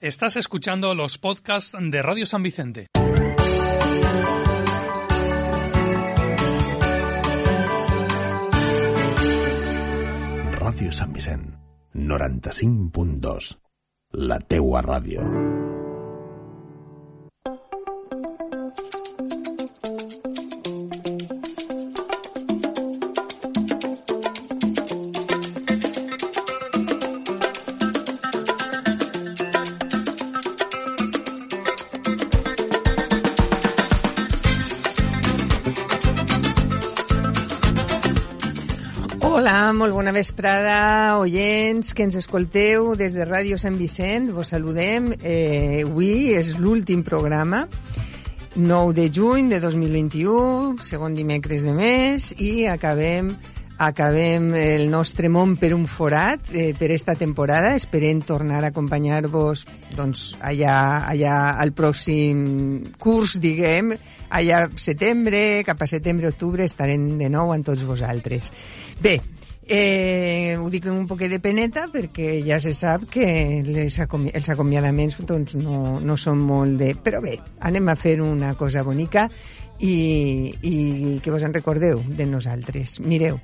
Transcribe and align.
Estás 0.00 0.36
escuchando 0.36 0.94
los 0.94 1.18
podcasts 1.18 1.76
de 1.78 2.00
Radio 2.00 2.24
San 2.24 2.42
Vicente. 2.42 2.86
Ràdio 10.56 10.90
Sant 10.90 11.12
Vicent, 11.12 11.52
95.2. 11.92 13.60
La 14.12 14.40
teua 14.40 14.80
ràdio. 14.80 15.59
Molt 39.80 39.94
bona 39.96 40.12
vesprada, 40.12 41.16
oients 41.16 41.94
que 41.96 42.04
ens 42.04 42.18
escolteu 42.18 42.90
des 43.00 43.14
de 43.16 43.24
Ràdio 43.24 43.56
Sant 43.56 43.78
Vicent. 43.80 44.26
Vos 44.36 44.50
saludem. 44.52 45.06
Eh, 45.24 45.86
avui 45.86 46.34
és 46.36 46.50
l'últim 46.58 47.00
programa, 47.06 47.62
9 48.56 48.92
de 48.98 49.06
juny 49.08 49.48
de 49.48 49.60
2021, 49.62 50.82
segon 50.84 51.16
dimecres 51.16 51.64
de 51.64 51.72
mes, 51.72 52.28
i 52.36 52.66
acabem 52.68 53.32
acabem 53.80 54.52
el 54.52 54.90
nostre 54.92 55.30
món 55.32 55.56
per 55.56 55.72
un 55.72 55.86
forat 55.88 56.52
eh, 56.52 56.74
per 56.76 56.90
esta 56.92 57.16
temporada. 57.16 57.72
Esperem 57.72 58.20
tornar 58.20 58.60
a 58.60 58.74
acompanyar-vos 58.74 59.64
doncs, 59.96 60.34
allà, 60.44 61.06
allà 61.08 61.56
al 61.56 61.72
pròxim 61.72 62.92
curs, 63.00 63.38
diguem, 63.40 63.94
allà 64.28 64.66
setembre, 64.76 65.64
cap 65.64 65.80
a 65.80 65.88
setembre-octubre 65.88 66.68
estarem 66.68 67.14
de 67.16 67.32
nou 67.32 67.56
amb 67.56 67.64
tots 67.64 67.88
vosaltres. 67.88 68.52
Bé, 69.00 69.16
Eh, 69.72 70.56
ho 70.58 70.66
dic 70.66 70.88
un 70.90 71.04
poquet 71.06 71.30
de 71.30 71.38
peneta 71.38 71.84
perquè 71.92 72.40
ja 72.42 72.56
se 72.58 72.72
sap 72.74 73.04
que 73.06 73.62
les 73.62 74.00
acomi 74.02 74.32
els 74.34 74.48
acomiadaments 74.50 75.14
doncs, 75.22 75.54
no, 75.54 76.00
no 76.02 76.16
són 76.18 76.40
molt 76.42 76.74
de... 76.80 76.88
Però 76.98 77.20
bé, 77.22 77.36
anem 77.62 77.92
a 77.92 77.94
fer 77.94 78.16
una 78.24 78.56
cosa 78.58 78.82
bonica 78.82 79.28
i, 79.78 80.50
i 80.66 80.74
que 81.22 81.30
vos 81.30 81.46
en 81.46 81.54
recordeu 81.54 82.02
de 82.02 82.26
nosaltres. 82.26 82.98
Mireu, 83.06 83.38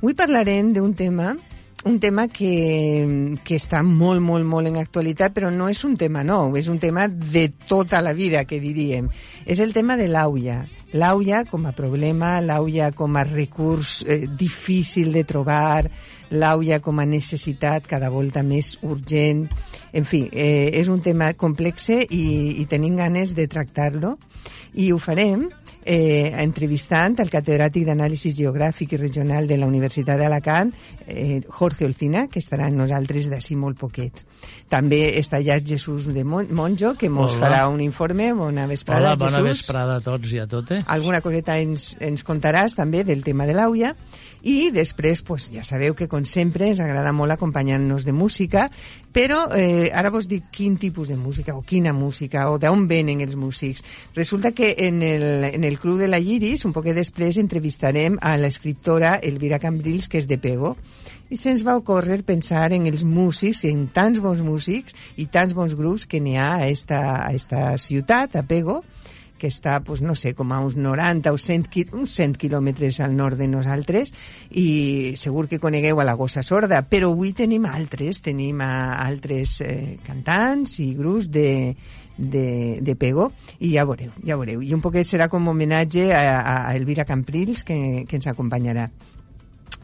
avui 0.00 0.18
parlarem 0.18 0.74
d'un 0.74 0.98
tema 0.98 1.36
un 1.84 2.00
tema 2.00 2.26
que, 2.28 3.38
que 3.44 3.56
està 3.56 3.84
molt, 3.86 4.20
molt, 4.24 4.44
molt 4.46 4.70
en 4.70 4.78
actualitat, 4.80 5.32
però 5.34 5.50
no 5.54 5.68
és 5.70 5.84
un 5.86 5.94
tema 5.96 6.24
nou, 6.26 6.56
és 6.58 6.68
un 6.68 6.80
tema 6.82 7.06
de 7.08 7.48
tota 7.68 8.02
la 8.02 8.14
vida, 8.18 8.44
que 8.48 8.58
diríem. 8.60 9.08
És 9.46 9.62
el 9.62 9.72
tema 9.72 9.96
de 9.96 10.08
l'auia. 10.10 10.64
L'auia 10.98 11.44
com 11.44 11.66
a 11.68 11.74
problema, 11.76 12.38
l'auia 12.40 12.90
com 12.96 13.16
a 13.16 13.24
recurs 13.28 14.02
eh, 14.06 14.24
difícil 14.26 15.12
de 15.12 15.22
trobar, 15.28 15.86
l'auia 16.30 16.80
com 16.80 16.98
a 16.98 17.06
necessitat 17.06 17.86
cada 17.86 18.10
volta 18.10 18.42
més 18.42 18.74
urgent. 18.82 19.46
En 19.92 20.08
fi, 20.08 20.24
eh, 20.32 20.70
és 20.80 20.88
un 20.88 21.02
tema 21.04 21.30
complex 21.36 21.90
i, 21.94 22.24
i 22.58 22.66
tenim 22.68 22.96
ganes 22.98 23.36
de 23.36 23.46
tractar-lo 23.46 24.16
i 24.74 24.90
ho 24.92 24.98
farem 25.00 25.46
eh, 25.88 26.34
entrevistant 26.42 27.16
el 27.22 27.30
catedràtic 27.32 27.86
d'anàlisi 27.88 28.34
geogràfic 28.36 28.92
i 28.92 29.00
regional 29.00 29.48
de 29.48 29.56
la 29.56 29.66
Universitat 29.66 30.20
d'Alacant, 30.20 30.74
eh, 31.06 31.40
Jorge 31.48 31.86
Olcina, 31.88 32.26
que 32.28 32.42
estarà 32.42 32.68
amb 32.68 32.76
nosaltres 32.76 33.30
d'ací 33.32 33.56
molt 33.56 33.78
poquet. 33.80 34.20
També 34.68 35.18
està 35.18 35.40
allà 35.40 35.56
Jesús 35.64 36.06
de 36.12 36.24
Monjo, 36.24 36.94
que 36.98 37.08
Hola. 37.08 37.32
farà 37.40 37.68
un 37.72 37.80
informe. 37.80 38.32
Bona 38.34 38.66
vesprada, 38.66 39.14
Hola, 39.14 39.16
bona 39.16 39.38
Jesús. 39.38 39.64
vesprada 39.64 39.96
a 39.96 40.00
tots 40.00 40.32
i 40.32 40.38
a 40.38 40.46
totes. 40.46 40.84
Alguna 40.86 41.22
coseta 41.22 41.58
ens, 41.58 41.96
ens 42.00 42.24
contaràs 42.24 42.76
també 42.76 43.02
del 43.02 43.24
tema 43.24 43.46
de 43.46 43.54
l'auia 43.54 43.96
i 44.42 44.70
després, 44.70 45.22
pues, 45.22 45.48
ja 45.50 45.64
sabeu 45.64 45.94
que 45.94 46.06
com 46.06 46.24
sempre 46.24 46.68
ens 46.68 46.80
agrada 46.80 47.12
molt 47.12 47.32
acompanyar-nos 47.32 48.04
de 48.04 48.12
música, 48.12 48.70
però 49.18 49.48
eh, 49.50 49.90
ara 49.90 50.12
vos 50.14 50.28
dic 50.30 50.44
quin 50.54 50.76
tipus 50.78 51.08
de 51.10 51.16
música 51.18 51.56
o 51.58 51.64
quina 51.66 51.90
música 51.90 52.44
o 52.52 52.58
d'on 52.62 52.84
venen 52.86 53.18
els 53.24 53.34
músics. 53.34 53.82
Resulta 54.14 54.52
que 54.54 54.76
en 54.86 55.02
el, 55.02 55.42
en 55.48 55.64
el 55.66 55.80
Club 55.82 55.98
de 55.98 56.06
la 56.06 56.20
Lliris, 56.22 56.62
un 56.68 56.72
poquet 56.76 56.94
després, 56.94 57.40
entrevistarem 57.42 58.20
a 58.22 58.36
l'escriptora 58.38 59.16
Elvira 59.18 59.58
Cambrils, 59.58 60.06
que 60.06 60.22
és 60.22 60.30
de 60.30 60.38
Pego, 60.38 60.76
i 61.34 61.36
se'ns 61.36 61.66
va 61.66 61.74
ocórrer 61.80 62.20
pensar 62.22 62.68
en 62.76 62.86
els 62.86 63.02
músics, 63.02 63.64
en 63.66 63.88
tants 63.90 64.22
bons 64.22 64.38
músics 64.46 64.94
i 65.18 65.26
tants 65.26 65.50
bons 65.50 65.74
grups 65.74 66.06
que 66.06 66.22
n'hi 66.22 66.38
ha 66.38 66.52
a 66.60 66.70
esta, 66.70 67.02
a 67.26 67.34
esta 67.34 67.74
ciutat, 67.74 68.38
a 68.38 68.46
Pego, 68.46 68.84
que 69.38 69.46
està, 69.48 69.78
pues, 69.86 70.02
no 70.02 70.14
sé, 70.18 70.34
com 70.34 70.50
a 70.52 70.58
uns 70.60 70.76
90 70.76 71.32
o 71.32 71.38
100, 71.38 71.68
qui- 71.70 71.86
uns 71.92 72.10
100 72.18 72.34
quilòmetres 72.36 72.98
al 73.00 73.14
nord 73.16 73.38
de 73.38 73.46
nosaltres 73.48 74.12
i 74.50 75.14
segur 75.16 75.46
que 75.48 75.58
conegueu 75.62 76.00
a 76.00 76.04
la 76.04 76.14
Gossa 76.18 76.42
Sorda, 76.42 76.82
però 76.90 77.12
avui 77.14 77.32
tenim 77.32 77.64
altres, 77.66 78.20
tenim 78.22 78.60
a 78.60 78.98
altres 79.06 79.60
eh, 79.62 79.98
cantants 80.04 80.78
i 80.84 80.92
grups 80.98 81.30
de, 81.30 81.74
de, 82.18 82.78
de 82.82 82.96
Pego 82.96 83.30
i 83.60 83.72
ja 83.76 83.84
veureu, 83.88 84.10
ja 84.26 84.36
veureu. 84.36 84.60
I 84.62 84.74
un 84.74 84.82
poquet 84.82 85.06
serà 85.06 85.28
com 85.30 85.46
homenatge 85.48 86.10
a, 86.12 86.66
a 86.68 86.74
Elvira 86.76 87.04
Camprils 87.06 87.62
que, 87.64 88.04
que 88.08 88.16
ens 88.18 88.26
acompanyarà. 88.26 88.90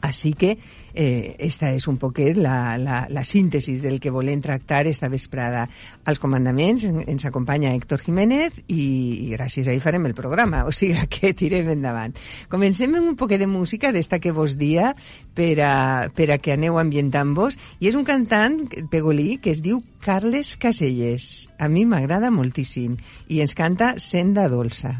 Així 0.04 0.34
que 0.36 0.50
eh, 0.92 1.34
esta 1.40 1.70
és 1.72 1.86
un 1.88 1.96
poquet 1.96 2.36
la, 2.36 2.76
la, 2.76 2.98
la 3.08 3.22
síntesis 3.24 3.80
del 3.80 3.96
que 4.04 4.10
volem 4.12 4.42
tractar 4.44 4.82
esta 4.90 5.08
vesprada. 5.08 5.62
Als 6.04 6.20
comandaments 6.20 6.84
en- 6.84 7.00
ens 7.08 7.24
acompanya 7.24 7.70
Héctor 7.72 8.02
Jiménez 8.04 8.58
i, 8.66 8.84
i 9.24 9.30
gràcies 9.32 9.64
a 9.66 9.72
ell 9.72 9.80
farem 9.80 10.04
el 10.10 10.14
programa, 10.18 10.64
o 10.68 10.72
sigui 10.76 11.06
que 11.14 11.32
tirem 11.32 11.70
endavant. 11.72 12.12
Comencem 12.52 12.92
amb 12.98 13.14
un 13.14 13.16
poquet 13.16 13.40
de 13.40 13.48
música 13.48 13.94
d'esta 13.96 14.20
que 14.20 14.34
vos 14.36 14.58
dia 14.60 14.92
per 15.34 15.54
a, 15.64 15.72
per 16.14 16.28
a 16.34 16.38
que 16.38 16.52
aneu 16.52 16.76
ambientant-vos 16.82 17.56
i 17.80 17.88
és 17.88 17.96
un 17.96 18.04
cantant 18.04 18.60
pegolí 18.92 19.38
que 19.40 19.54
es 19.56 19.64
diu 19.64 19.80
Carles 20.04 20.58
Caselles. 20.60 21.48
A 21.58 21.70
mi 21.72 21.86
m'agrada 21.88 22.28
moltíssim 22.30 22.98
i 23.32 23.40
ens 23.40 23.56
canta 23.56 23.94
Senda 23.96 24.50
Dolça. 24.52 24.98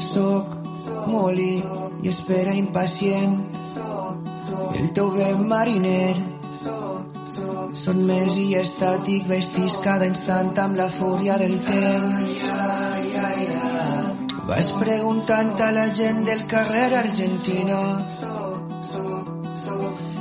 Soc 0.00 0.56
molí 1.12 1.60
i 2.02 2.12
espera 2.12 2.54
impacient. 2.56 3.36
El 4.80 4.92
teu 4.96 5.10
vent 5.16 5.44
mariner. 5.52 6.14
Són 7.80 8.00
més 8.08 8.38
i 8.40 8.48
estàtic 8.58 9.28
vestits 9.30 9.76
cada 9.84 10.08
instant 10.10 10.56
amb 10.64 10.80
la 10.80 10.88
fúria 10.96 11.36
del 11.42 11.58
temps. 11.68 12.38
Vas 14.50 14.72
preguntant 14.80 15.54
a 15.62 15.70
la 15.76 15.86
gent 15.94 16.24
del 16.26 16.42
carrer 16.50 16.88
argentina 17.04 17.84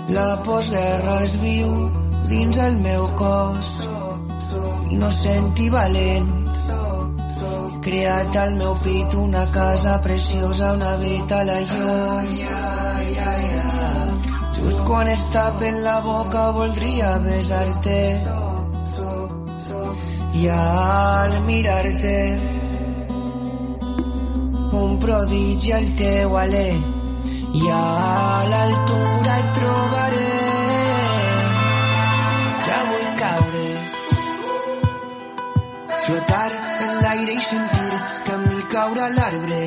la 0.09 0.41
postguerra 0.41 1.15
es 1.23 1.35
viu 1.37 1.73
dins 2.29 2.57
el 2.65 2.77
meu 2.85 3.03
cos 3.19 3.69
innocent 4.95 5.59
i 5.65 5.67
valent 5.75 6.38
creat 7.89 8.35
al 8.37 8.51
meu 8.59 8.73
pit 8.83 9.13
una 9.17 9.45
casa 9.51 9.93
preciosa 10.05 10.73
on 10.73 10.81
habita 10.89 11.37
la 11.49 11.59
llum. 11.69 12.27
Just 14.57 14.83
quan 14.87 15.07
es 15.07 15.23
tapen 15.33 15.81
la 15.87 15.97
boca 16.05 16.43
voldria 16.57 17.09
besar-te. 17.25 18.01
I 20.41 20.47
al 20.57 21.33
mirar-te 21.47 22.19
un 24.83 24.97
prodigi 25.01 25.73
al 25.79 25.89
teu 26.03 26.37
alè. 26.45 26.69
I 27.59 27.65
a 27.73 27.85
l'altura 28.53 29.37
et 29.41 29.53
trobaré 29.57 30.58
flotar 36.09 36.51
en 36.83 36.91
l'aire 37.03 37.33
i 37.37 37.47
sentir 37.51 38.01
que 38.25 38.33
amb 38.37 38.51
mi 38.51 38.61
caure 38.73 39.05
a 39.05 39.09
l'arbre. 39.17 39.63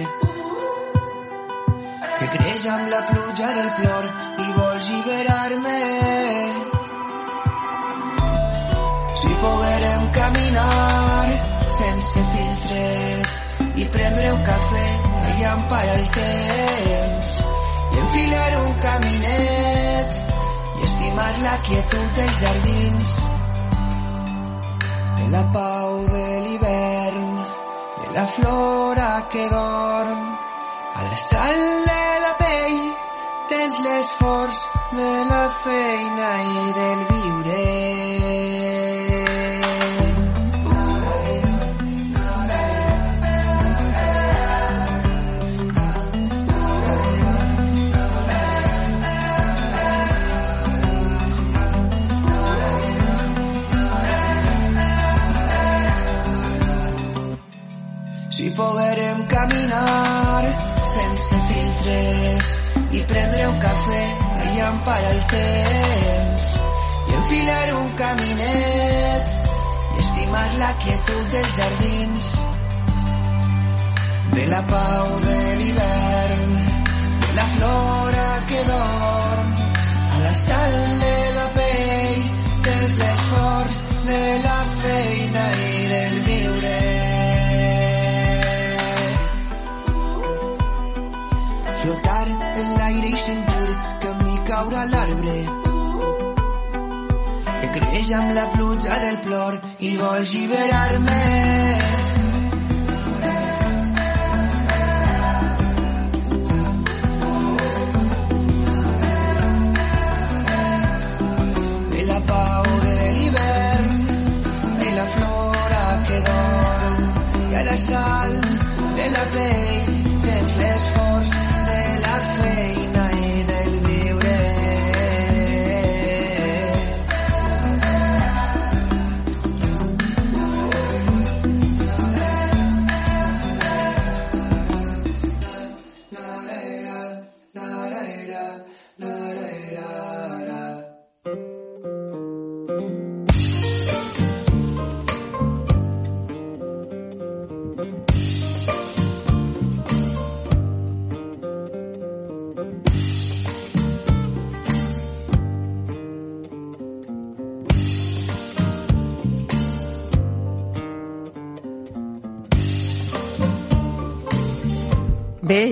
Que 2.18 2.26
creix 2.36 2.66
amb 2.74 2.90
la 2.94 3.00
pluja 3.10 3.48
del 3.58 3.70
plor 3.78 4.04
i 4.46 4.48
vols 4.58 4.92
alliberar-me 5.02 5.78
si 9.20 9.30
poguérem 9.42 10.04
caminar 10.18 11.26
sense 11.76 12.24
filtres 12.34 13.32
i 13.82 13.88
prendre 13.96 14.30
un 14.36 14.42
cafè 14.50 14.88
i 15.38 15.46
emparar 15.52 15.98
el 15.98 16.06
temps 16.18 17.32
i 17.94 18.00
enfilar 18.04 18.50
un 18.60 18.72
caminet 18.86 20.20
i 20.78 20.86
estimar 20.90 21.32
la 21.46 21.56
quietud 21.68 22.08
dels 22.20 22.40
jardins 22.44 23.18
de 25.18 25.28
la 25.36 25.44
pau 25.58 26.06
de 26.14 26.31
la 28.14 28.26
flora 28.26 29.26
que 29.30 29.48
dorm, 29.48 30.22
a 30.94 31.02
la 31.02 31.16
sal 31.16 31.60
de 31.88 32.04
la 32.24 32.32
pell 32.42 32.80
tens 33.48 33.74
l'esforç 33.84 34.58
de 34.92 35.12
la 35.30 35.44
feina 35.64 36.30
i 36.42 36.72
del 36.78 37.04
viure. 37.10 37.21
Poguérem 58.62 59.18
caminar 59.34 60.42
sense 60.94 61.36
filtres 61.48 62.44
i 62.98 63.00
prendre 63.10 63.46
un 63.50 63.58
cafè 63.64 64.04
i 64.52 64.60
empara 64.68 65.10
el 65.14 65.22
temps. 65.32 66.52
I 67.08 67.16
enfilar 67.20 67.66
un 67.80 67.90
caminet 68.02 69.34
i 69.96 70.04
estimar 70.04 70.46
la 70.62 70.70
quietud 70.84 71.34
dels 71.34 71.56
jardins 71.58 72.30
de 74.36 74.46
la 74.54 74.62
pau 74.70 75.18
de 75.26 75.40
l'hivern 75.58 76.46
de 77.26 77.34
la 77.40 77.50
flora 77.56 78.01
creix 98.02 98.12
amb 98.18 98.32
la 98.34 98.46
pluja 98.54 98.96
del 99.02 99.18
plor 99.26 99.58
i 99.78 99.94
vols 100.00 100.34
lliberar-me 100.34 102.01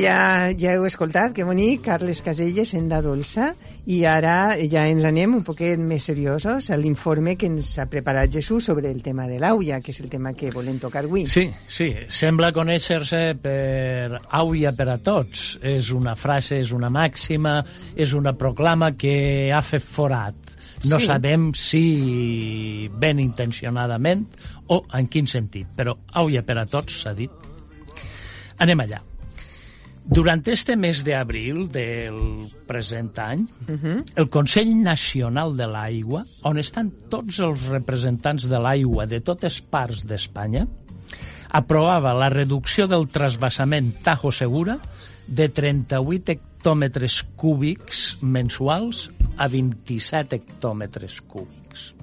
ja, 0.01 0.49
ja 0.57 0.73
heu 0.75 0.85
escoltat, 0.89 1.35
que 1.37 1.45
bonic, 1.45 1.83
Carles 1.85 2.23
Caselles, 2.25 2.71
Senda 2.73 3.01
Dolça, 3.05 3.51
i 3.87 4.01
ara 4.09 4.57
ja 4.71 4.87
ens 4.89 5.05
anem 5.05 5.35
un 5.39 5.45
poquet 5.47 5.79
més 5.81 6.07
seriosos 6.09 6.71
a 6.73 6.79
l'informe 6.81 7.37
que 7.37 7.49
ens 7.51 7.75
ha 7.79 7.87
preparat 7.91 8.33
Jesús 8.33 8.65
sobre 8.71 8.91
el 8.91 9.03
tema 9.03 9.27
de 9.29 9.39
l'auia, 9.43 9.81
que 9.81 9.93
és 9.93 10.01
el 10.01 10.09
tema 10.13 10.33
que 10.33 10.51
volem 10.55 10.79
tocar 10.81 11.05
avui. 11.05 11.27
Sí, 11.31 11.49
sí, 11.69 11.91
sembla 12.09 12.53
conèixer-se 12.57 13.23
per 13.43 14.21
àuia 14.41 14.73
per 14.77 14.89
a 14.89 14.99
tots. 14.99 15.59
És 15.63 15.91
una 15.93 16.17
frase, 16.17 16.57
és 16.61 16.73
una 16.73 16.89
màxima, 16.91 17.59
és 17.97 18.15
una 18.17 18.33
proclama 18.39 18.93
que 18.97 19.51
ha 19.53 19.63
fet 19.63 19.85
forat. 19.85 20.35
No 20.89 20.99
Sí. 20.99 21.07
sabem 21.07 21.53
si 21.53 22.89
ben 22.89 23.21
intencionadament 23.21 24.25
o 24.69 24.87
en 24.95 25.09
quin 25.09 25.27
sentit, 25.27 25.69
però 25.77 25.97
àuia 26.15 26.43
per 26.43 26.57
a 26.59 26.67
tots 26.67 27.03
s'ha 27.03 27.13
dit. 27.13 27.31
Anem 28.59 28.81
allà. 28.81 29.10
Durant 30.05 30.47
este 30.49 30.77
mes 30.77 31.05
de 31.05 31.15
abril 31.15 31.69
del 31.71 32.49
present 32.67 33.19
any, 33.19 33.43
uh 33.43 33.77
-huh. 33.77 34.05
el 34.17 34.29
Consell 34.29 34.75
Nacional 34.83 35.57
de 35.57 35.67
l'Aigua, 35.67 36.25
on 36.43 36.59
estan 36.59 36.91
tots 37.09 37.39
els 37.39 37.69
representants 37.69 38.49
de 38.49 38.59
l'aigua 38.59 39.07
de 39.07 39.21
totes 39.21 39.61
parts 39.61 40.07
d'Espanya, 40.07 40.67
aprovava 41.51 42.15
la 42.15 42.29
reducció 42.29 42.87
del 42.87 43.09
trasbassament 43.09 44.03
Tajo 44.03 44.33
Segura 44.33 44.79
de 45.27 45.49
38 45.49 46.33
hectòmetres 46.33 47.23
cúbics 47.37 48.19
mensuals 48.23 49.11
a 49.37 49.49
27 49.49 50.37
hectòmetres 50.37 51.21
cúbics. 51.23 51.95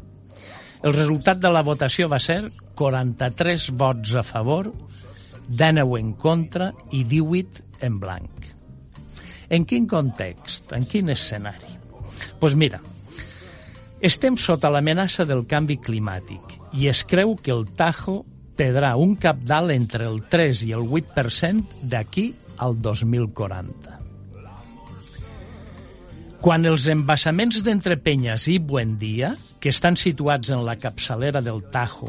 El 0.84 0.94
resultat 0.94 1.40
de 1.42 1.50
la 1.52 1.64
votació 1.66 2.08
va 2.08 2.20
ser 2.20 2.52
43 2.78 3.72
vots 3.74 4.16
a 4.16 4.24
favor, 4.24 4.72
19 5.48 6.00
en 6.00 6.14
contra 6.14 6.74
i 6.92 7.04
18 7.04 7.67
en 7.82 8.00
blanc. 8.00 8.52
En 9.50 9.66
quin 9.66 9.88
context? 9.88 10.74
En 10.76 10.86
quin 10.86 11.10
escenari? 11.10 11.78
Doncs 12.18 12.40
pues 12.40 12.56
mira, 12.58 12.80
estem 14.02 14.38
sota 14.38 14.70
l'amenaça 14.74 15.26
del 15.26 15.46
canvi 15.50 15.80
climàtic 15.82 16.58
i 16.78 16.90
es 16.92 17.04
creu 17.08 17.36
que 17.42 17.54
el 17.54 17.66
Tajo 17.78 18.20
perdrà 18.58 18.96
un 18.98 19.16
capdalt 19.22 19.74
entre 19.74 20.06
el 20.10 20.24
3 20.30 20.66
i 20.70 20.74
el 20.78 20.86
8% 20.86 21.86
d'aquí 21.94 22.32
al 22.58 22.82
2040. 22.82 23.97
Quan 26.48 26.64
els 26.64 26.86
embassaments 26.88 27.58
d'entre 27.60 27.98
Penyes 28.00 28.46
i 28.48 28.54
Buendia, 28.64 29.34
que 29.60 29.68
estan 29.68 29.98
situats 30.00 30.48
en 30.56 30.62
la 30.64 30.78
capçalera 30.80 31.42
del 31.44 31.58
Tajo, 31.74 32.08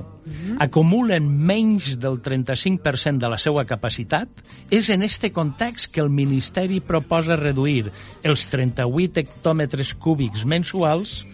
acumulen 0.62 1.26
menys 1.26 1.88
del 1.98 2.20
35% 2.22 3.18
de 3.18 3.30
la 3.32 3.38
seva 3.42 3.64
capacitat, 3.66 4.30
és 4.70 4.92
en 4.94 5.02
este 5.02 5.32
context 5.34 5.90
que 5.90 6.04
el 6.04 6.12
Ministeri 6.14 6.78
proposa 6.78 7.34
reduir 7.34 7.90
els 8.22 8.46
38 8.52 9.24
hectòmetres 9.24 9.90
cúbics 9.98 10.46
mensuals 10.46 11.24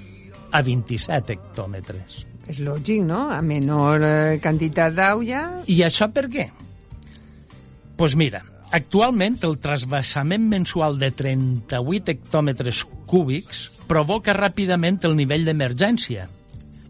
a 0.48 0.64
27 0.64 1.36
hectòmetres. 1.36 2.24
És 2.48 2.62
lògic, 2.64 3.04
no? 3.04 3.26
A 3.28 3.42
menor 3.44 4.00
eh, 4.00 4.40
quantitat 4.40 4.96
d'auia... 4.96 5.44
I 5.68 5.82
això 5.84 6.08
per 6.08 6.24
què? 6.32 6.48
Doncs 6.48 7.98
pues 8.00 8.16
mira, 8.16 8.40
actualment 8.74 9.38
el 9.46 9.54
trasbassament 9.62 10.48
mensual 10.50 10.98
de 10.98 11.12
38 11.14 12.10
hectòmetres 12.10 12.82
cúbics 13.06 13.68
provoca 13.86 14.34
ràpidament 14.34 14.98
el 15.06 15.14
nivell 15.14 15.46
d'emergència, 15.46 16.26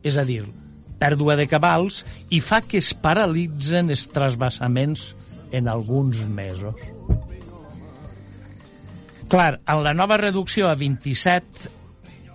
és 0.01 0.17
a 0.17 0.25
dir, 0.25 0.43
pèrdua 1.01 1.37
de 1.37 1.45
cabals 1.51 2.01
i 2.33 2.41
fa 2.41 2.63
que 2.65 2.81
es 2.81 2.95
paralitzen 2.97 3.93
els 3.93 4.07
trasbassaments 4.09 5.11
en 5.53 5.69
alguns 5.69 6.25
mesos. 6.25 6.75
Clar, 9.29 9.61
en 9.67 9.83
la 9.85 9.95
nova 9.97 10.17
reducció 10.21 10.69
a 10.71 10.77
27 10.79 11.74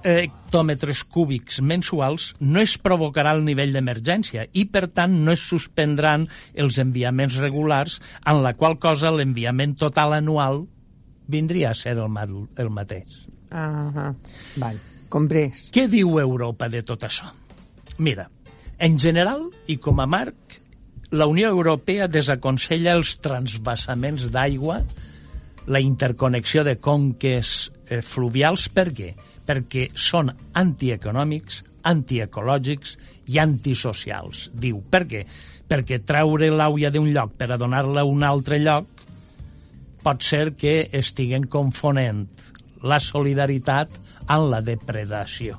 hectòmetres 0.03 1.03
cúbics 1.03 1.59
mensuals 1.61 2.33
no 2.39 2.61
es 2.61 2.77
provocarà 2.79 3.33
el 3.35 3.43
nivell 3.45 3.73
d'emergència 3.75 4.45
i, 4.53 4.65
per 4.71 4.87
tant, 4.87 5.17
no 5.25 5.33
es 5.35 5.43
suspendran 5.43 6.27
els 6.55 6.79
enviaments 6.79 7.39
regulars, 7.41 7.99
en 8.25 8.43
la 8.43 8.55
qual 8.55 8.79
cosa 8.79 9.11
l'enviament 9.11 9.75
total 9.79 10.15
anual 10.17 10.63
vindria 11.27 11.71
a 11.71 11.77
ser 11.77 11.97
el, 11.97 12.07
ma 12.09 12.25
el 12.25 12.71
mateix. 12.73 13.25
Ah, 13.51 14.13
val, 14.61 14.79
comprès. 15.09 15.69
Què 15.73 15.87
diu 15.91 16.19
Europa 16.21 16.69
de 16.69 16.83
tot 16.85 17.05
això? 17.05 17.29
Mira, 17.99 18.29
en 18.79 18.97
general 18.97 19.49
i 19.67 19.77
com 19.77 19.99
a 19.99 20.07
marc, 20.07 20.59
la 21.11 21.27
Unió 21.27 21.49
Europea 21.49 22.07
desaconsella 22.07 22.93
els 22.95 23.17
transvassaments 23.19 24.29
d'aigua, 24.31 24.83
la 25.69 25.81
interconnexió 25.81 26.63
de 26.63 26.77
conques 26.79 27.71
eh, 27.89 28.01
fluvials, 28.05 28.69
per 28.73 28.87
què? 28.93 29.11
perquè 29.13 29.28
són 29.95 30.29
antieconòmics, 30.53 31.63
antiecològics 31.89 32.97
i 33.31 33.39
antisocials. 33.41 34.49
Diu, 34.53 34.81
per 34.81 35.05
què? 35.09 35.23
Perquè 35.69 36.01
treure 36.05 36.49
l'auia 36.51 36.91
d'un 36.91 37.09
lloc 37.13 37.35
per 37.37 37.51
a 37.51 37.57
donar-la 37.57 38.03
a 38.05 38.09
un 38.09 38.23
altre 38.23 38.59
lloc 38.59 39.05
pot 40.03 40.23
ser 40.23 40.53
que 40.55 40.89
estiguen 40.95 41.47
confonent 41.51 42.27
la 42.83 42.99
solidaritat 43.03 43.95
en 44.29 44.45
la 44.51 44.61
depredació. 44.61 45.57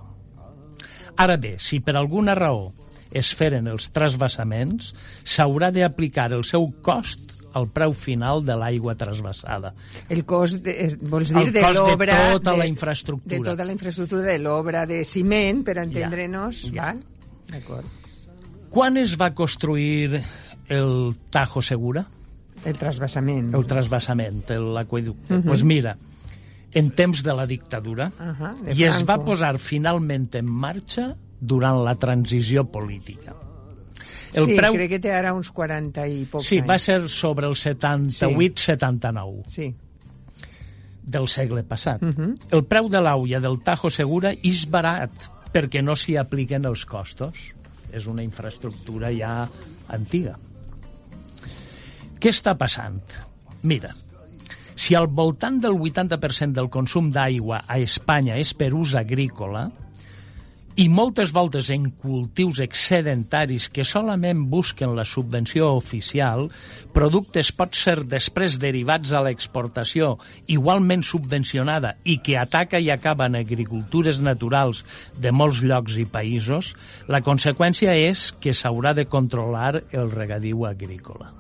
Ara 1.21 1.37
bé, 1.37 1.57
si 1.59 1.81
per 1.85 1.97
alguna 1.99 2.35
raó 2.39 2.71
es 3.11 3.35
feren 3.37 3.67
els 3.69 3.91
trasbassaments, 3.93 4.95
s'haurà 5.27 5.69
d'aplicar 5.75 6.31
el 6.33 6.47
seu 6.49 6.71
cost 6.83 7.40
al 7.55 7.67
preu 7.75 7.93
final 7.93 8.45
de 8.47 8.55
l'aigua 8.57 8.95
trasbassada. 8.99 9.73
El 10.09 10.25
cost, 10.29 10.61
de, 10.65 10.75
vols 11.03 11.33
dir, 11.33 11.47
El 11.49 11.53
de 11.53 11.63
cost 11.65 11.75
de 11.75 11.87
l'obra... 11.91 12.19
tota 12.33 12.57
la 12.57 12.67
infraestructura. 12.67 13.37
De 13.37 13.43
tota 13.51 13.65
la 13.65 13.73
infraestructura, 13.73 14.23
de 14.23 14.39
l'obra 14.39 14.85
de 14.87 15.03
ciment, 15.05 15.65
per 15.67 15.79
entendre'ns, 15.83 16.69
Ja. 16.73 16.93
val? 16.93 17.03
D'acord. 17.51 17.87
Quan 18.71 18.97
es 18.97 19.17
va 19.19 19.33
construir 19.35 20.23
el 20.69 21.17
Tajo 21.31 21.63
Segura? 21.63 22.07
El 22.65 22.77
trasbassament. 22.79 23.55
El 23.57 23.67
trasbassament, 23.67 24.45
l'aqueducte. 24.51 25.33
Doncs 25.33 25.47
pues 25.47 25.63
mira, 25.65 25.97
en 26.73 26.91
temps 26.95 27.23
de 27.25 27.35
la 27.35 27.47
dictadura, 27.51 28.13
Ahà, 28.21 28.53
de 28.63 28.75
i 28.79 28.85
es 28.87 29.03
va 29.09 29.17
posar 29.25 29.57
finalment 29.59 30.29
en 30.39 30.47
marxa 30.47 31.17
durant 31.41 31.81
la 31.83 31.97
transició 31.99 32.67
política. 32.71 33.35
Sí, 34.33 34.57
crec 34.57 34.89
que 34.89 34.99
té 35.03 35.13
ara 35.13 35.33
uns 35.35 35.51
40 35.51 36.07
i 36.09 36.25
pocs 36.31 36.47
Sí, 36.47 36.59
anys. 36.61 36.69
va 36.71 36.79
ser 36.79 37.09
sobre 37.09 37.47
el 37.49 37.55
78-79 37.57 39.43
Sí. 39.47 39.75
del 41.03 41.27
segle 41.29 41.63
passat. 41.65 42.03
Mhm. 42.03 42.37
El 42.51 42.65
preu 42.67 42.89
de 42.89 43.01
l'auia 43.01 43.41
del 43.41 43.61
Tajo 43.63 43.91
Segura 43.91 44.33
és 44.33 44.69
barat 44.71 45.11
perquè 45.53 45.83
no 45.83 45.97
s'hi 45.97 46.17
apliquen 46.17 46.65
els 46.65 46.85
costos. 46.87 47.55
És 47.93 48.07
una 48.07 48.23
infraestructura 48.23 49.11
ja 49.11 49.49
antiga. 49.89 50.37
Què 52.21 52.31
està 52.31 52.57
passant? 52.57 53.01
Mira, 53.63 53.91
si 54.77 54.95
al 54.95 55.09
voltant 55.09 55.59
del 55.61 55.73
80% 55.73 56.53
del 56.55 56.69
consum 56.71 57.11
d'aigua 57.11 57.65
a 57.67 57.79
Espanya 57.79 58.37
és 58.39 58.55
per 58.55 58.73
ús 58.75 58.95
agrícola, 58.95 59.71
i 60.81 60.87
moltes 60.89 61.29
voltes 61.37 61.67
en 61.75 61.91
cultius 62.01 62.61
excedentaris 62.65 63.67
que 63.69 63.85
solament 63.85 64.47
busquen 64.49 64.95
la 64.97 65.05
subvenció 65.05 65.75
oficial, 65.77 66.47
productes 66.97 67.51
pot 67.53 67.77
ser 67.77 67.99
després 68.09 68.57
derivats 68.63 69.13
a 69.13 69.21
l'exportació 69.27 70.15
igualment 70.49 71.05
subvencionada 71.05 71.93
i 72.09 72.17
que 72.25 72.39
ataca 72.41 72.81
i 72.81 72.89
acaba 72.95 73.29
en 73.29 73.37
agricultures 73.43 74.23
naturals 74.25 74.81
de 75.21 75.35
molts 75.37 75.61
llocs 75.61 76.01
i 76.01 76.07
països, 76.09 76.73
la 77.13 77.21
conseqüència 77.21 77.99
és 78.09 78.31
que 78.41 78.57
s'haurà 78.57 78.95
de 78.97 79.05
controlar 79.05 79.83
el 79.93 80.09
regadiu 80.17 80.65
agrícola. 80.65 81.35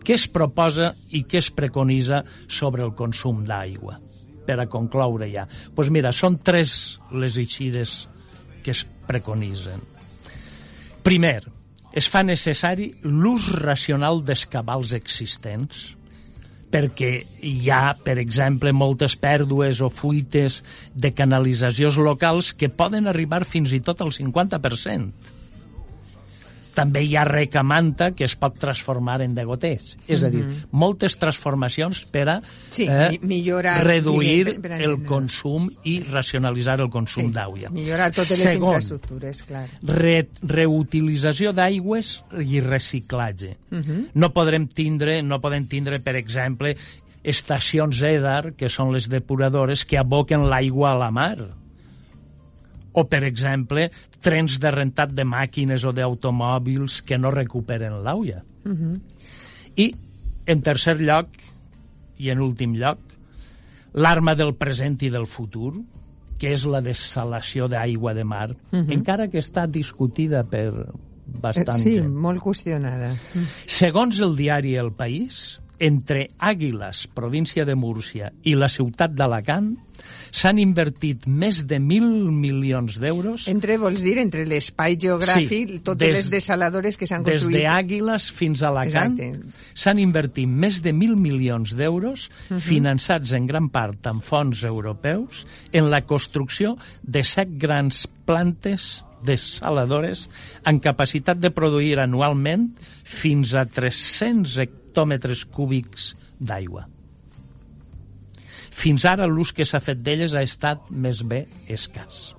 Què 0.00 0.16
es 0.16 0.24
proposa 0.32 0.94
i 1.12 1.26
què 1.28 1.44
es 1.44 1.52
preconitza 1.52 2.24
sobre 2.48 2.86
el 2.86 2.96
consum 2.96 3.44
d'aigua? 3.44 4.00
Per 4.48 4.56
a 4.56 4.68
concloure 4.70 5.28
ja. 5.28 5.44
Doncs 5.44 5.76
pues 5.76 5.92
mira, 5.92 6.14
són 6.16 6.40
tres 6.40 6.72
les 7.12 7.36
eixides 7.36 8.00
que 8.64 8.72
es 8.72 8.86
preconitzen. 9.08 9.84
Primer, 11.04 11.42
es 11.92 12.08
fa 12.08 12.24
necessari 12.24 12.90
l'ús 13.04 13.48
racional 13.60 14.20
dels 14.24 14.46
cabals 14.48 14.92
existents 14.96 15.86
perquè 16.68 17.12
hi 17.48 17.70
ha, 17.72 17.94
per 18.04 18.18
exemple, 18.20 18.74
moltes 18.76 19.14
pèrdues 19.16 19.80
o 19.80 19.88
fuites 19.88 20.60
de 20.92 21.14
canalitzacions 21.16 21.96
locals 21.96 22.52
que 22.52 22.68
poden 22.68 23.08
arribar 23.08 23.46
fins 23.48 23.72
i 23.72 23.80
tot 23.80 24.04
al 24.04 24.12
50%. 24.12 25.37
També 26.78 27.02
hi 27.02 27.16
ha 27.18 27.24
recamanta 27.26 28.12
que 28.14 28.24
es 28.28 28.36
pot 28.38 28.54
transformar 28.58 29.20
en 29.24 29.34
degoters. 29.34 29.96
És 30.06 30.22
a 30.22 30.30
dir, 30.30 30.44
moltes 30.70 31.16
transformacions 31.18 32.04
per 32.12 32.28
a 32.28 32.36
Sí, 32.70 32.86
mi- 32.88 33.18
millorar- 33.34 33.82
reduir 33.84 34.44
per- 34.46 34.60
per 34.62 34.72
el 34.78 34.84
entendre. 34.92 35.06
consum 35.08 35.68
i 35.84 35.98
racionalitzar 36.06 36.80
el 36.80 36.88
consum 36.90 37.26
Sí, 37.26 37.32
d'aigua. 37.34 37.70
millorar 37.70 38.10
totes 38.12 38.30
les 38.38 38.52
Segon, 38.52 38.74
infraestructures, 38.76 39.42
clar. 39.42 39.66
re, 39.82 40.28
reutilització 40.42 41.52
d'aigües 41.52 42.22
i 42.46 42.60
reciclatge. 42.60 43.56
Mhm. 43.70 44.08
No 44.14 44.32
podrem 44.32 44.68
tindre, 44.68 45.22
no 45.22 45.40
podem 45.40 45.66
tindre, 45.66 45.98
per 46.00 46.16
exemple, 46.16 46.76
estacions 47.24 48.00
EDAR, 48.02 48.54
que 48.54 48.68
són 48.68 48.92
les 48.94 49.08
depuradores, 49.08 49.84
que 49.84 49.98
aboquen 49.98 50.48
l'aigua 50.48 50.92
a 50.92 50.98
la 50.98 51.10
mar. 51.10 51.38
O, 52.98 53.04
per 53.06 53.20
exemple, 53.28 53.84
trens 54.24 54.56
de 54.58 54.70
rentat 54.74 55.12
de 55.14 55.22
màquines 55.28 55.84
o 55.86 55.92
d'automòbils 55.94 57.00
que 57.06 57.18
no 57.20 57.30
recuperen 57.30 58.00
l'aigua. 58.02 58.40
I, 59.78 59.86
en 60.50 60.62
tercer 60.66 60.96
lloc, 61.00 61.28
i 62.18 62.32
en 62.34 62.40
últim 62.42 62.74
lloc, 62.74 62.98
l'arma 63.94 64.34
del 64.34 64.56
present 64.58 64.98
i 65.06 65.10
del 65.14 65.28
futur, 65.30 65.76
que 66.38 66.52
és 66.54 66.64
la 66.70 66.80
dessalació 66.82 67.68
d'aigua 67.70 68.14
de 68.14 68.24
mar, 68.26 68.48
encara 68.72 69.28
que 69.30 69.38
està 69.42 69.66
discutida 69.70 70.44
per 70.46 70.70
bastant 71.28 71.78
Eh, 71.78 71.82
Sí, 71.82 71.94
gent. 71.98 72.14
molt 72.14 72.40
qüestionada. 72.42 73.12
Segons 73.66 74.18
el 74.24 74.34
diari 74.38 74.76
El 74.80 74.92
País, 74.92 75.60
entre 75.78 76.28
Àguiles, 76.38 77.06
província 77.14 77.64
de 77.64 77.74
Múrcia, 77.74 78.32
i 78.42 78.54
la 78.58 78.68
ciutat 78.68 79.12
d'Alacant, 79.14 79.76
s'han 80.30 80.58
invertit 80.62 81.26
més 81.26 81.64
de 81.66 81.78
mil 81.82 82.04
milions 82.30 82.98
d'euros. 83.02 83.48
Entre, 83.50 83.76
vols 83.78 84.02
dir, 84.04 84.16
entre 84.22 84.44
l'espai 84.46 84.96
geogràfic, 85.00 85.48
Sí, 85.72 85.78
totes 85.82 85.98
des- 86.06 86.16
les 86.16 86.30
desaladores 86.30 86.96
que 86.96 87.06
s'han 87.06 87.24
des 87.24 87.40
construït. 87.42 87.62
d'Àguiles 87.64 88.30
fins 88.32 88.62
a 88.62 88.68
Alacant 88.68 89.18
s'han 89.74 89.98
invertit 89.98 90.46
més 90.48 90.80
de 90.82 90.92
mil 90.92 91.16
milions 91.16 91.74
d'euros 91.74 92.28
finançats 92.58 93.32
en 93.32 93.46
gran 93.46 93.68
part 93.70 94.06
amb 94.06 94.22
fons 94.22 94.62
europeus 94.64 95.46
en 95.72 95.90
la 95.90 96.02
construcció 96.06 96.76
de 97.02 97.24
set 97.24 97.48
grans 97.58 98.06
plantes 98.24 99.04
desaladores 99.24 100.28
amb 100.64 100.82
capacitat 100.82 101.40
de 101.42 101.50
produir 101.50 101.98
anualment 101.98 102.68
fins 103.02 103.54
a 103.54 103.64
300 103.66 104.58
hectòmetres 104.98 105.44
cúbics 105.54 106.14
d'aigua. 106.40 106.88
Fins 108.78 109.04
ara 109.06 109.26
l'ús 109.26 109.52
que 109.54 109.66
s'ha 109.66 109.80
fet 109.82 110.02
d'elles 110.02 110.34
ha 110.34 110.42
estat 110.42 110.90
més 110.90 111.22
bé 111.22 111.46
escàs. 111.70 112.34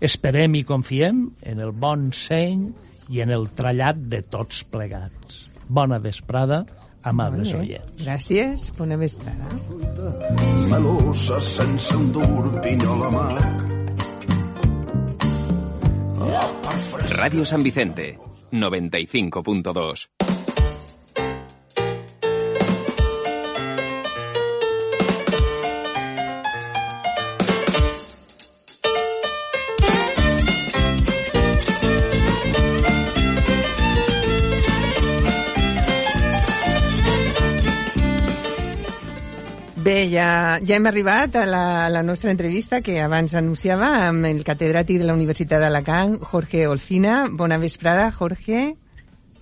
Esperem 0.00 0.54
i 0.54 0.64
confiem 0.66 1.24
en 1.42 1.62
el 1.62 1.72
bon 1.72 2.10
seny 2.12 2.68
i 3.10 3.22
en 3.22 3.30
el 3.30 3.48
trallat 3.58 3.98
de 4.12 4.20
tots 4.22 4.62
plegats. 4.70 5.46
Bona 5.66 5.98
vesprada, 5.98 6.64
amables 7.02 7.54
oients. 7.54 7.94
Gràcies, 8.02 8.70
bona 8.78 8.98
vesprada. 8.98 9.50
melosa 10.70 11.40
sense 11.40 11.94
endur 11.94 12.60
pinyola 12.62 13.06
amarg. 13.06 13.64
Radio 17.18 17.44
San 17.44 17.62
Vicente, 17.62 18.18
95.2. 18.52 20.35
ja, 40.16 40.58
ja 40.64 40.78
hem 40.78 40.88
arribat 40.88 41.36
a 41.36 41.44
la, 41.48 41.66
a 41.86 41.90
la 41.92 42.02
nostra 42.02 42.32
entrevista 42.32 42.80
que 42.80 43.00
abans 43.04 43.36
anunciava 43.36 44.08
amb 44.08 44.26
el 44.28 44.42
catedràtic 44.46 45.02
de 45.02 45.08
la 45.08 45.16
Universitat 45.16 45.60
d'Alacant, 45.60 46.16
Jorge 46.32 46.66
Olcina. 46.70 47.26
Bona 47.30 47.60
vesprada, 47.62 48.10
Jorge. 48.14 48.76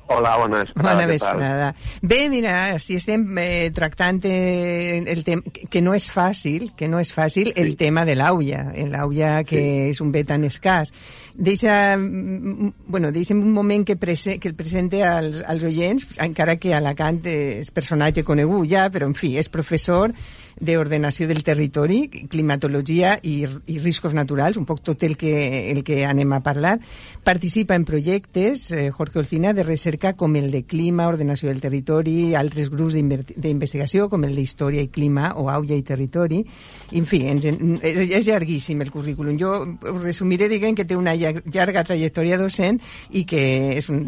Hola, 0.07 0.37
bona 0.37 0.59
vesprada. 0.61 0.91
Bona 0.91 1.07
vesprada. 1.07 1.69
Bé, 2.03 2.29
mira, 2.29 2.79
si 2.79 2.99
estem 2.99 3.25
eh, 3.41 3.71
tractant 3.75 4.21
eh, 4.29 5.03
el 5.09 5.25
tema, 5.25 5.43
que 5.71 5.81
no 5.81 5.95
és 5.97 6.11
fàcil, 6.13 6.73
que 6.77 6.91
no 6.93 7.01
és 7.01 7.15
fàcil 7.15 7.55
el 7.57 7.73
tema 7.81 8.05
de 8.05 8.19
l'auia, 8.19 8.67
l'auia 8.91 9.39
que 9.49 9.63
és 9.89 10.03
un 10.05 10.13
bé 10.13 10.27
tan 10.29 10.45
escàs. 10.45 10.93
Deixa, 11.35 11.97
mm, 11.97 12.85
bueno, 12.87 13.15
deixa'm 13.17 13.41
un 13.41 13.55
moment 13.57 13.87
que, 13.87 13.97
prese, 13.97 14.37
que 14.39 14.53
el 14.53 14.59
presente 14.59 15.03
als, 15.09 15.41
als 15.47 15.65
oients, 15.65 16.07
encara 16.21 16.59
que 16.61 16.77
Alacant 16.77 17.25
és 17.25 17.73
personatge 17.73 18.27
conegut 18.29 18.69
ja, 18.69 18.91
però 18.93 19.09
en 19.09 19.17
fi, 19.17 19.39
és 19.41 19.49
professor 19.49 20.13
d'ordenació 20.61 21.27
del 21.29 21.43
territori, 21.45 22.09
climatologia 22.31 23.19
i, 23.23 23.45
i 23.67 23.79
riscos 23.81 24.15
naturals, 24.15 24.57
un 24.57 24.65
poc 24.69 24.83
tot 24.85 25.03
el 25.03 25.17
que, 25.17 25.71
el 25.73 25.83
que 25.85 26.05
anem 26.07 26.33
a 26.37 26.43
parlar. 26.45 26.79
Participa 27.25 27.75
en 27.75 27.85
projectes, 27.85 28.71
eh, 28.73 28.91
Jorge 28.91 29.19
Olcina, 29.19 29.53
de 29.53 29.65
recerca 29.65 30.13
com 30.15 30.37
el 30.37 30.51
de 30.53 30.65
clima, 30.65 31.09
ordenació 31.09 31.49
del 31.49 31.61
territori, 31.61 32.35
altres 32.35 32.71
grups 32.71 32.95
d'investigació 32.95 34.09
com 34.13 34.25
el 34.29 34.35
d'història 34.37 34.83
i 34.85 34.89
clima 34.93 35.33
o 35.41 35.49
auia 35.51 35.77
i 35.77 35.83
territori. 35.83 36.45
En 36.93 37.07
fi, 37.07 37.23
en- 37.29 37.79
és, 37.83 38.11
és 38.11 38.27
llarguíssim 38.27 38.81
el 38.85 38.91
currículum. 38.93 39.39
Jo 39.41 39.55
resumiré 40.03 40.49
dient 40.49 40.77
que 40.77 40.85
té 40.85 40.97
una 40.97 41.15
llar- 41.17 41.43
llarga 41.51 41.85
trajectòria 41.85 42.39
docent 42.39 42.81
i 43.11 43.25
que 43.25 43.79
és 43.79 43.89
un, 43.89 44.03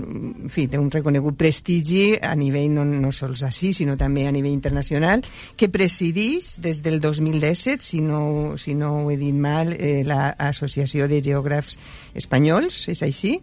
en 0.44 0.50
fi, 0.52 0.66
té 0.68 0.78
un 0.78 0.90
reconegut 0.90 1.36
prestigi 1.36 2.14
a 2.20 2.34
nivell 2.36 2.70
no, 2.74 2.84
no 2.84 3.10
sols 3.12 3.42
així, 3.48 3.72
sinó 3.72 3.96
també 3.96 4.26
a 4.26 4.32
nivell 4.32 4.52
internacional, 4.52 5.24
que 5.56 5.68
presidís 5.72 6.35
estableix 6.36 6.60
des 6.60 6.82
del 6.82 7.00
2017, 7.00 7.82
si 7.82 8.00
no, 8.00 8.56
si 8.58 8.74
no 8.74 9.04
ho 9.04 9.10
he 9.10 9.16
dit 9.16 9.34
mal, 9.34 9.72
eh, 9.72 10.04
l'Associació 10.04 11.08
de 11.08 11.20
Geògrafs 11.22 11.78
Espanyols, 12.14 12.88
és 12.88 13.02
així? 13.02 13.40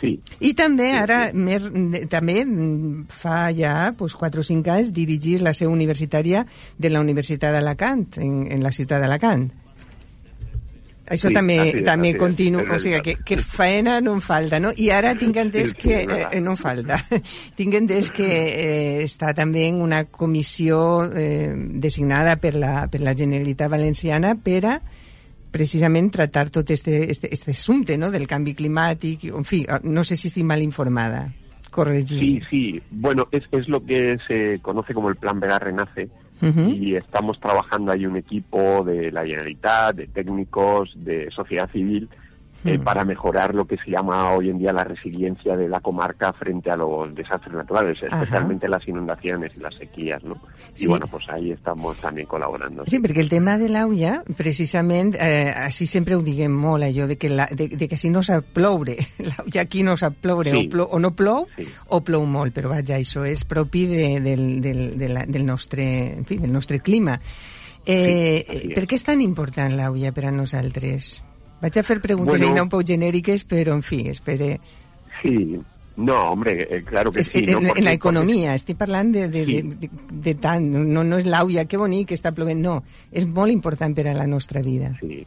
Sí. 0.00 0.20
I 0.40 0.54
també 0.54 0.92
ara, 0.92 1.32
més, 1.32 1.62
també 2.10 2.44
mm, 2.44 3.06
fa 3.08 3.52
ja 3.54 3.94
pues, 3.96 4.14
4 4.14 4.40
o 4.40 4.44
5 4.44 4.70
anys 4.70 4.92
dirigir 4.92 5.40
la 5.40 5.54
seu 5.54 5.70
universitària 5.72 6.44
de 6.78 6.90
la 6.90 7.00
Universitat 7.00 7.52
d'Alacant, 7.52 8.18
en, 8.18 8.46
en 8.50 8.62
la 8.62 8.72
ciutat 8.72 9.00
d'Alacant. 9.00 9.50
Això 11.04 11.28
Sí, 11.28 11.34
també, 11.36 11.58
es, 11.68 11.84
també 11.84 12.10
así 12.10 12.16
es, 12.16 12.20
continua, 12.20 12.62
es 12.64 12.70
o 12.72 12.78
sigui, 12.80 13.00
que, 13.04 13.14
que 13.26 13.36
faena 13.36 13.98
no 14.00 14.14
en 14.16 14.22
falta, 14.24 14.60
no? 14.60 14.70
I 14.76 14.88
ara 14.94 15.12
tinc 15.20 15.36
entès 15.42 15.74
Sí, 15.74 15.76
sí, 15.76 15.82
que... 15.82 16.00
és. 16.00 16.26
Eh, 16.32 16.40
no 16.40 16.54
en 16.54 16.60
falta. 16.60 16.98
tinc 17.58 17.76
entès 17.76 18.08
que 18.14 18.28
eh, 18.28 19.04
està 19.04 19.34
també 19.36 19.66
en 19.68 19.82
una 19.84 20.04
comissió 20.08 21.04
eh, 21.12 21.52
designada 21.54 22.38
per 22.40 22.54
la, 22.56 22.74
per 22.88 23.02
la 23.04 23.16
Generalitat 23.18 23.72
Valenciana 23.72 24.34
per 24.40 24.60
a 24.64 24.78
precisament 25.54 26.10
tractar 26.10 26.48
tot 26.50 26.70
este, 26.74 27.10
este, 27.12 27.28
este 27.32 27.52
assumpte 27.52 27.96
no? 27.96 28.10
del 28.10 28.26
canvi 28.26 28.56
climàtic, 28.58 29.28
en 29.30 29.44
fi, 29.46 29.62
no 29.84 30.02
sé 30.02 30.16
si 30.18 30.26
estic 30.32 30.46
mal 30.48 30.64
informada. 30.64 31.28
Corregir. 31.70 32.18
Sí, 32.18 32.40
sí. 32.48 32.82
Bueno, 32.90 33.28
es, 33.30 33.44
es 33.50 33.68
lo 33.68 33.84
que 33.84 34.16
se 34.26 34.58
conoce 34.62 34.94
como 34.94 35.08
el 35.10 35.16
Plan 35.16 35.40
Vega 35.40 35.58
Renace. 35.58 36.08
Y 36.42 36.94
estamos 36.94 37.40
trabajando 37.40 37.90
ahí 37.90 38.04
un 38.04 38.16
equipo 38.16 38.84
de 38.84 39.10
la 39.10 39.24
Generalitat, 39.24 39.96
de 39.96 40.08
técnicos, 40.08 40.92
de 40.96 41.30
sociedad 41.30 41.70
civil, 41.70 42.08
eh, 42.64 42.78
para 42.78 43.04
mejorar 43.04 43.54
lo 43.54 43.66
que 43.66 43.76
se 43.76 43.90
llama 43.90 44.32
hoy 44.32 44.50
en 44.50 44.58
día 44.58 44.72
la 44.72 44.84
resiliencia 44.84 45.56
de 45.56 45.68
la 45.68 45.80
comarca 45.80 46.32
frente 46.32 46.70
a 46.70 46.76
los 46.76 47.14
desastres 47.14 47.54
naturales, 47.54 47.98
Ajá. 48.02 48.16
especialmente 48.22 48.68
las 48.68 48.86
inundaciones 48.88 49.52
y 49.56 49.60
las 49.60 49.74
sequías, 49.74 50.22
¿no? 50.24 50.36
Sí. 50.74 50.84
Y 50.84 50.88
bueno, 50.88 51.06
pues 51.06 51.24
ahí 51.28 51.52
estamos 51.52 51.96
también 51.98 52.26
colaborando. 52.26 52.84
Sí, 52.86 52.98
perquè 53.00 53.20
el 53.20 53.28
tema 53.28 53.58
de 53.58 53.68
l'aulla, 53.68 54.22
precisament, 54.36 55.14
eh, 55.18 55.52
així 55.54 55.86
sempre 55.86 56.14
ho 56.16 56.22
diguem 56.22 56.52
molt, 56.52 56.84
allò 56.84 57.06
de 57.06 57.16
que, 57.18 57.28
la, 57.30 57.46
de, 57.50 57.68
de 57.68 57.88
que 57.88 57.96
si 57.98 58.10
no 58.10 58.22
sap 58.22 58.44
ploure, 58.54 58.96
l'aulla 59.18 59.60
aquí 59.62 59.82
no 59.82 59.96
sap 59.96 60.14
ploure, 60.20 60.50
Sí. 60.54 60.66
o, 60.66 60.70
plou, 60.70 60.88
o 60.90 60.98
no 60.98 61.14
plou, 61.14 61.46
Sí. 61.56 61.66
o 61.88 62.00
plou 62.04 62.24
molt, 62.26 62.54
però 62.54 62.70
vaja, 62.72 62.96
això 62.96 63.24
és 63.28 63.44
propi 63.44 63.86
de, 63.86 64.20
del, 64.20 64.60
del, 64.62 64.82
de 64.98 65.08
la, 65.12 65.26
del, 65.26 65.44
nostre, 65.44 65.84
en 66.16 66.24
fi, 66.24 66.38
del 66.38 66.52
nostre 66.52 66.80
clima. 66.80 67.18
Eh, 67.86 68.44
Sí, 68.48 68.68
per 68.74 68.84
es. 68.84 68.88
què 68.88 68.94
és 68.96 69.04
tan 69.04 69.20
important 69.20 69.74
l'aulla 69.76 70.12
per 70.16 70.26
a 70.26 70.32
nosaltres? 70.32 71.22
Vaig 71.64 71.78
a 71.80 71.82
fer 71.82 72.00
preguntes 72.02 72.34
Bueno. 72.36 72.46
bueno, 72.52 72.62
un 72.64 72.68
poc 72.68 72.84
genèriques, 72.84 73.46
però, 73.48 73.72
en 73.72 73.82
fi, 73.82 74.02
espere. 74.10 74.58
Sí, 75.22 75.56
no, 75.96 76.18
hombre, 76.32 76.66
eh, 76.68 76.82
claro 76.84 77.10
que 77.10 77.20
Es, 77.20 77.30
sí. 77.32 77.44
en, 77.46 77.52
¿no? 77.52 77.58
en 77.60 77.64
la 77.64 77.72
porque- 77.74 77.92
economia, 77.92 78.54
estic 78.54 78.76
parlant 78.76 79.12
de, 79.14 79.28
de, 79.28 79.44
Sí. 79.46 79.62
de, 79.62 79.76
de, 79.86 79.90
de 80.12 80.34
tant, 80.34 80.66
no, 80.74 81.02
no 81.04 81.16
és 81.16 81.24
l'aulla, 81.24 81.64
que 81.64 81.78
bonic 81.80 82.08
que 82.08 82.18
està 82.18 82.32
plovent, 82.36 82.60
no, 82.60 82.82
és 83.10 83.24
molt 83.26 83.50
important 83.50 83.94
per 83.96 84.08
a 84.08 84.14
la 84.14 84.26
nostra 84.26 84.60
vida. 84.60 84.92
Sí. 85.00 85.24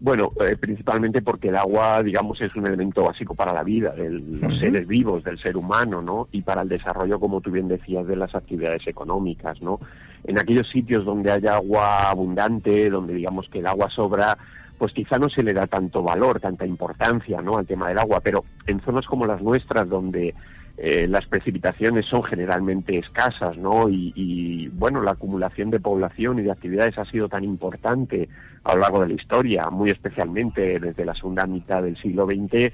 Bueno, 0.00 0.30
eh, 0.40 0.54
principalmente 0.56 1.20
porque 1.22 1.48
el 1.48 1.56
agua, 1.56 2.00
digamos, 2.04 2.40
es 2.40 2.54
un 2.54 2.64
elemento 2.68 3.02
básico 3.02 3.34
para 3.34 3.52
la 3.52 3.64
vida 3.64 3.90
de 3.96 4.08
los 4.10 4.56
seres 4.60 4.86
vivos, 4.86 5.24
del 5.24 5.38
ser 5.38 5.56
humano, 5.56 6.00
¿no? 6.00 6.28
Y 6.30 6.42
para 6.42 6.62
el 6.62 6.68
desarrollo, 6.68 7.18
como 7.18 7.40
tú 7.40 7.50
bien 7.50 7.66
decías, 7.66 8.06
de 8.06 8.14
las 8.14 8.32
actividades 8.36 8.86
económicas, 8.86 9.60
¿no? 9.60 9.80
En 10.22 10.38
aquellos 10.38 10.68
sitios 10.70 11.04
donde 11.04 11.32
haya 11.32 11.56
agua 11.56 12.08
abundante, 12.10 12.88
donde 12.90 13.12
digamos 13.14 13.48
que 13.48 13.58
el 13.58 13.66
agua 13.66 13.90
sobra, 13.90 14.38
pues 14.78 14.92
quizá 14.92 15.18
no 15.18 15.28
se 15.28 15.42
le 15.42 15.52
da 15.52 15.66
tanto 15.66 16.02
valor, 16.02 16.40
tanta 16.40 16.64
importancia, 16.64 17.42
¿no? 17.42 17.58
Al 17.58 17.66
tema 17.66 17.88
del 17.88 17.98
agua, 17.98 18.20
pero 18.20 18.44
en 18.66 18.80
zonas 18.80 19.06
como 19.06 19.26
las 19.26 19.42
nuestras, 19.42 19.88
donde 19.88 20.34
eh, 20.76 21.08
las 21.08 21.26
precipitaciones 21.26 22.06
son 22.06 22.22
generalmente 22.22 22.96
escasas, 22.96 23.56
¿no? 23.56 23.88
Y, 23.88 24.12
y, 24.14 24.68
bueno, 24.68 25.02
la 25.02 25.10
acumulación 25.12 25.70
de 25.70 25.80
población 25.80 26.38
y 26.38 26.42
de 26.42 26.52
actividades 26.52 26.98
ha 26.98 27.04
sido 27.04 27.28
tan 27.28 27.42
importante 27.42 28.28
a 28.68 28.74
lo 28.74 28.82
largo 28.82 29.00
de 29.00 29.08
la 29.08 29.14
historia, 29.14 29.70
muy 29.70 29.90
especialmente 29.90 30.78
desde 30.78 31.04
la 31.04 31.14
segunda 31.14 31.46
mitad 31.46 31.82
del 31.82 31.96
siglo 31.96 32.26
XX. 32.26 32.72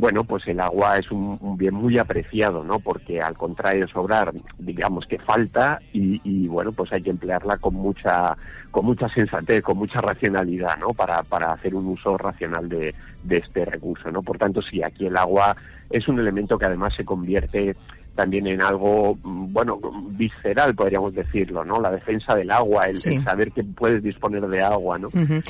Bueno, 0.00 0.24
pues 0.24 0.46
el 0.48 0.58
agua 0.58 0.98
es 0.98 1.12
un, 1.12 1.38
un 1.40 1.56
bien 1.56 1.74
muy 1.74 1.96
apreciado, 1.96 2.64
¿no? 2.64 2.80
Porque 2.80 3.22
al 3.22 3.36
contrario 3.36 3.86
de 3.86 3.92
sobrar, 3.92 4.32
digamos 4.58 5.06
que 5.06 5.18
falta 5.18 5.80
y, 5.92 6.20
y, 6.24 6.48
bueno, 6.48 6.72
pues 6.72 6.92
hay 6.92 7.02
que 7.02 7.10
emplearla 7.10 7.56
con 7.58 7.74
mucha, 7.74 8.36
con 8.72 8.84
mucha 8.84 9.08
sensatez, 9.08 9.62
con 9.62 9.78
mucha 9.78 10.00
racionalidad, 10.00 10.76
¿no? 10.78 10.92
Para, 10.92 11.22
para 11.22 11.52
hacer 11.52 11.76
un 11.76 11.86
uso 11.86 12.18
racional 12.18 12.68
de, 12.68 12.94
de 13.22 13.36
este 13.36 13.64
recurso, 13.64 14.10
¿no? 14.10 14.22
Por 14.22 14.38
tanto, 14.38 14.60
sí, 14.60 14.82
aquí 14.82 15.06
el 15.06 15.16
agua 15.16 15.56
es 15.88 16.08
un 16.08 16.18
elemento 16.18 16.58
que 16.58 16.66
además 16.66 16.94
se 16.94 17.04
convierte 17.04 17.76
también 18.18 18.48
en 18.48 18.60
algo, 18.60 19.16
mm, 19.22 19.52
bueno, 19.52 19.78
visceral, 20.10 20.74
podríamos 20.74 21.14
decirlo, 21.14 21.64
¿no? 21.64 21.80
La 21.80 21.92
defensa 21.92 22.34
del 22.34 22.50
agua, 22.50 22.86
el, 22.86 22.96
Sí. 22.96 23.14
el 23.14 23.22
saber 23.22 23.52
que 23.52 23.62
puedes 23.62 24.02
disponer 24.02 24.42
de 24.48 24.60
agua, 24.60 24.98
¿no? 24.98 25.06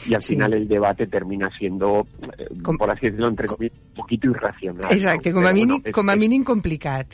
Y 0.07 0.12
al 0.12 0.20
sí. 0.22 0.35
final 0.35 0.52
el 0.52 0.68
debate 0.68 1.07
termina 1.07 1.50
siendo, 1.59 2.07
eh, 2.37 2.46
Com- 2.62 2.76
por 2.76 2.90
así 2.90 3.07
decirlo, 3.07 3.28
entre 3.28 3.46
comillas, 3.46 3.72
un 3.88 3.94
poquito 3.94 4.28
irracional. 4.31 4.92
Exacte, 4.92 5.31
¿no? 5.31 5.37
com 5.37 5.44
a, 5.44 5.46
Pero 5.46 5.54
mínim, 5.54 5.68
bueno, 5.76 5.83
es- 5.87 5.92
com 5.94 6.11
a 6.11 6.14
es- 6.14 6.44
complicat. 6.44 7.07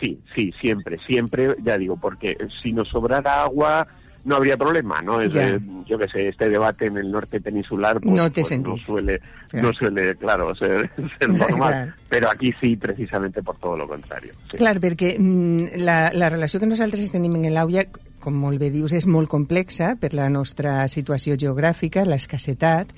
Sí, 0.00 0.18
sí, 0.34 0.50
siempre, 0.60 0.98
siempre, 1.06 1.54
ya 1.62 1.78
digo, 1.78 1.96
porque 1.96 2.36
si 2.60 2.72
nos 2.72 2.88
sobrara 2.88 3.44
agua 3.44 3.86
no 4.24 4.36
habría 4.36 4.56
problema, 4.56 5.00
¿no? 5.02 5.20
Es, 5.20 5.32
Ya. 5.32 5.48
eh, 5.48 5.60
yo 5.86 5.98
que 5.98 6.08
sé, 6.08 6.28
este 6.28 6.48
debate 6.48 6.86
en 6.86 6.96
el 6.96 7.10
norte 7.10 7.40
peninsular 7.40 8.00
pues, 8.00 8.14
No 8.16 8.30
té 8.32 8.42
pues 8.42 8.58
no 8.60 8.76
suele, 8.78 9.20
Claro. 9.50 9.68
no 9.68 9.74
suele, 9.74 10.14
claro, 10.16 10.54
ser, 10.54 10.90
ser 11.18 11.28
normal, 11.28 11.72
Claro. 11.72 11.92
pero 12.08 12.30
aquí 12.30 12.52
sí, 12.60 12.76
precisamente 12.76 13.42
por 13.42 13.58
todo 13.58 13.76
lo 13.76 13.86
contrario. 13.86 14.32
sí. 14.50 14.56
Clar, 14.56 14.80
perquè 14.80 15.16
mm, 15.18 15.78
la, 15.84 16.10
la 16.12 16.28
relació 16.30 16.58
que 16.60 16.66
nosaltres 16.66 17.10
tenim 17.12 17.34
en 17.36 17.52
l'aulla, 17.54 17.84
com 18.24 18.32
molt 18.40 18.56
bé 18.58 18.70
dius, 18.72 18.94
és 18.96 19.04
molt 19.06 19.28
complexa 19.28 19.96
per 20.00 20.14
la 20.16 20.30
nostra 20.32 20.88
situació 20.88 21.36
geogràfica, 21.36 22.06
l'escassetat, 22.08 22.88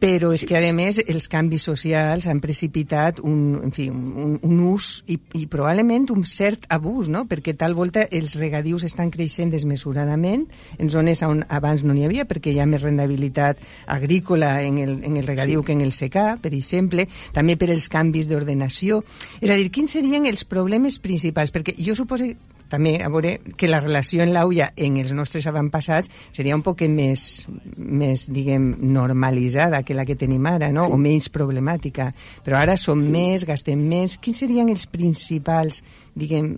però 0.00 0.32
és 0.32 0.46
que, 0.48 0.56
a 0.56 0.72
més, 0.72 0.98
els 1.04 1.28
canvis 1.28 1.66
socials 1.68 2.24
han 2.30 2.40
precipitat 2.40 3.20
un, 3.20 3.60
en 3.66 3.72
fi, 3.76 3.90
un, 3.92 4.38
un 4.40 4.60
ús 4.70 4.88
i, 5.12 5.18
i 5.36 5.44
probablement 5.52 6.08
un 6.14 6.24
cert 6.24 6.64
abús, 6.72 7.10
no? 7.12 7.26
perquè 7.28 7.52
tal 7.58 7.76
volta 7.76 8.06
els 8.08 8.38
regadius 8.40 8.86
estan 8.88 9.12
creixent 9.12 9.52
desmesuradament 9.52 10.46
en 10.78 10.88
zones 10.88 11.20
on 11.26 11.44
abans 11.52 11.84
no 11.84 11.92
n'hi 11.92 12.06
havia, 12.08 12.24
perquè 12.24 12.54
hi 12.54 12.62
ha 12.64 12.68
més 12.70 12.80
rendabilitat 12.80 13.60
agrícola 13.92 14.54
en 14.64 14.80
el, 14.80 14.94
en 15.04 15.20
el 15.20 15.28
regadiu 15.28 15.62
que 15.62 15.76
en 15.76 15.84
el 15.84 15.92
secà, 15.92 16.38
per 16.40 16.54
exemple, 16.56 17.04
també 17.36 17.58
per 17.60 17.68
els 17.74 17.90
canvis 17.92 18.30
d'ordenació. 18.30 19.02
És 19.40 19.52
a 19.52 19.58
dir, 19.60 19.68
quins 19.68 19.92
serien 19.92 20.24
els 20.30 20.46
problemes 20.48 20.96
principals? 21.04 21.52
Perquè 21.52 21.76
jo 21.76 21.98
suposo 21.98 22.32
també 22.70 22.96
a 23.02 23.10
veure 23.12 23.36
que 23.56 23.68
la 23.68 23.80
relació 23.82 24.22
en 24.24 24.32
l'aulla 24.34 24.70
en 24.76 24.98
els 25.02 25.12
nostres 25.16 25.48
avantpassats 25.50 26.10
seria 26.32 26.56
un 26.56 26.64
poc 26.66 26.84
més, 26.88 27.46
més 27.76 28.26
diguem, 28.30 28.70
normalitzada 28.94 29.82
que 29.84 29.96
la 29.98 30.06
que 30.08 30.16
tenim 30.16 30.46
ara, 30.46 30.70
no? 30.72 30.86
o 30.88 30.96
menys 30.96 31.28
problemàtica. 31.34 32.10
Però 32.46 32.60
ara 32.60 32.78
som 32.80 33.02
més, 33.02 33.44
gastem 33.48 33.82
més. 33.90 34.16
Quins 34.22 34.44
serien 34.44 34.70
els 34.72 34.86
principals, 34.90 35.82
diguem, 36.14 36.54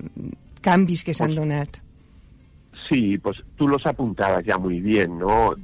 canvis 0.62 1.02
que 1.02 1.16
s'han 1.16 1.34
donat? 1.34 1.80
Sí, 2.88 3.18
pues 3.18 3.42
tú 3.56 3.68
los 3.68 3.86
apuntabas 3.86 4.44
ya 4.44 4.58
muy 4.58 4.80
bien, 4.80 5.18
¿no? 5.18 5.54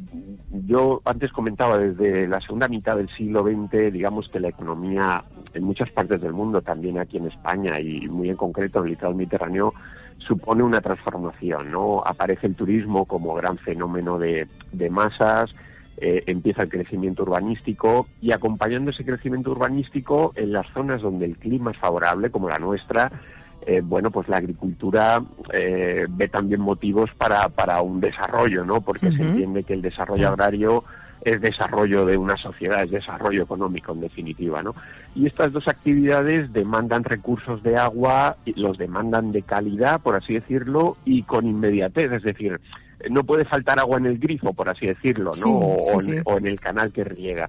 Yo 0.66 1.00
antes 1.04 1.32
comentaba 1.32 1.78
desde 1.78 2.28
la 2.28 2.40
segunda 2.40 2.68
mitad 2.68 2.96
del 2.96 3.08
siglo 3.08 3.42
XX, 3.42 3.92
digamos 3.92 4.28
que 4.28 4.40
la 4.40 4.48
economía 4.48 5.24
en 5.52 5.64
muchas 5.64 5.90
partes 5.90 6.20
del 6.20 6.32
mundo, 6.32 6.60
también 6.60 6.98
aquí 6.98 7.16
en 7.16 7.26
España 7.26 7.80
y 7.80 8.06
muy 8.08 8.30
en 8.30 8.36
concreto 8.36 8.78
en 8.78 8.84
el 8.84 8.90
litoral 8.90 9.14
mediterráneo, 9.14 9.74
supone 10.18 10.62
una 10.62 10.80
transformación, 10.80 11.70
¿no? 11.70 12.02
Aparece 12.04 12.46
el 12.46 12.54
turismo 12.54 13.06
como 13.06 13.34
gran 13.34 13.58
fenómeno 13.58 14.18
de, 14.18 14.46
de 14.72 14.90
masas, 14.90 15.54
eh, 15.96 16.22
empieza 16.26 16.62
el 16.62 16.68
crecimiento 16.68 17.22
urbanístico 17.22 18.06
y 18.20 18.32
acompañando 18.32 18.90
ese 18.90 19.04
crecimiento 19.04 19.50
urbanístico 19.50 20.32
en 20.36 20.52
las 20.52 20.66
zonas 20.68 21.02
donde 21.02 21.26
el 21.26 21.36
clima 21.36 21.72
es 21.72 21.78
favorable, 21.78 22.30
como 22.30 22.48
la 22.48 22.58
nuestra, 22.58 23.10
eh, 23.66 23.80
bueno, 23.82 24.10
pues 24.10 24.28
la 24.28 24.36
agricultura 24.36 25.22
eh, 25.52 26.06
ve 26.08 26.28
también 26.28 26.60
motivos 26.60 27.10
para, 27.18 27.48
para 27.48 27.82
un 27.82 28.00
desarrollo, 28.00 28.64
¿no? 28.64 28.80
Porque 28.80 29.10
se 29.10 29.22
entiende 29.22 29.64
que 29.64 29.74
el 29.74 29.82
desarrollo 29.82 30.28
agrario 30.28 30.84
es 31.22 31.40
desarrollo 31.40 32.06
de 32.06 32.16
una 32.16 32.36
sociedad, 32.36 32.82
es 32.82 32.90
desarrollo 32.90 33.42
económico 33.42 33.92
en 33.92 34.00
definitiva, 34.00 34.62
¿no? 34.62 34.74
Y 35.14 35.26
estas 35.26 35.52
dos 35.52 35.68
actividades 35.68 36.52
demandan 36.52 37.04
recursos 37.04 37.62
de 37.62 37.76
agua, 37.76 38.36
y 38.44 38.58
los 38.60 38.78
demandan 38.78 39.32
de 39.32 39.42
calidad, 39.42 40.00
por 40.00 40.14
así 40.14 40.34
decirlo, 40.34 40.96
y 41.04 41.22
con 41.22 41.46
inmediatez, 41.46 42.12
es 42.12 42.22
decir, 42.22 42.60
no 43.10 43.24
puede 43.24 43.44
faltar 43.44 43.78
agua 43.78 43.98
en 43.98 44.06
el 44.06 44.18
grifo, 44.18 44.52
por 44.52 44.68
así 44.68 44.86
decirlo, 44.86 45.30
¿no? 45.30 45.34
Sí, 45.34 45.42
o, 45.44 46.00
sí, 46.00 46.10
en, 46.10 46.16
sí. 46.16 46.22
o 46.24 46.38
en 46.38 46.46
el 46.46 46.60
canal 46.60 46.92
que 46.92 47.04
riega. 47.04 47.48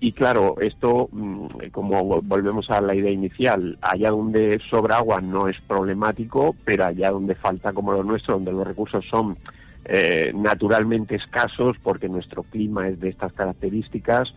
Y 0.00 0.12
claro, 0.12 0.56
esto, 0.60 1.08
mm, 1.12 1.46
como 1.72 2.20
volvemos 2.20 2.68
a 2.70 2.80
la 2.80 2.94
idea 2.94 3.10
inicial, 3.10 3.78
allá 3.80 4.10
donde 4.10 4.60
sobra 4.68 4.98
agua 4.98 5.20
no 5.20 5.48
es 5.48 5.58
problemático, 5.62 6.54
pero 6.64 6.84
allá 6.84 7.10
donde 7.10 7.34
falta, 7.34 7.72
como 7.72 7.92
lo 7.92 8.02
nuestro, 8.04 8.34
donde 8.34 8.52
los 8.52 8.66
recursos 8.66 9.04
son 9.08 9.38
eh, 9.84 10.32
naturalmente 10.34 11.16
escasos, 11.16 11.76
porque 11.82 12.08
nuestro 12.08 12.42
clima 12.42 12.88
es 12.88 13.00
de 13.00 13.10
estas 13.10 13.32
características, 13.32 14.34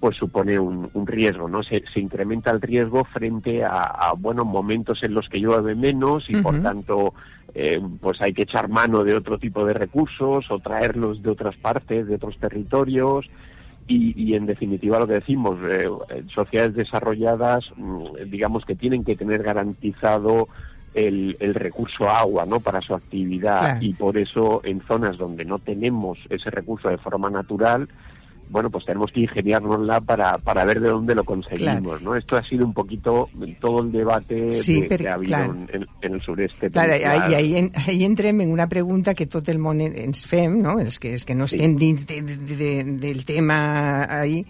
pues 0.00 0.16
supone 0.16 0.58
un, 0.58 0.90
un 0.94 1.06
riesgo, 1.06 1.48
¿no? 1.48 1.62
Se, 1.62 1.84
se, 1.92 2.00
incrementa 2.00 2.50
el 2.50 2.60
riesgo 2.60 3.04
frente 3.04 3.64
a, 3.64 3.82
a, 3.82 4.12
bueno, 4.14 4.44
momentos 4.44 5.02
en 5.04 5.14
los 5.14 5.28
que 5.28 5.38
llueve 5.38 5.76
menos 5.76 6.28
y, 6.28 6.34
uh 6.34 6.38
-huh. 6.38 6.42
por 6.42 6.60
tanto, 6.60 7.14
eh, 7.54 7.80
pues 8.00 8.20
hay 8.20 8.32
que 8.32 8.42
echar 8.42 8.68
mano 8.68 9.04
de 9.04 9.14
otro 9.14 9.38
tipo 9.38 9.64
de 9.64 9.74
recursos 9.74 10.50
o 10.50 10.58
traerlos 10.58 11.22
de 11.22 11.30
otras 11.30 11.56
partes, 11.56 12.06
de 12.06 12.16
otros 12.16 12.36
territorios. 12.38 13.30
Y, 13.86 14.14
y 14.20 14.34
en 14.34 14.46
definitiva 14.46 14.98
lo 14.98 15.06
que 15.06 15.14
decimos, 15.14 15.58
eh, 15.68 15.88
sociedades 16.28 16.74
desarrolladas, 16.74 17.72
mm, 17.76 18.28
digamos 18.30 18.64
que 18.64 18.74
tienen 18.76 19.04
que 19.04 19.16
tener 19.16 19.42
garantizado 19.42 20.48
el, 20.94 21.36
el, 21.40 21.54
recurso 21.54 22.08
agua 22.08 22.44
¿no? 22.46 22.60
para 22.60 22.80
su 22.80 22.94
actividad 22.94 23.60
Claro. 23.60 23.78
y 23.80 23.92
por 23.94 24.16
eso 24.18 24.60
en 24.64 24.80
zonas 24.80 25.16
donde 25.18 25.44
no 25.44 25.58
tenemos 25.58 26.18
ese 26.30 26.50
recurso 26.50 26.88
de 26.88 26.98
forma 26.98 27.30
natural, 27.30 27.88
bueno, 28.50 28.68
pues 28.68 28.84
tenemos 28.84 29.10
que 29.10 29.20
ingeniárnosla 29.20 30.02
para, 30.02 30.36
para 30.36 30.66
ver 30.66 30.80
de 30.80 30.88
dónde 30.90 31.14
lo 31.14 31.24
conseguimos, 31.24 31.80
Claro. 31.82 32.00
¿no? 32.02 32.16
Esto 32.16 32.36
ha 32.36 32.42
sido 32.44 32.66
un 32.66 32.74
poquito 32.74 33.30
todo 33.60 33.80
el 33.80 33.90
debate 33.92 34.52
Sí, 34.52 34.82
de- 34.82 34.98
que 34.98 35.08
ha 35.08 35.14
habido 35.14 35.28
claro. 35.36 35.56
en, 35.72 35.86
en 36.02 36.14
el 36.14 36.20
sureste. 36.20 36.68
Clar, 36.70 36.88
peninsular. 36.90 37.30
i 37.30 37.34
ahí, 37.34 37.56
en, 37.56 37.72
ahí 37.74 38.04
entrem 38.04 38.42
en 38.42 38.50
una 38.52 38.66
pregunta 38.68 39.14
que 39.14 39.26
tot 39.26 39.48
el 39.48 39.58
món 39.58 39.80
en- 39.80 39.96
ens 39.98 40.26
fem, 40.26 40.60
no? 40.60 40.78
els, 40.80 40.98
que, 40.98 41.14
els 41.14 41.24
que 41.24 41.34
no 41.34 41.46
Sí. 41.48 41.56
estem 41.56 41.76
dins 41.76 42.06
de, 42.06 42.20
de, 42.20 42.36
de, 42.36 42.84
del 42.84 43.24
tema 43.24 44.04
ahí, 44.20 44.44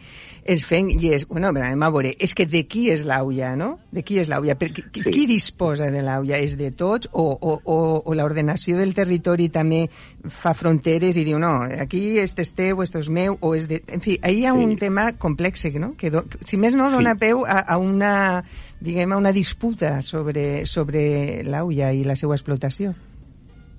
ens 0.44 0.64
fem, 0.66 0.88
i 0.90 1.12
és, 1.14 1.26
bueno, 1.28 1.52
però 1.54 1.66
anem 1.68 1.82
a 1.82 1.90
veure, 1.94 2.14
és 2.18 2.32
que 2.34 2.46
de 2.46 2.64
qui 2.66 2.88
és 2.90 3.04
l'aulla, 3.06 3.54
no? 3.56 3.78
De 3.92 4.02
qui 4.02 4.18
és 4.18 4.28
l'aulla? 4.28 4.56
Qui, 4.58 4.82
Sí. 5.02 5.10
qui 5.10 5.26
disposa 5.26 5.90
de 5.90 6.02
l'aulla? 6.02 6.38
És 6.38 6.56
de 6.58 6.70
tots 6.70 7.08
o, 7.12 7.38
o, 7.40 7.60
o, 7.64 8.02
o 8.04 8.14
l'ordenació 8.14 8.76
del 8.76 8.94
territori 8.94 9.48
també 9.48 9.88
fa 10.28 10.54
fronteres 10.54 11.16
i 11.16 11.24
diu, 11.24 11.38
no, 11.38 11.60
aquí 11.62 12.18
este 12.18 12.42
és 12.42 12.52
teu, 12.52 12.82
esto 12.82 12.98
és 12.98 13.08
meu, 13.08 13.38
o 13.40 13.54
és 13.54 13.68
de... 13.68 13.82
En 13.86 14.00
fi, 14.00 14.18
ahí 14.22 14.40
hi 14.40 14.46
ha 14.46 14.52
Sí. 14.52 14.64
un 14.64 14.76
tema 14.78 15.12
complex, 15.18 15.64
no? 15.78 15.94
Que, 15.96 16.10
do, 16.10 16.24
si 16.44 16.56
més 16.56 16.74
no, 16.74 16.90
dona 16.90 17.12
Sí. 17.14 17.18
peu 17.20 17.44
a, 17.46 17.60
a 17.60 17.78
una 17.78 18.44
diguem, 18.80 19.12
a 19.12 19.16
una 19.16 19.32
disputa 19.32 20.02
sobre, 20.02 20.66
sobre 20.66 21.42
l'aulla 21.44 21.92
i 21.92 22.02
la 22.04 22.16
seva 22.16 22.34
explotació. 22.34 22.94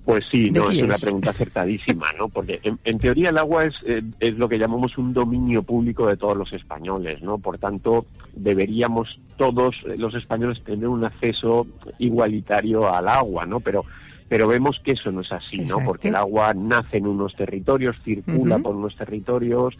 Pues 0.04 0.26
sí, 0.30 0.50
¿De 0.50 0.60
no, 0.60 0.70
es 0.70 0.82
una 0.82 0.98
pregunta 0.98 1.30
acertadísima, 1.30 2.12
¿no? 2.18 2.28
Porque 2.28 2.60
en, 2.62 2.78
en 2.84 2.98
teoría 2.98 3.30
el 3.30 3.38
agua 3.38 3.64
es, 3.64 3.74
eh, 3.86 4.02
es 4.20 4.34
lo 4.36 4.50
que 4.50 4.58
llamamos 4.58 4.98
un 4.98 5.14
dominio 5.14 5.62
público 5.62 6.06
de 6.06 6.18
todos 6.18 6.36
los 6.36 6.52
españoles, 6.52 7.22
¿no? 7.22 7.38
Por 7.38 7.56
tanto, 7.56 8.04
deberíamos 8.34 9.18
todos 9.38 9.82
los 9.96 10.14
españoles 10.14 10.62
tener 10.62 10.88
un 10.88 11.04
acceso 11.04 11.66
igualitario 11.98 12.92
al 12.92 13.08
agua, 13.08 13.46
¿no? 13.46 13.60
Pero 13.60 13.84
pero 14.28 14.48
vemos 14.48 14.80
que 14.80 14.92
eso 14.92 15.12
no 15.12 15.20
es 15.20 15.32
así, 15.32 15.58
¿no? 15.58 15.64
Exacto. 15.64 15.86
Porque 15.86 16.08
el 16.08 16.16
agua 16.16 16.52
nace 16.54 16.96
en 16.96 17.06
unos 17.06 17.34
territorios, 17.34 17.96
circula 18.02 18.58
por 18.58 18.74
unos 18.74 18.96
territorios 18.96 19.76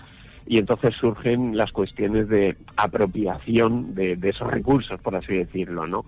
y 0.46 0.58
entonces 0.58 0.94
surgen 0.94 1.56
las 1.56 1.72
cuestiones 1.72 2.28
de 2.28 2.56
apropiación 2.76 3.94
de, 3.94 4.16
de 4.16 4.28
esos 4.28 4.50
recursos, 4.50 5.00
por 5.00 5.16
así 5.16 5.34
decirlo, 5.34 5.86
¿no? 5.86 6.04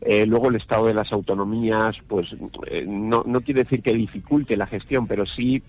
Eh, 0.00 0.24
luego 0.26 0.48
el 0.48 0.56
estado 0.56 0.86
de 0.86 0.94
las 0.94 1.12
autonomías, 1.12 1.96
pues 2.06 2.34
eh, 2.66 2.84
no, 2.88 3.24
no 3.26 3.40
quiere 3.40 3.64
decir 3.64 3.82
que 3.82 3.92
dificulte 3.94 4.56
la 4.56 4.66
gestión, 4.66 5.06
pero 5.08 5.26
sí 5.26 5.62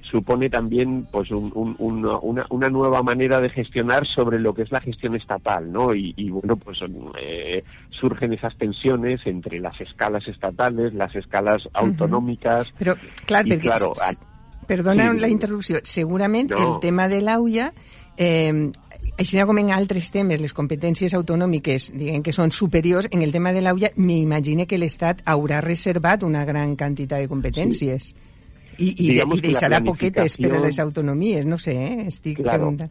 supone 0.00 0.50
también 0.50 1.06
pues 1.10 1.30
un- 1.30 1.50
un- 1.54 1.74
un- 1.78 2.04
una, 2.22 2.46
una 2.50 2.68
nueva 2.68 3.02
manera 3.02 3.40
de 3.40 3.48
gestionar 3.48 4.06
sobre 4.06 4.38
lo 4.38 4.54
que 4.54 4.62
es 4.62 4.70
la 4.72 4.80
gestión 4.80 5.14
estatal, 5.16 5.72
¿no? 5.72 5.94
Y, 5.94 6.14
y, 6.16 6.30
bueno, 6.30 6.56
pues 6.56 6.78
eh, 7.18 7.64
surgen 7.90 8.32
esas 8.32 8.56
tensiones 8.56 9.20
entre 9.26 9.58
las 9.60 9.80
escalas 9.80 10.26
estatales, 10.28 10.92
las 10.94 11.14
escalas 11.16 11.68
autonómicas. 11.72 12.72
Perquè... 12.78 13.58
claro, 13.60 13.92
s- 13.96 14.16
a- 14.16 14.66
Perdona 14.66 15.12
sí. 15.12 15.20
la 15.20 15.28
interrupció. 15.28 15.76
Segurament 15.82 16.50
No. 16.50 16.74
el 16.74 16.80
tema 16.80 17.06
de 17.08 17.22
l'aulla, 17.22 17.72
eh, 18.16 18.70
així 19.18 19.40
com 19.48 19.58
en 19.58 19.70
altres 19.72 20.10
temes, 20.12 20.40
les 20.40 20.52
competències 20.52 21.14
autonòmiques, 21.16 21.92
diguem 21.96 22.22
que 22.22 22.32
són 22.36 22.50
superiors, 22.52 23.08
en 23.10 23.22
el 23.22 23.32
tema 23.32 23.52
de 23.52 23.62
l'aulla 23.64 23.90
m'imagine 23.96 24.66
que 24.66 24.78
l'Estat 24.78 25.22
haurà 25.24 25.62
reservat 25.64 26.22
una 26.22 26.44
gran 26.44 26.76
quantitat 26.76 27.20
de 27.24 27.28
competències. 27.28 28.14
I, 28.78 28.90
i, 28.90 29.06
de, 29.08 29.12
Digamos 29.14 29.38
i 29.38 29.40
que 29.40 29.48
la 29.48 29.52
deixarà 29.54 29.80
poquetes 29.84 30.36
per 30.36 30.44
a 30.46 30.48
planificación- 30.50 30.66
les 30.66 30.78
autonomies, 30.78 31.46
no 31.46 31.56
sé, 31.58 31.72
eh? 31.76 32.06
estic 32.08 32.42
Claro. 32.42 32.58
preguntant. 32.58 32.90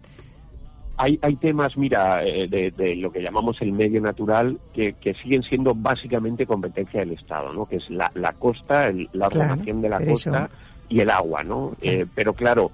hay, 0.97 1.19
hay 1.21 1.35
temas, 1.35 1.75
mira, 1.77 2.23
eh, 2.25 2.47
de, 2.47 2.71
de 2.71 2.95
lo 2.95 3.11
que 3.11 3.19
llamamos 3.21 3.57
el 3.61 3.73
medio 3.73 3.99
natural 3.99 4.57
que, 4.73 4.93
que 4.93 5.13
siguen 5.13 5.43
siendo 5.43 5.75
básicamente 5.75 6.45
competencia 6.47 7.01
del 7.01 7.11
Estado, 7.11 7.51
¿no? 7.53 7.65
Que 7.65 7.75
es 7.75 7.89
la, 7.89 8.09
la 8.15 8.31
costa, 8.31 8.87
el- 8.87 9.09
la 9.11 9.27
Claro, 9.29 9.51
ordenación 9.51 9.81
de 9.81 9.89
la 9.89 9.99
costa 9.99 10.49
y 10.87 11.01
el 11.01 11.09
agua, 11.09 11.43
¿no? 11.43 11.75
Eh, 11.81 12.05
pero 12.15 12.31
claro, 12.33 12.71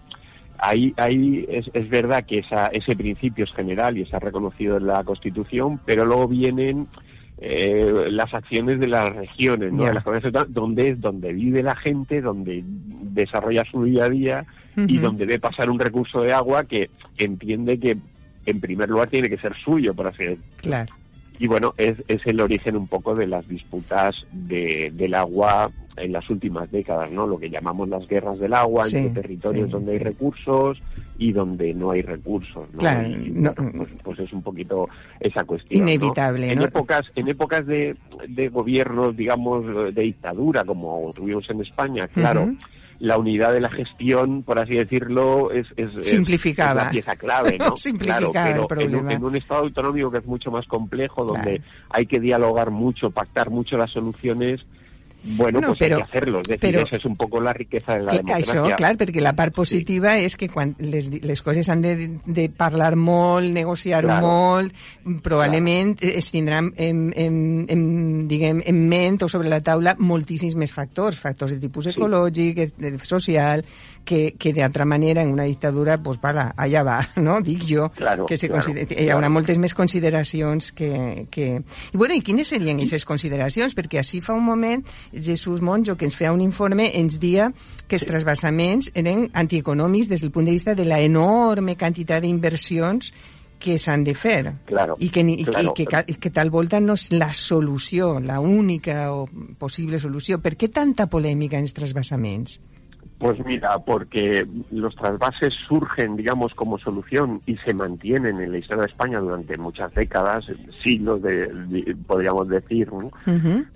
ahí, 0.62 0.94
ahí 0.98 1.46
es, 1.50 1.70
es 1.74 1.90
verdad 1.90 2.24
que 2.26 2.40
esa, 2.40 2.68
ese 2.68 2.96
principio 2.96 3.44
es 3.44 3.52
general 3.52 3.98
y 3.98 4.04
está 4.04 4.20
reconocido 4.20 4.78
en 4.78 4.88
la 4.88 5.04
Constitución, 5.04 5.80
pero 5.86 6.06
luego 6.06 6.28
vienen 6.28 6.88
eh, 7.40 8.08
las 8.10 8.34
acciones 8.34 8.80
de 8.80 8.88
las 8.88 9.14
regiones, 9.16 9.74
¿no? 9.74 9.92
Las 9.92 10.04
comunidades 10.04 10.54
donde 10.54 10.90
es 10.90 11.02
donde 11.02 11.34
vive 11.34 11.64
la 11.64 11.76
gente, 11.76 12.22
donde 12.22 12.64
desarrolla 12.64 13.66
su 13.66 13.84
día 13.84 14.06
a 14.06 14.10
día 14.10 14.46
y 14.76 15.00
donde 15.00 15.26
ve 15.26 15.40
pasar 15.40 15.70
un 15.70 15.80
recurso 15.80 16.22
de 16.22 16.34
agua 16.34 16.64
que 16.64 16.90
entiende 17.18 17.80
que 17.80 17.98
en 18.46 18.62
primer 18.62 18.90
lugar 18.90 19.10
tiene 19.10 19.30
que 19.30 19.38
ser 19.38 19.56
suyo, 19.56 19.94
por 19.94 20.08
así 20.08 20.24
decirlo. 20.24 20.46
Clar. 20.58 20.90
Y 21.42 21.48
bueno, 21.48 21.74
es, 21.76 21.98
es 22.08 22.22
el 22.28 22.40
origen 22.40 22.76
un 22.76 22.88
poco 22.88 23.16
de 23.16 23.26
las 23.26 23.48
disputas 23.48 24.28
de, 24.32 24.92
del 24.94 25.16
agua 25.16 25.72
en 25.98 26.12
las 26.12 26.30
últimas 26.30 26.70
décadas, 26.72 27.10
¿no? 27.12 27.26
Lo 27.26 27.40
que 27.40 27.50
llamamos 27.50 27.90
las 27.90 28.08
guerras 28.08 28.38
del 28.38 28.54
agua 28.54 28.86
Sí, 28.86 28.98
entre 28.98 29.24
territorios 29.24 29.66
sí. 29.66 29.72
donde 29.72 29.94
hay 29.94 29.98
recursos 29.98 30.80
y 31.18 31.32
donde 31.32 31.74
no 31.74 31.90
hay 31.90 32.04
recursos, 32.04 32.68
¿no? 32.74 32.78
Claro, 32.80 33.08
Y, 33.10 33.32
no- 33.32 33.56
pues, 33.56 33.90
pues 34.04 34.20
es 34.20 34.32
un 34.34 34.44
poquito 34.44 34.88
esa 35.20 35.44
cuestión. 35.44 35.84
¿no? 35.84 35.90
Inevitable, 35.92 36.52
En 36.52 36.60
¿no? 36.60 36.66
épocas, 36.66 37.12
en 37.16 37.28
épocas 37.28 37.66
de, 37.66 37.96
de 38.28 38.50
gobiernos, 38.50 39.18
digamos, 39.18 39.66
de 39.96 40.02
dictadura, 40.04 40.64
como 40.64 41.12
tuvimos 41.16 41.50
en 41.50 41.62
España, 41.62 42.08
claro. 42.08 42.54
La 43.02 43.18
unidad 43.18 43.52
de 43.52 43.60
la 43.60 43.70
gestión, 43.70 44.44
por 44.44 44.60
así 44.60 44.76
decirlo, 44.76 45.52
es, 45.52 45.68
es, 45.76 45.90
es 45.96 46.14
la 46.76 46.90
pieza 46.92 47.16
clave, 47.16 47.58
¿no? 47.58 47.74
Claro, 48.00 48.32
el 48.62 48.68
pero 48.68 48.82
en 48.82 48.96
un, 48.96 49.12
en 49.12 49.24
un 49.24 49.36
estado 49.36 49.62
autonómico 49.64 50.12
que 50.12 50.20
es 50.20 50.26
mucho 50.26 50.52
más 50.52 50.68
complejo, 50.68 51.26
donde 51.26 51.58
Claro. 51.58 51.64
hay 51.90 52.06
que 52.06 52.20
dialogar 52.20 52.70
mucho, 52.70 53.10
pactar 53.10 53.50
mucho 53.50 53.76
las 53.76 53.90
soluciones, 53.90 54.66
bueno, 55.24 55.62
No, 55.62 55.68
pues 55.70 55.80
però- 55.80 55.96
hay 55.98 56.02
que 56.04 56.10
hacerlo. 56.10 56.42
Es 56.42 56.48
decir, 56.48 56.76
però- 56.76 56.86
esa 56.88 56.96
es 56.98 57.06
un 57.06 57.16
poco 57.16 57.40
la 57.42 57.54
riqueza 57.54 57.94
de 57.96 58.04
la 58.04 58.14
democracia. 58.14 58.54
Això, 58.54 58.76
clar, 58.76 58.98
perquè 58.98 59.22
la 59.22 59.34
part 59.36 59.54
positiva 59.54 60.18
és 60.20 60.36
que 60.38 60.50
quan 60.50 60.76
les, 60.80 61.10
les 61.24 61.42
coses 61.42 61.70
han 61.70 61.82
de, 61.82 62.18
de 62.26 62.50
parlar 62.50 62.96
molt, 62.96 63.52
negociar 63.54 64.04
Claro. 64.04 64.26
molt, 64.26 64.74
probablement 65.22 65.98
claro. 66.00 66.18
es 66.18 66.32
tindran 66.32 66.72
en, 66.78 67.14
en, 67.16 67.66
en, 67.70 68.28
diguem, 68.28 68.62
en 68.66 68.88
ment 68.90 69.22
o 69.24 69.30
sobre 69.30 69.50
la 69.50 69.62
taula 69.62 69.96
moltíssims 70.00 70.56
més 70.56 70.74
factors, 70.74 71.20
factors 71.20 71.52
de 71.52 71.60
tipus 71.60 71.86
Sí. 71.86 71.92
ecològic, 71.96 72.74
social, 73.04 73.64
que, 74.06 74.36
que 74.38 74.54
d'altra 74.54 74.86
manera 74.86 75.22
en 75.22 75.30
una 75.30 75.44
dictadura, 75.44 75.98
pues, 76.04 76.20
vala, 76.22 76.52
allà 76.58 76.84
va, 76.84 77.00
no? 77.18 77.40
Dic 77.42 77.66
jo, 77.68 77.90
Claro, 77.96 78.26
que 78.26 78.38
se 78.38 78.50
claro, 78.50 78.64
considera, 78.66 79.02
hi 79.02 79.10
haurà 79.14 79.30
moltes 79.30 79.60
més 79.62 79.76
consideracions 79.78 80.72
que, 80.72 81.28
que... 81.32 81.50
I, 81.92 81.98
bueno, 81.98 82.16
i 82.16 82.24
quines 82.26 82.52
serien 82.54 82.80
aquestes 82.80 83.06
consideracions? 83.08 83.76
Perquè 83.78 84.02
així 84.02 84.22
fa 84.22 84.38
un 84.38 84.46
moment 84.46 84.86
Jesús 85.12 85.62
Monjo, 85.62 85.98
que 85.98 86.08
ens 86.10 86.18
feia 86.18 86.34
un 86.34 86.42
informe, 86.42 86.90
ens 86.98 87.20
dia 87.22 87.52
que 87.88 88.00
els 88.00 88.08
trasbassaments 88.08 88.92
eren 88.96 89.28
antieconòmics 89.34 90.10
des 90.12 90.24
del 90.24 90.32
punt 90.32 90.48
de 90.50 90.56
vista 90.58 90.76
de 90.76 90.88
la 90.88 91.02
enorme 91.04 91.78
quantitat 91.78 92.24
d'inversions 92.24 93.12
que 93.62 93.78
s'han 93.78 94.04
de 94.04 94.16
fer. 94.18 94.56
Claro, 94.66 94.98
I 95.00 95.12
que, 95.14 95.22
i, 95.22 95.46
claro. 95.46 95.76
i 95.78 95.86
que, 95.86 96.18
que 96.20 96.34
tal 96.34 96.50
volta 96.50 96.82
no 96.82 96.98
és 96.98 97.12
la 97.14 97.30
solució, 97.38 98.18
la 98.20 98.42
única 98.42 99.12
o 99.14 99.28
possible 99.62 100.02
solució. 100.02 100.42
Per 100.42 100.58
què 100.58 100.72
tanta 100.74 101.08
polèmica 101.08 101.62
en 101.62 101.70
els 101.70 101.78
trasbassaments? 101.78 102.58
Pues 103.22 103.46
mira, 103.46 103.78
porque 103.80 104.48
los 104.72 104.96
trasvases 104.96 105.54
surgen, 105.68 106.16
digamos, 106.16 106.56
como 106.56 106.80
solución 106.80 107.42
y 107.46 107.56
se 107.58 107.74
mantienen 107.74 108.42
en 108.42 108.52
la 108.52 108.58
historia 108.58 108.82
de 108.82 108.88
España 108.90 109.20
durante 109.20 109.58
muchas 109.58 109.94
décadas, 109.94 110.52
siglos, 110.84 111.22
de, 111.22 111.48
de- 111.48 111.96
podríamos 112.08 112.48
decir, 112.48 112.92
¿no? 112.92 113.12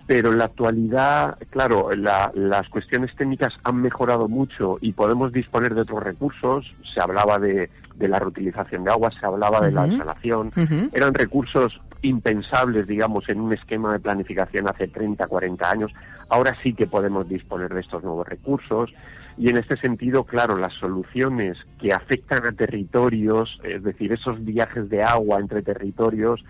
Pero 0.08 0.32
en 0.32 0.40
la 0.40 0.46
actualidad, 0.46 1.38
claro, 1.52 1.90
la- 1.96 2.32
las 2.34 2.68
cuestiones 2.70 3.16
técnicas 3.16 3.54
han 3.64 3.82
mejorado 3.82 4.28
mucho 4.28 4.78
y 4.82 4.94
podemos 4.94 5.32
disponer 5.32 5.76
de 5.76 5.82
otros 5.82 6.04
recursos. 6.04 6.74
Se 6.94 7.00
hablaba 7.02 7.38
de, 7.40 7.70
de 7.96 8.08
la 8.08 8.20
reutilización 8.20 8.84
de 8.84 8.92
agua, 8.92 9.12
se 9.12 9.26
hablaba 9.26 9.62
de 9.62 9.72
la 9.72 9.86
desalación. 9.86 10.52
Ujú. 10.56 10.90
Eran 10.92 11.14
recursos 11.14 11.80
impensables, 12.06 12.88
digamos, 12.88 13.28
en 13.30 13.42
un 13.42 13.54
esquema 13.54 13.92
de 13.94 14.00
planificación 14.00 14.68
hace 14.70 14.88
30, 14.88 15.28
40 15.28 15.70
años. 15.70 15.92
Ahora 16.30 16.56
sí 16.62 16.74
que 16.74 16.88
podemos 16.88 17.28
disponer 17.28 17.74
de 17.74 17.82
estos 17.82 18.04
nuevos 18.04 18.28
recursos. 18.28 18.94
Y 19.38 19.50
en 19.50 19.58
este 19.58 19.76
sentido, 19.78 20.24
claro, 20.24 20.58
las 20.58 20.74
soluciones 20.74 21.58
que 21.80 21.94
afectan 21.94 22.46
a 22.46 22.54
territorios, 22.54 23.60
es 23.64 23.84
decir, 23.84 24.14
esos 24.14 24.44
viajes 24.44 24.90
de 24.90 25.04
agua 25.04 25.40
entre 25.40 25.62
territorios, 25.62 26.46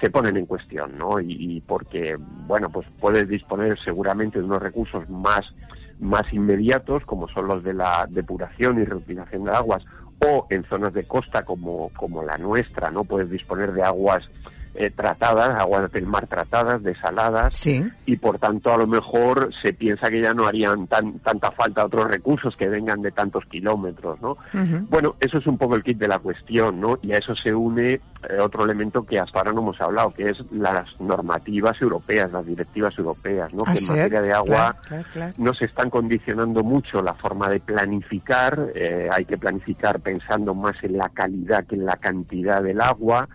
se 0.00 0.08
ponen 0.08 0.38
en 0.38 0.46
cuestión, 0.46 0.96
¿no? 0.96 1.20
Y, 1.20 1.62
porque, 1.66 2.16
bueno, 2.18 2.70
pues 2.70 2.86
puedes 2.98 3.28
disponer 3.28 3.78
seguramente 3.78 4.38
de 4.38 4.44
unos 4.46 4.62
recursos 4.62 5.08
más, 5.10 5.54
más 6.00 6.32
inmediatos, 6.32 7.04
como 7.04 7.28
son 7.28 7.48
los 7.48 7.62
de 7.62 7.74
la 7.74 8.06
depuración 8.08 8.80
y 8.80 8.84
reutilización 8.84 9.44
de 9.44 9.50
aguas, 9.50 9.84
o 10.24 10.46
en 10.50 10.64
zonas 10.64 10.94
de 10.94 11.04
costa 11.04 11.44
como, 11.44 11.90
como 11.90 12.22
la 12.22 12.38
nuestra, 12.38 12.90
¿no? 12.90 13.04
Puedes 13.04 13.28
disponer 13.28 13.72
de 13.72 13.82
aguas 13.82 14.30
eh, 14.74 14.90
tratadas, 14.90 15.60
aguas 15.60 15.90
del 15.92 16.06
mar 16.06 16.26
tratadas, 16.26 16.82
desaladas, 16.82 17.56
Sí. 17.58 17.84
y 18.06 18.16
por 18.16 18.38
tanto 18.38 18.72
a 18.72 18.78
lo 18.78 18.86
mejor 18.86 19.50
se 19.62 19.72
piensa 19.72 20.08
que 20.10 20.20
ya 20.20 20.32
no 20.34 20.46
harían 20.46 20.86
tan, 20.86 21.18
tanta 21.18 21.50
falta 21.50 21.84
otros 21.84 22.06
recursos 22.08 22.56
que 22.56 22.68
vengan 22.68 23.02
de 23.02 23.12
tantos 23.12 23.44
kilómetros, 23.46 24.20
¿no? 24.22 24.36
Bueno, 24.88 25.16
eso 25.20 25.38
es 25.38 25.46
un 25.46 25.58
poco 25.58 25.74
el 25.76 25.82
kit 25.82 25.98
de 25.98 26.08
la 26.08 26.18
cuestión, 26.18 26.80
¿no? 26.80 26.98
Y 27.02 27.12
a 27.12 27.18
eso 27.18 27.34
se 27.34 27.54
une 27.54 28.00
otro 28.40 28.64
elemento 28.64 29.04
que 29.04 29.18
hasta 29.18 29.38
ahora 29.38 29.52
no 29.52 29.60
hemos 29.60 29.80
hablado, 29.80 30.12
que 30.12 30.30
es 30.30 30.42
las 30.50 31.00
normativas 31.00 31.80
europeas, 31.80 32.32
las 32.32 32.46
directivas 32.46 32.96
europeas, 32.98 33.52
¿no? 33.52 33.64
Ah, 33.66 33.74
que 33.74 33.80
en 33.80 33.88
materia 33.88 34.20
de 34.22 34.32
agua 34.32 34.46
claro, 34.46 34.78
claro, 34.86 35.04
claro. 35.12 35.34
nos 35.38 35.62
están 35.62 35.90
condicionando 35.90 36.62
mucho 36.62 37.02
la 37.02 37.14
forma 37.14 37.48
de 37.48 37.60
planificar. 37.60 38.70
eh, 38.74 39.08
hay 39.10 39.24
que 39.24 39.38
planificar 39.38 40.00
pensando 40.00 40.54
más 40.54 40.82
en 40.82 40.96
la 40.96 41.08
calidad 41.08 41.64
que 41.66 41.74
en 41.74 41.84
la 41.84 41.96
cantidad 41.96 42.62
del 42.62 42.80
agua. 42.80 43.28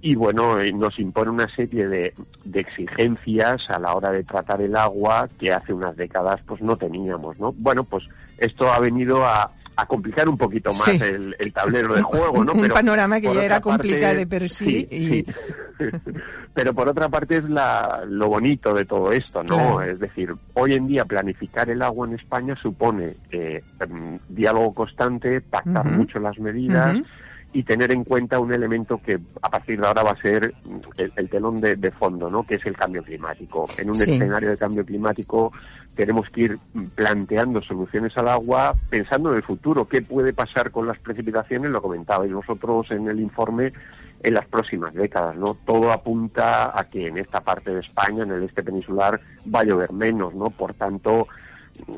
Y 0.00 0.14
bueno, 0.14 0.60
eh, 0.60 0.72
nos 0.72 0.98
impone 0.98 1.30
una 1.30 1.48
serie 1.48 1.88
de, 1.88 2.14
de 2.44 2.60
exigencias 2.60 3.68
a 3.68 3.78
la 3.78 3.94
hora 3.94 4.10
de 4.10 4.24
tratar 4.24 4.60
el 4.60 4.76
agua 4.76 5.28
que 5.38 5.52
hace 5.52 5.72
unas 5.72 5.96
décadas 5.96 6.40
pues 6.46 6.60
no 6.60 6.76
teníamos, 6.76 7.38
¿no? 7.38 7.52
Bueno, 7.52 7.84
pues 7.84 8.08
esto 8.38 8.72
ha 8.72 8.78
venido 8.80 9.24
a, 9.24 9.50
a 9.76 9.86
complicar 9.86 10.28
un 10.28 10.36
poquito 10.36 10.70
más 10.74 10.84
Sí. 10.84 10.98
el, 11.02 11.34
el 11.38 11.52
tablero 11.52 11.94
de 11.94 12.02
juego, 12.02 12.44
¿no? 12.44 12.52
Un 12.54 12.60
Pero 12.62 12.74
panorama 12.74 13.20
que 13.20 13.32
ya 13.32 13.44
era 13.44 13.60
complicado 13.60 14.14
de 14.16 14.26
per 14.26 14.48
sí 14.48 14.86
y- 14.90 15.06
sí. 15.08 15.26
Pero 16.54 16.74
por 16.74 16.86
otra 16.86 17.08
parte 17.08 17.38
es 17.38 17.44
la, 17.44 18.02
lo 18.06 18.28
bonito 18.28 18.74
de 18.74 18.84
todo 18.84 19.10
esto, 19.10 19.42
¿no? 19.42 19.56
Claro. 19.56 19.80
Es 19.80 19.98
decir, 19.98 20.34
hoy 20.52 20.74
en 20.74 20.86
día 20.86 21.06
planificar 21.06 21.70
el 21.70 21.80
agua 21.80 22.06
en 22.06 22.14
España 22.14 22.54
supone 22.56 23.14
eh, 23.30 23.62
em, 23.80 24.18
diálogo 24.28 24.74
constante, 24.74 25.40
pactar 25.40 25.86
mucho 25.86 26.18
las 26.18 26.38
medidas. 26.38 26.98
Y 27.54 27.64
tener 27.64 27.92
en 27.92 28.04
cuenta 28.04 28.40
un 28.40 28.52
elemento 28.52 28.98
que 29.04 29.20
a 29.42 29.50
partir 29.50 29.80
de 29.80 29.86
ahora 29.86 30.02
va 30.02 30.12
a 30.12 30.16
ser 30.16 30.54
el, 30.96 31.12
el 31.14 31.28
telón 31.28 31.60
de, 31.60 31.76
de 31.76 31.90
fondo, 31.90 32.30
¿no? 32.30 32.44
Que 32.46 32.54
es 32.54 32.64
el 32.66 32.76
cambio 32.76 33.02
climático. 33.02 33.68
En 33.76 33.90
un 33.90 33.96
Sí. 33.96 34.10
escenario 34.10 34.50
de 34.50 34.56
cambio 34.56 34.84
climático 34.86 35.52
tenemos 35.94 36.30
que 36.30 36.40
ir 36.42 36.58
planteando 36.94 37.60
soluciones 37.62 38.16
al 38.16 38.28
agua 38.28 38.74
pensando 38.88 39.30
en 39.30 39.36
el 39.36 39.42
futuro. 39.42 39.86
¿Qué 39.86 40.00
puede 40.02 40.32
pasar 40.32 40.70
con 40.70 40.86
las 40.86 40.98
precipitaciones? 40.98 41.70
Lo 41.70 41.82
comentabais 41.82 42.32
vosotros 42.32 42.90
en 42.90 43.08
el 43.08 43.20
informe 43.20 43.72
en 44.22 44.34
las 44.34 44.46
próximas 44.46 44.94
décadas, 44.94 45.36
¿no? 45.36 45.56
Todo 45.66 45.92
apunta 45.92 46.78
a 46.78 46.84
que 46.84 47.08
en 47.08 47.18
esta 47.18 47.40
parte 47.40 47.74
de 47.74 47.80
España, 47.80 48.22
en 48.22 48.30
el 48.30 48.44
este 48.44 48.62
peninsular, 48.62 49.20
va 49.52 49.60
a 49.60 49.64
llover 49.64 49.92
menos, 49.92 50.32
¿no? 50.34 50.48
Por 50.50 50.74
tanto, 50.74 51.26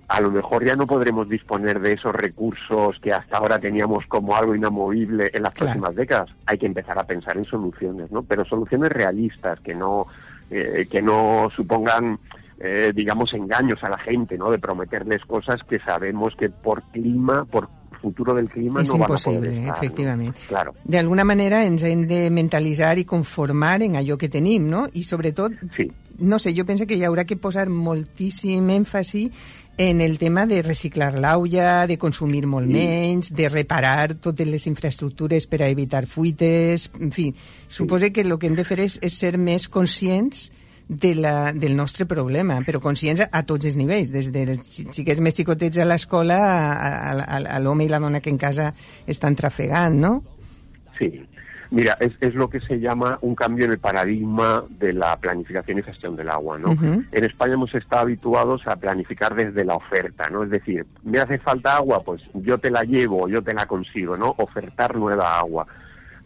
a 0.09 0.21
lo 0.21 0.31
mejor 0.31 0.65
ya 0.65 0.77
no 0.77 0.87
podremos 0.87 1.29
disponer 1.29 1.81
de 1.81 1.93
esos 1.93 2.15
recursos 2.15 2.99
que 3.01 3.13
hasta 3.13 3.37
ahora 3.39 3.59
teníamos 3.59 4.07
como 4.07 4.35
algo 4.37 4.55
inamovible 4.55 5.31
en 5.33 5.43
las 5.43 5.53
Claro. 5.55 5.73
próximas 5.73 5.95
décadas. 5.97 6.31
Hay 6.47 6.59
que 6.59 6.67
empezar 6.67 6.99
a 6.99 7.05
pensar 7.05 7.37
en 7.37 7.45
soluciones, 7.45 8.11
¿no? 8.11 8.23
Pero 8.23 8.45
soluciones 8.45 8.91
realistas 8.91 9.61
que 9.61 9.75
no 9.75 10.07
eh, 10.51 10.87
que 10.91 11.01
no 11.03 11.49
supongan 11.55 12.19
eh, 12.61 12.93
digamos 12.95 13.33
engaños 13.35 13.83
a 13.83 13.89
la 13.91 13.99
gente, 13.99 14.39
¿no? 14.39 14.51
De 14.51 14.59
prometerles 14.59 15.25
cosas 15.25 15.63
que 15.65 15.79
sabemos 15.81 16.37
que 16.37 16.51
por 16.51 16.83
clima, 16.93 17.45
por 17.45 17.69
futuro 18.01 18.35
del 18.35 18.49
clima 18.51 18.83
És 18.83 18.89
no 18.91 18.99
van 18.99 19.11
a 19.11 19.17
poder 19.17 19.45
estar, 19.45 19.65
¿no? 19.65 19.75
efectivament. 19.75 20.37
Claro. 20.47 20.75
D'alguna 20.85 21.25
manera 21.25 21.65
ens 21.65 21.83
hem 21.89 22.07
de 22.07 22.29
mentalitzar 22.31 22.99
i 22.99 23.05
conformar 23.09 23.81
en 23.83 23.97
allò 23.97 24.19
que 24.21 24.29
tenim, 24.29 24.69
no? 24.69 24.85
I 24.93 25.03
sobretot, 25.03 25.53
Sí. 25.75 25.91
no 26.19 26.39
sé, 26.39 26.53
jo 26.55 26.67
penso 26.67 26.87
que 26.87 26.95
hi 27.01 27.03
haurà 27.09 27.25
que 27.25 27.37
posar 27.41 27.69
moltíssim 27.71 28.69
èmfasi 28.71 29.31
en 29.77 30.01
el 30.01 30.19
tema 30.19 30.47
de 30.47 30.63
reciclar 30.63 31.13
l'aula, 31.19 31.87
de 31.91 31.99
consumir 31.99 32.45
molt 32.47 32.71
menys, 32.71 33.33
de 33.35 33.49
reparar 33.51 34.15
totes 34.23 34.47
les 34.47 34.67
infraestructures 34.71 35.49
per 35.51 35.65
a 35.65 35.71
evitar 35.73 36.05
fuites, 36.07 36.91
en 37.01 37.11
fi, 37.15 37.33
suposo 37.69 38.13
que 38.13 38.23
el 38.23 38.39
que 38.39 38.47
hem 38.47 38.55
de 38.55 38.67
fer 38.67 38.79
és, 38.85 38.99
és 39.03 39.19
ser 39.19 39.35
més 39.39 39.67
conscients 39.69 40.51
de 40.89 41.15
la, 41.17 41.53
del 41.53 41.75
nostre 41.75 42.07
problema, 42.07 42.61
però 42.63 42.81
conscients 42.81 43.25
a, 43.25 43.29
a 43.33 43.43
tots 43.43 43.67
els 43.67 43.77
nivells, 43.81 44.13
des 44.15 44.31
de 44.31 44.47
xiquets 44.61 45.23
més 45.25 45.35
xicotets 45.35 45.81
a 45.81 45.89
l'escola 45.89 46.39
a, 46.39 46.57
a, 46.79 47.13
a, 47.25 47.43
a 47.57 47.61
l'home 47.63 47.87
i 47.87 47.91
la 47.91 48.03
dona 48.03 48.21
que 48.21 48.31
en 48.31 48.39
casa 48.39 48.71
estan 49.07 49.35
trafegant, 49.35 49.99
no? 49.99 50.15
Sí. 50.99 51.11
Mira, 51.75 51.97
es, 52.01 52.13
es 52.21 52.35
lo 52.35 52.49
que 52.49 52.61
se 52.61 52.79
llama 52.79 53.19
un 53.21 53.35
cambio 53.35 53.65
en 53.65 53.73
el 53.73 53.79
paradigma 53.79 54.63
de 54.79 54.93
la 54.93 55.17
planificación 55.17 55.79
y 55.79 55.83
gestión 55.83 56.15
del 56.15 56.31
agua, 56.31 56.57
¿no? 56.59 56.73
En 57.11 57.25
España 57.25 57.55
hemos 57.55 57.75
estado 57.75 58.03
habituados 58.03 58.67
a 58.67 58.77
planificar 58.77 59.35
desde 59.35 59.65
la 59.65 59.75
oferta, 59.75 60.29
¿no? 60.31 60.45
Es 60.45 60.51
decir, 60.51 60.87
me 61.03 61.19
hace 61.19 61.39
falta 61.39 61.77
agua, 61.77 62.03
pues 62.05 62.23
yo 62.35 62.59
te 62.59 62.71
la 62.71 62.85
llevo, 62.85 63.29
yo 63.29 63.43
te 63.43 63.53
la 63.55 63.67
consigo, 63.67 64.17
¿no? 64.17 64.35
Ofertar 64.39 64.95
nueva 64.97 65.37
agua. 65.39 65.67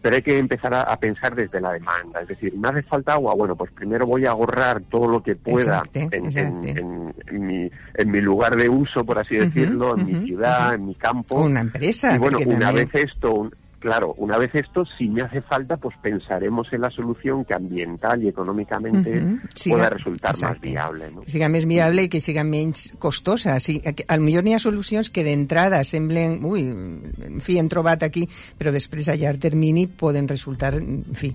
Pero 0.01 0.15
hay 0.15 0.23
que 0.23 0.39
empezar 0.39 0.73
a, 0.75 0.83
a 0.83 0.97
pensar 0.97 1.35
desde 1.35 1.61
la 1.61 1.73
demanda. 1.73 2.21
Es 2.21 2.29
decir, 2.29 2.55
me 2.57 2.69
hace 2.69 2.83
falta 2.83 3.15
agua, 3.15 3.35
bueno, 3.35 3.57
pues 3.57 3.73
primero 3.73 4.07
voy 4.07 4.27
a 4.27 4.31
ahorrar 4.31 4.81
todo 4.83 5.09
lo 5.09 5.23
que 5.25 5.35
pueda 5.35 5.79
Exacte, 5.79 6.03
en, 6.13 6.15
en- 6.15 6.27
exacte. 6.27 6.71
en- 6.81 7.15
en 7.27 7.47
mi, 7.47 7.71
en 7.95 8.11
mi 8.11 8.21
lugar 8.21 8.55
de 8.57 8.69
uso, 8.69 9.05
por 9.05 9.19
así 9.19 9.37
decirlo, 9.37 9.97
en 9.99 10.07
mi 10.07 10.27
ciudad, 10.27 10.75
en 10.75 10.87
mi 10.87 10.95
campo. 10.95 11.41
Una 11.41 11.61
empresa, 11.63 12.15
Y 12.15 12.19
bueno, 12.19 12.39
una 12.47 12.67
también- 12.67 12.89
vez 12.93 13.05
esto, 13.11 13.33
un- 13.35 13.55
claro, 13.79 14.15
una 14.19 14.39
vez 14.39 14.55
esto, 14.55 14.85
si 14.85 15.09
me 15.09 15.23
hace 15.23 15.41
falta, 15.43 15.77
pues 15.77 15.97
pensaremos 16.03 16.73
en 16.73 16.81
la 16.81 16.91
solución 16.91 17.45
que 17.45 17.55
ambiental 17.55 18.23
y 18.23 18.29
económicamente 18.29 19.23
Ujú, 19.23 19.39
siga- 19.55 19.77
pueda 19.77 19.91
resultar 19.91 20.33
más 20.33 20.43
exacte. 20.43 20.69
viable. 20.71 21.11
¿no? 21.13 21.21
que 21.23 21.31
siga 21.31 21.49
més 21.49 21.67
viable 21.67 22.03
i 22.05 22.09
que 22.09 22.21
siga 22.21 22.45
menys 22.45 22.93
costosa. 22.99 23.57
Que 23.61 24.05
al 24.09 24.21
millor 24.21 24.45
n'hi 24.45 24.55
ha 24.55 24.59
solucions 24.59 25.11
que 25.11 25.23
d'entrada 25.25 25.83
semblen, 25.85 26.41
ui, 26.45 26.63
en 26.69 27.41
fi, 27.41 27.59
hem 27.59 27.69
trobat 27.69 28.03
aquí, 28.03 28.29
però 28.59 28.73
després 28.73 29.09
a 29.09 29.17
llarg 29.17 29.39
termini 29.41 29.87
poden 29.87 30.29
resultar, 30.29 30.75
en 30.75 31.05
fi, 31.15 31.33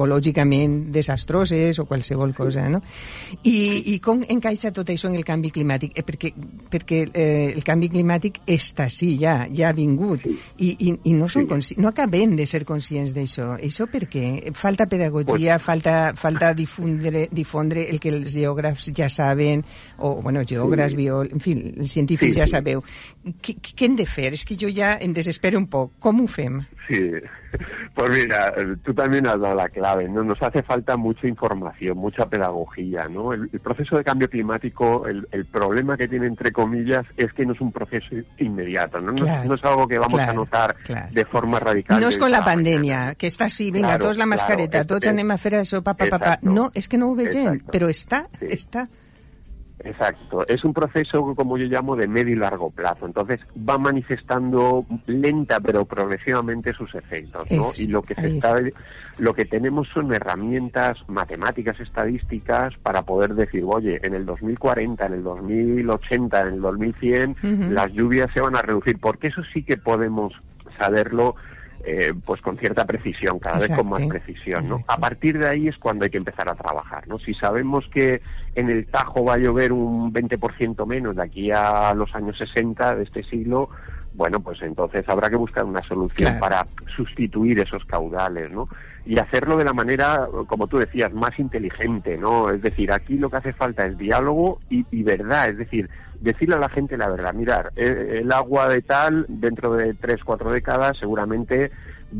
ecològicament 0.00 0.90
desastroses 0.92 1.78
o 1.78 1.84
qualsevol 1.86 2.34
cosa, 2.34 2.68
no? 2.68 2.80
I, 3.44 3.94
i 3.94 3.98
com 4.02 4.22
encaixa 4.28 4.72
tot 4.74 4.88
això 4.90 5.10
en 5.10 5.16
el 5.18 5.24
canvi 5.28 5.50
climàtic? 5.54 5.92
Eh, 5.98 6.04
perquè 6.06 6.32
perquè 6.70 7.00
eh, 7.12 7.52
el 7.54 7.62
canvi 7.66 7.88
climàtic 7.92 8.40
està 8.50 8.88
sí, 8.90 9.16
ja, 9.20 9.44
ja 9.52 9.70
ha 9.70 9.76
vingut, 9.76 10.24
i, 10.58 10.70
i, 10.78 10.94
i 11.10 11.14
no, 11.18 11.28
som 11.28 11.40
Sí. 11.40 11.48
No 11.80 11.88
acabem 11.88 12.36
de 12.36 12.44
ser 12.46 12.64
conscients 12.68 13.14
d'això. 13.16 13.54
Això 13.58 13.86
per 13.90 14.04
què? 14.12 14.52
Falta 14.54 14.86
pedagogia, 14.86 15.58
falta, 15.58 16.12
falta 16.16 16.52
difondre, 16.54 17.26
difondre 17.32 17.86
el 17.90 17.98
que 18.00 18.12
els 18.12 18.30
geògrafs 18.34 18.90
ja 18.96 19.08
saben, 19.10 19.64
o, 19.98 20.20
bueno, 20.22 20.44
geògrafs, 20.46 20.92
Sí. 20.94 20.96
biol... 21.00 21.30
En 21.32 21.40
fi, 21.40 21.52
els 21.78 21.90
científics 21.92 22.34
Sí, 22.34 22.40
ja 22.40 22.46
sí. 22.46 22.52
sabeu. 22.56 22.84
Què, 23.42 23.56
què 23.60 23.86
hem 23.88 23.96
de 23.96 24.06
fer? 24.06 24.32
És 24.36 24.44
que 24.44 24.56
jo 24.60 24.68
ja 24.70 24.94
em 25.00 25.12
desespero 25.16 25.58
un 25.58 25.66
poc. 25.66 25.96
Com 25.98 26.20
ho 26.20 26.26
fem? 26.30 26.60
Sí, 26.88 27.10
pues 27.94 28.10
mira, 28.10 28.52
tú 28.82 28.92
también 28.94 29.26
has 29.26 29.38
dado 29.40 29.54
la 29.54 29.68
clave, 29.68 30.08
¿no? 30.08 30.24
Nos 30.24 30.42
hace 30.42 30.62
falta 30.62 30.96
mucha 30.96 31.26
información, 31.28 31.96
mucha 31.98 32.26
pedagogía, 32.28 33.06
¿no? 33.08 33.32
El, 33.32 33.48
el 33.52 33.60
proceso 33.60 33.96
de 33.96 34.04
cambio 34.04 34.28
climático, 34.28 35.06
el, 35.06 35.26
el 35.30 35.44
problema 35.46 35.96
que 35.96 36.08
tiene, 36.08 36.26
entre 36.26 36.52
comillas, 36.52 37.06
es 37.16 37.32
que 37.32 37.46
no 37.46 37.52
es 37.52 37.60
un 37.60 37.70
proceso 37.70 38.14
inmediato, 38.38 39.00
¿no? 39.00 39.12
No, 39.12 39.24
Claro, 39.24 39.48
no 39.48 39.54
es 39.54 39.64
algo 39.64 39.86
que 39.86 39.98
vamos 39.98 40.14
claro, 40.14 40.32
a 40.32 40.34
notar 40.34 40.76
claro. 40.84 41.08
de 41.12 41.24
forma 41.26 41.58
radical. 41.60 42.00
No 42.00 42.08
del 42.14 42.20
con 42.20 42.30
la 42.30 42.38
día 42.38 42.52
a 42.52 42.56
mañana. 42.56 42.70
pandèmia, 42.70 43.14
que 43.16 43.26
està 43.28 43.44
així, 43.44 43.70
vinga, 43.70 43.88
Claro, 43.88 44.04
tots 44.06 44.16
la 44.18 44.26
mascareta, 44.26 44.78
es- 44.80 44.86
tots 44.86 45.06
es- 45.06 45.10
a 45.34 45.38
fer 45.38 45.52
això, 45.54 45.82
pa, 45.82 45.94
No, 46.42 46.70
és 46.74 46.88
que 46.88 46.98
no 46.98 47.08
però 47.70 47.88
està, 47.88 48.26
Sí. 48.38 48.46
està. 48.46 48.88
Exacto, 49.82 50.46
es 50.46 50.62
un 50.64 50.74
proceso, 50.74 51.34
como 51.34 51.56
yo 51.56 51.66
llamo, 51.66 51.96
de 51.96 52.06
medio 52.06 52.34
y 52.34 52.38
largo 52.38 52.70
plazo. 52.70 53.06
Entonces 53.06 53.40
va 53.56 53.78
manifestando 53.78 54.84
lenta 55.06 55.58
pero 55.60 55.84
progresivamente 55.86 56.72
sus 56.74 56.94
efectos, 56.94 57.50
¿no? 57.50 57.72
Y 57.76 57.86
lo 57.86 58.02
que 58.02 58.14
se 58.14 58.26
está, 58.26 58.56
lo 59.18 59.34
que 59.34 59.46
tenemos 59.46 59.88
son 59.88 60.12
herramientas 60.12 60.98
matemáticas, 61.06 61.80
estadísticas 61.80 62.76
para 62.78 63.02
poder 63.02 63.34
decir, 63.34 63.64
oye, 63.66 64.00
en 64.02 64.14
el 64.14 64.26
2040, 64.26 65.06
en 65.06 65.12
el 65.14 65.22
2080, 65.22 66.40
en 66.40 66.46
el 66.48 66.60
2100, 66.60 67.30
Ujú. 67.30 67.72
las 67.72 67.92
lluvias 67.92 68.30
se 68.32 68.40
van 68.40 68.56
a 68.56 68.62
reducir, 68.62 68.98
porque 69.00 69.28
eso 69.28 69.42
sí 69.44 69.62
que 69.62 69.76
podemos 69.78 70.34
saberlo. 70.78 71.36
Eh, 71.82 72.12
pues 72.24 72.42
con 72.42 72.58
cierta 72.58 72.84
precisión, 72.84 73.38
cada 73.38 73.58
vez 73.58 73.70
con 73.70 73.88
más 73.88 74.02
precisión, 74.06 74.68
¿no? 74.68 74.76
Exacto. 74.76 74.92
A 74.92 74.96
partir 74.98 75.38
de 75.38 75.48
ahí 75.48 75.68
es 75.68 75.78
cuando 75.78 76.04
hay 76.04 76.10
que 76.10 76.18
empezar 76.18 76.48
a 76.48 76.54
trabajar, 76.54 77.08
¿no? 77.08 77.18
Si 77.18 77.32
sabemos 77.32 77.88
que 77.88 78.20
en 78.54 78.68
el 78.68 78.86
Tajo 78.86 79.24
va 79.24 79.34
a 79.34 79.38
llover 79.38 79.72
un 79.72 80.12
20% 80.12 80.86
menos 80.86 81.16
de 81.16 81.22
aquí 81.22 81.50
a 81.50 81.94
los 81.94 82.14
años 82.14 82.36
60 82.36 82.96
de 82.96 83.04
este 83.04 83.22
siglo, 83.22 83.70
bueno, 84.12 84.40
pues 84.40 84.60
entonces 84.62 85.08
habrá 85.08 85.30
que 85.30 85.36
buscar 85.36 85.64
una 85.64 85.82
solución 85.82 86.30
Claro. 86.32 86.40
para 86.40 86.66
sustituir 86.96 87.60
esos 87.60 87.84
caudales, 87.84 88.50
¿no? 88.50 88.68
Y 89.06 89.18
hacerlo 89.18 89.56
de 89.56 89.64
la 89.64 89.72
manera, 89.72 90.28
como 90.46 90.66
tú 90.66 90.78
decías, 90.78 91.12
más 91.12 91.38
inteligente, 91.38 92.18
¿no? 92.18 92.50
Es 92.50 92.60
decir, 92.60 92.92
aquí 92.92 93.16
lo 93.16 93.30
que 93.30 93.36
hace 93.36 93.52
falta 93.52 93.86
es 93.86 93.96
diálogo 93.96 94.60
y, 94.68 94.84
y 94.90 95.02
verdad, 95.02 95.48
es 95.50 95.58
decir, 95.58 95.88
decirle 96.20 96.56
a 96.56 96.58
la 96.58 96.68
gente 96.68 96.96
la 96.98 97.08
verdad. 97.08 97.32
Mirar, 97.32 97.72
eh, 97.76 98.18
el 98.22 98.30
agua 98.32 98.68
de 98.68 98.82
tal, 98.82 99.24
dentro 99.28 99.74
de 99.74 99.94
tres, 99.94 100.22
cuatro 100.24 100.50
décadas, 100.52 100.98
seguramente 100.98 101.70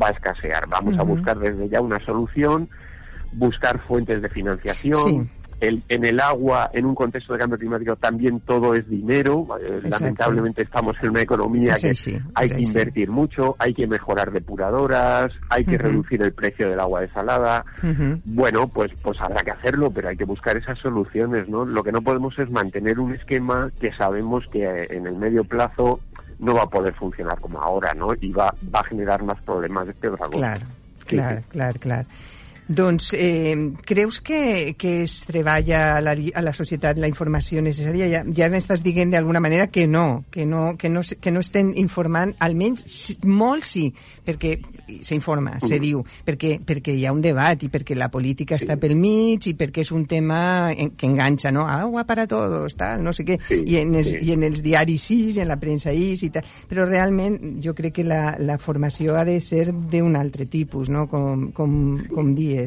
va 0.01 0.07
a 0.07 0.11
escasear. 0.11 0.67
Vamos 0.69 0.97
a 0.97 1.03
buscar 1.03 1.37
desde 1.37 1.69
ya 1.69 1.81
una 1.81 1.99
solución, 1.99 2.69
buscar 3.33 3.79
fuentes 3.81 4.21
de 4.21 4.29
financiación, 4.29 5.07
Sí. 5.07 5.29
El, 5.61 5.83
en 5.87 6.03
el 6.03 6.19
agua, 6.19 6.69
en 6.73 6.85
un 6.85 6.95
contexto 6.95 7.33
de 7.33 7.39
cambio 7.39 7.57
climático, 7.57 7.95
también 7.95 8.39
todo 8.41 8.73
es 8.75 8.89
dinero. 8.89 9.47
Eh, 9.61 9.81
lamentablemente 9.83 10.63
estamos 10.63 10.97
en 11.01 11.11
una 11.11 11.21
economía 11.21 11.75
que 11.75 11.93
hay 12.35 12.49
que 12.49 12.61
invertir 12.61 13.09
mucho, 13.09 13.55
hay 13.59 13.73
que 13.73 13.87
mejorar 13.87 14.31
depuradoras, 14.31 15.31
hay 15.49 15.63
que 15.63 15.77
reducir 15.77 16.21
el 16.23 16.33
precio 16.33 16.69
del 16.69 16.79
agua 16.79 17.01
desalada. 17.01 17.63
Bueno, 18.25 18.67
pues, 18.67 18.91
pues 19.01 19.21
habrá 19.21 19.43
que 19.43 19.51
hacerlo, 19.51 19.91
pero 19.91 20.09
hay 20.09 20.17
que 20.17 20.25
buscar 20.25 20.57
esas 20.57 20.79
soluciones, 20.79 21.47
¿no? 21.47 21.63
Lo 21.63 21.83
que 21.83 21.91
no 21.91 22.01
podemos 22.01 22.37
es 22.39 22.49
mantener 22.49 22.99
un 22.99 23.13
esquema 23.13 23.71
que 23.79 23.91
sabemos 23.93 24.47
que 24.47 24.63
eh, 24.65 24.87
en 24.89 25.05
el 25.05 25.15
medio 25.15 25.43
plazo 25.43 25.99
no 26.39 26.55
va 26.55 26.63
a 26.63 26.69
poder 26.69 26.95
funcionar 26.95 27.39
como 27.39 27.61
ahora, 27.61 27.93
¿no? 27.93 28.13
Y 28.19 28.31
va, 28.31 28.53
va 28.73 28.79
a 28.79 28.83
generar 28.83 29.23
más 29.23 29.41
problemas 29.43 29.85
de 29.85 29.91
este 29.91 30.09
dragón. 30.09 30.31
Clar, 30.31 30.61
Sí, 31.07 31.17
clar, 31.49 31.77
sí. 31.79 32.07
Doncs 32.71 33.09
eh, 33.17 33.73
creus 33.83 34.21
que, 34.23 34.75
que 34.79 35.01
es 35.03 35.25
treballa 35.27 35.97
a 35.97 36.01
la, 36.01 36.13
a 36.15 36.41
la 36.45 36.53
societat 36.55 36.99
la 37.01 37.09
informació 37.11 37.59
necessària? 37.63 38.07
Ja, 38.07 38.21
ja 38.37 38.47
m'estàs 38.53 38.83
dient 38.85 39.11
d'alguna 39.11 39.41
manera 39.43 39.67
que 39.67 39.87
no, 39.91 40.23
que 40.31 40.45
no, 40.47 40.77
que 40.79 40.87
no, 40.89 41.01
que 41.03 41.33
no 41.35 41.43
estem 41.43 41.73
informant, 41.81 42.31
almenys 42.39 42.85
sí, 42.87 43.17
molt 43.27 43.67
sí, 43.67 43.89
perquè 44.23 44.55
s'informa, 45.01 45.57
se 45.59 45.77
Mm. 45.77 45.81
diu, 45.81 46.03
perquè, 46.27 46.59
perquè 46.67 46.93
hi 46.95 47.05
ha 47.05 47.13
un 47.15 47.21
debat 47.23 47.61
i 47.63 47.69
perquè 47.71 47.95
la 47.95 48.09
política 48.11 48.55
està 48.59 48.75
pel 48.79 48.95
mig 48.99 49.47
i 49.47 49.53
perquè 49.55 49.85
és 49.85 49.91
un 49.95 50.05
tema 50.05 50.71
en, 50.71 50.91
que 50.99 51.07
enganxa, 51.07 51.51
no? 51.51 51.67
Agua 51.67 52.03
para 52.05 52.27
todos, 52.27 52.75
tal, 52.75 53.03
no 53.03 53.13
sé 53.13 53.23
què, 53.27 53.39
Sí, 53.47 53.63
i, 53.67 53.77
en 53.81 53.95
els, 53.95 54.09
sí. 54.09 54.19
i 54.21 54.33
en 54.35 54.43
els 54.43 54.61
diaris 54.63 55.01
sí, 55.01 55.19
i 55.31 55.39
en 55.43 55.47
la 55.47 55.59
premsa 55.59 55.93
i 55.93 56.11
i 56.21 56.29
tal, 56.29 56.43
però 56.69 56.85
realment 56.85 57.61
jo 57.63 57.73
crec 57.73 57.93
que 57.99 58.03
la, 58.07 58.35
la 58.39 58.57
formació 58.59 59.15
ha 59.15 59.25
de 59.25 59.39
ser 59.41 59.71
d'un 59.71 60.15
altre 60.15 60.45
tipus, 60.45 60.89
no? 60.89 61.07
com, 61.07 61.51
com, 61.51 62.03
com 62.11 62.35
dies. 62.35 62.60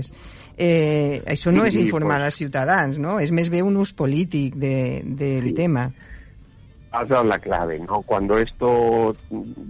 Eh, 0.57 1.23
això 1.27 1.51
no 1.53 1.63
Sí, 1.65 1.69
és 1.69 1.75
informar 1.77 2.19
pues- 2.19 2.25
als 2.27 2.35
ciutadans, 2.37 2.99
no? 2.99 3.19
És 3.19 3.33
més 3.33 3.51
bé 3.51 3.63
un 3.63 3.77
ús 3.77 3.93
polític 3.93 4.55
de, 4.55 5.03
del 5.05 5.49
Sí. 5.49 5.53
tema. 5.55 5.91
Has 6.93 7.09
dado 7.09 7.25
la 7.25 7.41
clave, 7.41 7.81
¿no? 7.81 8.03
Cuando 8.03 8.39
esto, 8.39 9.17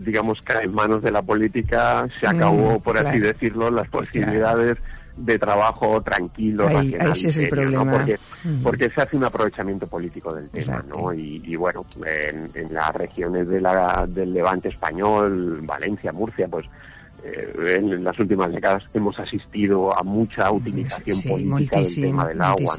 digamos, 0.05 0.43
cae 0.43 0.65
en 0.65 0.75
manos 0.75 1.03
de 1.03 1.11
la 1.11 1.23
política, 1.23 2.07
se 2.21 2.27
acabó, 2.27 2.79
Mm, 2.79 2.83
por 2.83 2.99
así 2.99 3.19
decirlo, 3.19 3.71
las 3.71 3.89
posibilidades 3.89 4.77
de 5.17 5.39
trabajo 5.39 6.03
tranquilo, 6.03 6.67
Ahí- 6.69 6.75
racional 6.91 7.07
ahí 7.07 7.13
es 7.13 7.25
el 7.25 7.33
serio, 7.33 7.49
¿no? 7.49 7.51
problema. 7.85 7.93
Porque, 7.93 8.19
Mm. 8.45 8.63
porque 8.63 8.91
se 8.91 9.01
hace 9.01 9.17
un 9.17 9.25
aprovechamiento 9.25 9.87
político 9.87 10.35
del 10.35 10.51
tema, 10.51 10.61
Exacto. 10.79 10.99
¿no? 10.99 11.15
Y, 11.15 11.41
y 11.47 11.57
bueno, 11.57 11.87
en, 12.05 12.51
en 12.53 12.75
las 12.75 12.95
regiones 12.95 13.49
de 13.49 13.61
la, 13.61 14.05
del 14.07 14.35
levante 14.35 14.69
español, 14.69 15.61
Valencia, 15.63 16.13
Murcia, 16.13 16.47
pues 16.49 16.67
eh, 17.25 17.77
en 17.79 18.05
las 18.05 18.19
últimas 18.19 18.53
décadas 18.53 18.85
hemos 18.93 19.19
asistido 19.19 19.97
a 19.99 20.03
mucha 20.03 20.51
utilización 20.53 21.17
Sí, 21.17 21.29
política 21.29 21.79
del 21.81 21.95
tema 21.95 22.27
del 22.29 22.43
agua. 22.43 22.75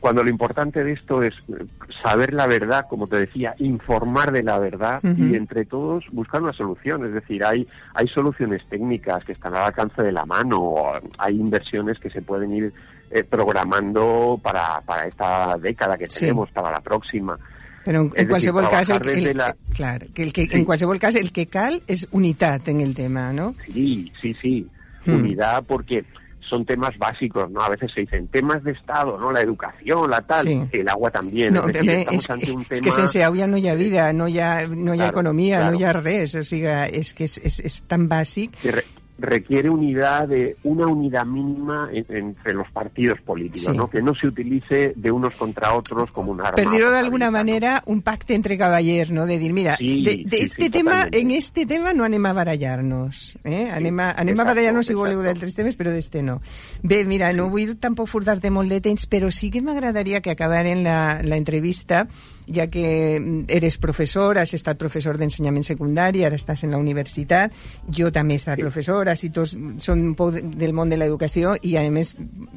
Cuando 0.00 0.22
lo 0.22 0.30
importante 0.30 0.84
de 0.84 0.92
esto 0.92 1.22
es 1.22 1.34
eh, 1.48 1.64
saber 2.02 2.32
la 2.32 2.46
verdad, 2.46 2.86
como 2.88 3.06
te 3.08 3.16
decía, 3.16 3.54
informar 3.58 4.30
de 4.32 4.42
la 4.44 4.58
verdad 4.58 5.00
y 5.02 5.34
entre 5.34 5.64
todos 5.64 6.04
buscar 6.12 6.42
una 6.42 6.52
solución. 6.52 7.04
Es 7.06 7.12
decir, 7.14 7.44
hay, 7.44 7.66
hay 7.94 8.06
soluciones 8.08 8.64
técnicas 8.68 9.24
que 9.24 9.32
están 9.32 9.54
al 9.54 9.62
alcance 9.64 10.02
de 10.02 10.12
la 10.12 10.24
mano, 10.24 10.58
o 10.60 10.92
hay 11.18 11.34
inversiones 11.40 11.98
que 11.98 12.10
se 12.10 12.22
pueden 12.22 12.52
ir 12.52 12.72
eh, 13.10 13.24
programando 13.24 14.38
para, 14.42 14.80
para 14.82 15.06
esta 15.08 15.56
década 15.58 15.96
que 15.98 16.08
Sí. 16.08 16.20
tenemos, 16.20 16.50
para 16.52 16.70
la 16.70 16.80
próxima. 16.80 17.38
Però 17.84 18.00
en, 18.00 18.10
en 18.16 18.28
qualsevol 18.28 18.68
cas, 18.70 18.88
el, 18.90 19.08
el, 19.08 19.36
la- 19.36 19.54
clar, 19.74 20.06
que 20.08 20.22
el 20.22 20.32
que, 20.32 20.42
Sí. 20.46 20.56
en 20.56 20.64
qualsevol 20.64 20.98
cas 20.98 21.14
el 21.16 21.30
que 21.32 21.46
cal 21.46 21.82
és 21.86 22.06
unitat 22.12 22.68
en 22.68 22.80
el 22.80 22.94
tema, 22.94 23.32
no? 23.32 23.54
Sí, 23.72 24.10
sí, 24.20 24.34
sí. 24.40 24.66
Hmm. 25.06 25.16
Unidad 25.16 25.62
porque 25.66 26.04
son 26.40 26.64
temas 26.66 26.96
básicos, 26.98 27.50
¿no? 27.50 27.62
A 27.62 27.70
veces 27.70 27.90
se 27.92 28.00
dicen 28.02 28.28
temas 28.28 28.62
de 28.64 28.72
Estado, 28.72 29.18
¿no? 29.18 29.32
La 29.32 29.40
educación, 29.40 30.10
la 30.10 30.20
tal, 30.22 30.46
Sí. 30.46 30.60
el 30.72 30.88
agua 30.88 31.10
también. 31.10 31.52
No, 31.54 31.60
es 31.60 31.72
decir, 31.72 31.90
estamos 31.90 32.24
és, 32.24 32.30
ante 32.30 32.52
un 32.52 32.64
tema... 32.64 32.80
que 32.82 32.90
sense 32.92 33.24
aigua 33.24 33.46
no 33.46 33.56
hi 33.56 33.68
ha 33.68 33.74
vida, 33.74 34.12
no 34.12 34.28
hi 34.28 34.38
ha, 34.40 34.66
no 34.68 34.92
hi 34.94 34.98
ha 34.98 35.04
Claro, 35.04 35.10
economia, 35.10 35.56
claro. 35.58 35.72
no 35.72 35.78
hi 35.80 35.84
ha 35.84 35.92
res, 35.94 36.34
o 36.34 36.44
sigui, 36.44 36.66
és 36.92 37.14
que 37.14 37.24
és, 37.24 37.38
és, 37.44 37.60
és 37.64 37.82
tan 37.88 38.08
bàsic 38.08 38.50
que 38.60 38.72
re- 38.72 38.84
requiere 39.18 39.70
unidad 39.70 40.26
de 40.28 40.56
una 40.64 40.86
unidad 40.88 41.24
mínima 41.24 41.88
en- 41.92 42.06
entre 42.08 42.52
los 42.52 42.68
partidos 42.72 43.20
políticos, 43.20 43.70
Sí. 43.72 43.76
¿no? 43.78 43.88
Que 43.88 44.02
no 44.02 44.14
se 44.14 44.26
utilice 44.26 44.92
de 44.96 45.10
unos 45.12 45.34
contra 45.34 45.74
otros 45.74 46.10
como 46.10 46.32
un 46.32 46.40
arma. 46.40 46.56
per 46.56 46.68
dir-ho 46.68 46.90
d'alguna 46.90 47.26
favorita, 47.26 47.26
¿no? 47.26 47.30
manera, 47.32 47.82
un 47.86 48.02
pacte 48.02 48.34
entre 48.34 48.58
cavallers, 48.58 49.10
no? 49.12 49.26
De 49.26 49.38
dir, 49.38 49.52
mira, 49.52 49.76
Sí, 49.76 50.02
de, 50.04 50.24
de 50.26 50.36
sí, 50.38 50.42
este 50.44 50.70
tema, 50.70 50.90
totalmente. 51.04 51.20
en 51.20 51.30
este 51.30 51.66
tema 51.66 51.92
no 51.92 52.04
anem 52.04 52.26
a 52.26 52.32
barallar-nos, 52.32 53.38
eh? 53.44 53.70
Anem 53.70 54.00
a, 54.00 54.10
anem 54.10 54.34
a 54.40 54.42
exacto, 54.42 54.44
barallar-nos 54.44 54.90
voleu 54.94 55.20
exacto. 55.20 55.22
d'altres 55.24 55.54
temes, 55.54 55.76
però 55.78 55.90
d'este 55.92 56.22
no. 56.22 56.40
Bé, 56.82 57.04
mira, 57.04 57.32
no 57.32 57.48
vull 57.50 57.76
tampoc 57.78 58.08
furtar-te 58.08 58.50
molt 58.50 58.68
de 58.68 58.80
temps, 58.80 59.06
però 59.06 59.30
sí 59.30 59.50
que 59.50 59.62
m'agradaria 59.62 60.20
que 60.20 60.30
acabaren 60.30 60.82
la, 60.82 61.20
la 61.22 61.36
entrevista, 61.36 62.08
ja 62.46 62.66
que 62.68 63.44
eres 63.48 63.78
professor, 63.78 64.38
has 64.38 64.52
estat 64.54 64.78
professor 64.78 65.16
d'ensenyament 65.18 65.64
secundari, 65.64 66.24
ara 66.24 66.36
estàs 66.36 66.64
en 66.64 66.70
la 66.70 66.78
universitat, 66.78 67.52
jo 67.88 68.10
també 68.12 68.34
he 68.34 68.36
estat 68.42 68.56
Sí. 68.56 68.62
professor, 68.62 69.08
així 69.08 69.30
tots 69.30 69.56
són 69.78 70.00
un 70.00 70.14
poc 70.14 70.32
de- 70.34 70.42
del 70.42 70.72
món 70.72 70.88
de 70.90 70.96
l'educació 70.96 71.56
i, 71.62 71.76
a 71.76 71.90
més, 71.90 72.14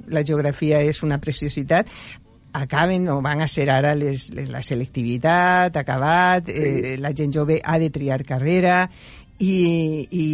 la 0.08 0.23
geografia 0.23 0.82
és 0.82 1.04
una 1.04 1.19
preciositat 1.19 1.88
acaben 2.54 3.08
o 3.10 3.21
van 3.21 3.41
a 3.41 3.47
ser 3.47 3.69
ara 3.69 3.93
les, 3.95 4.32
les, 4.34 4.50
la 4.50 4.63
selectivitat, 4.63 5.76
acabat, 5.78 6.50
eh, 6.50 6.95
la 7.00 7.13
gent 7.13 7.34
jove 7.34 7.62
ha 7.63 7.78
de 7.78 7.89
triar 7.89 8.23
carrera 8.26 8.89
i, 9.38 10.08
i, 10.10 10.26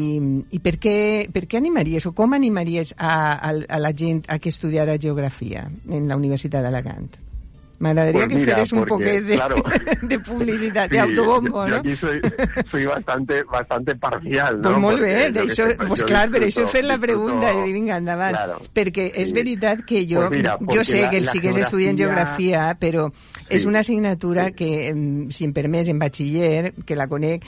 i 0.55 0.59
per, 0.63 0.77
què, 0.79 1.27
per 1.33 1.43
què 1.51 1.57
animaries 1.59 2.05
o 2.07 2.13
com 2.15 2.33
animaries 2.33 2.93
a, 2.97 3.33
a, 3.35 3.51
a 3.67 3.79
la 3.79 3.91
gent 3.91 4.23
a 4.29 4.39
que 4.39 4.49
estudiara 4.49 4.95
geografia 4.97 5.69
en 5.89 6.07
la 6.07 6.15
Universitat 6.15 6.63
d'Alacant? 6.63 7.22
M'agradaria 7.83 8.13
Pues 8.21 8.27
que 8.29 8.35
mira, 8.35 8.53
feres 8.55 8.71
un 8.71 8.85
poquet 8.85 9.21
de, 9.23 9.35
claro. 9.35 9.55
de 10.01 10.19
publicitat, 10.19 10.89
Sí, 10.89 10.93
de 10.95 10.99
autobombo, 11.01 11.63
yo, 11.63 11.67
yo 11.67 11.73
no? 11.75 11.79
aquí 11.81 11.95
soy, 11.95 12.21
soy 12.71 12.85
bastante, 12.85 13.43
bastante 13.43 13.95
parcial, 13.95 14.61
¿no? 14.61 14.69
Pues 14.69 14.77
molt 14.85 15.01
bé, 15.01 15.31
d'això, 15.35 15.67
que 15.67 15.87
pues 15.89 16.03
clar, 16.03 16.29
per 16.31 16.41
això 16.43 16.63
he 16.63 16.65
disfruto- 16.65 16.71
fet 16.77 16.85
la 16.85 16.95
disfruto- 16.97 17.01
pregunta 17.27 17.53
i 17.53 17.63
dic, 17.65 17.73
vinga, 17.73 17.97
endavant. 17.97 18.35
Claro, 18.37 18.61
perquè 18.73 19.09
és 19.13 19.27
sí. 19.29 19.33
veritat 19.35 19.83
que 19.85 20.05
jo, 20.07 20.27
Pues 20.27 20.31
mira, 20.39 20.57
jo 20.61 20.83
sé 20.83 21.01
la- 21.01 21.09
que 21.09 21.17
el 21.17 21.27
sigues 21.27 21.57
estudiant 21.57 21.97
geografia- 21.99 22.23
geografia, 22.63 22.77
però 22.79 23.11
és 23.49 23.61
Sí. 23.61 23.67
una 23.67 23.79
assignatura 23.79 24.47
Sí. 24.47 24.53
que, 24.53 25.25
si 25.29 25.43
em 25.45 25.53
permets, 25.53 25.89
en 25.89 25.99
batxiller, 25.99 26.73
que 26.85 26.95
la 26.95 27.07
conec, 27.07 27.43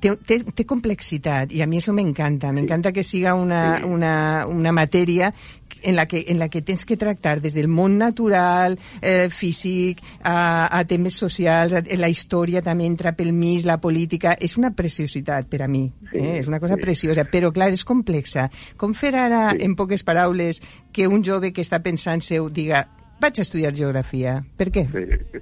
té, 0.00 0.16
té, 0.16 0.40
té 0.44 0.64
complexitat 0.66 1.52
i 1.52 1.60
a 1.62 1.66
mi 1.66 1.78
això 1.78 1.92
m'encanta. 1.92 2.52
M'encanta 2.52 2.92
que 2.92 3.02
siga 3.02 3.34
una, 3.34 3.76
Sí. 3.78 3.84
una, 3.84 4.46
una 4.48 4.72
matèria 4.72 5.34
en 5.82 5.96
la, 5.96 6.06
que, 6.06 6.24
en 6.28 6.38
la 6.38 6.48
que 6.48 6.62
tens 6.62 6.84
que 6.84 6.96
tractar 6.96 7.40
des 7.40 7.54
del 7.54 7.68
món 7.68 7.98
natural, 7.98 8.78
eh, 9.00 9.28
físic, 9.30 10.00
a, 10.22 10.68
a 10.78 10.84
temes 10.84 11.14
socials, 11.14 11.72
a, 11.72 11.82
la 11.96 12.08
història 12.08 12.62
també 12.62 12.86
entra 12.86 13.14
pel 13.16 13.32
mig, 13.32 13.64
la 13.64 13.78
política, 13.80 14.36
és 14.40 14.56
una 14.58 14.72
preciositat 14.74 15.48
per 15.48 15.62
a 15.62 15.68
mi, 15.68 15.86
Sí, 16.12 16.18
eh? 16.18 16.38
és 16.40 16.48
una 16.48 16.60
cosa 16.60 16.74
sí. 16.74 16.80
preciosa, 16.82 17.24
però 17.30 17.52
clar, 17.52 17.70
és 17.72 17.84
complexa. 17.84 18.48
Com 18.76 18.94
fer 18.94 19.14
ara, 19.14 19.50
Sí. 19.52 19.64
en 19.64 19.76
poques 19.76 20.02
paraules, 20.02 20.62
que 20.92 21.06
un 21.06 21.22
jove 21.24 21.52
que 21.52 21.62
està 21.62 21.82
pensant 21.82 22.20
seu 22.20 22.48
diga 22.48 22.86
vaig 23.20 23.38
a 23.38 23.42
estudiar 23.42 23.74
geografia? 23.74 24.44
Per 24.56 24.70
què? 24.70 24.86
Sí. 24.86 25.40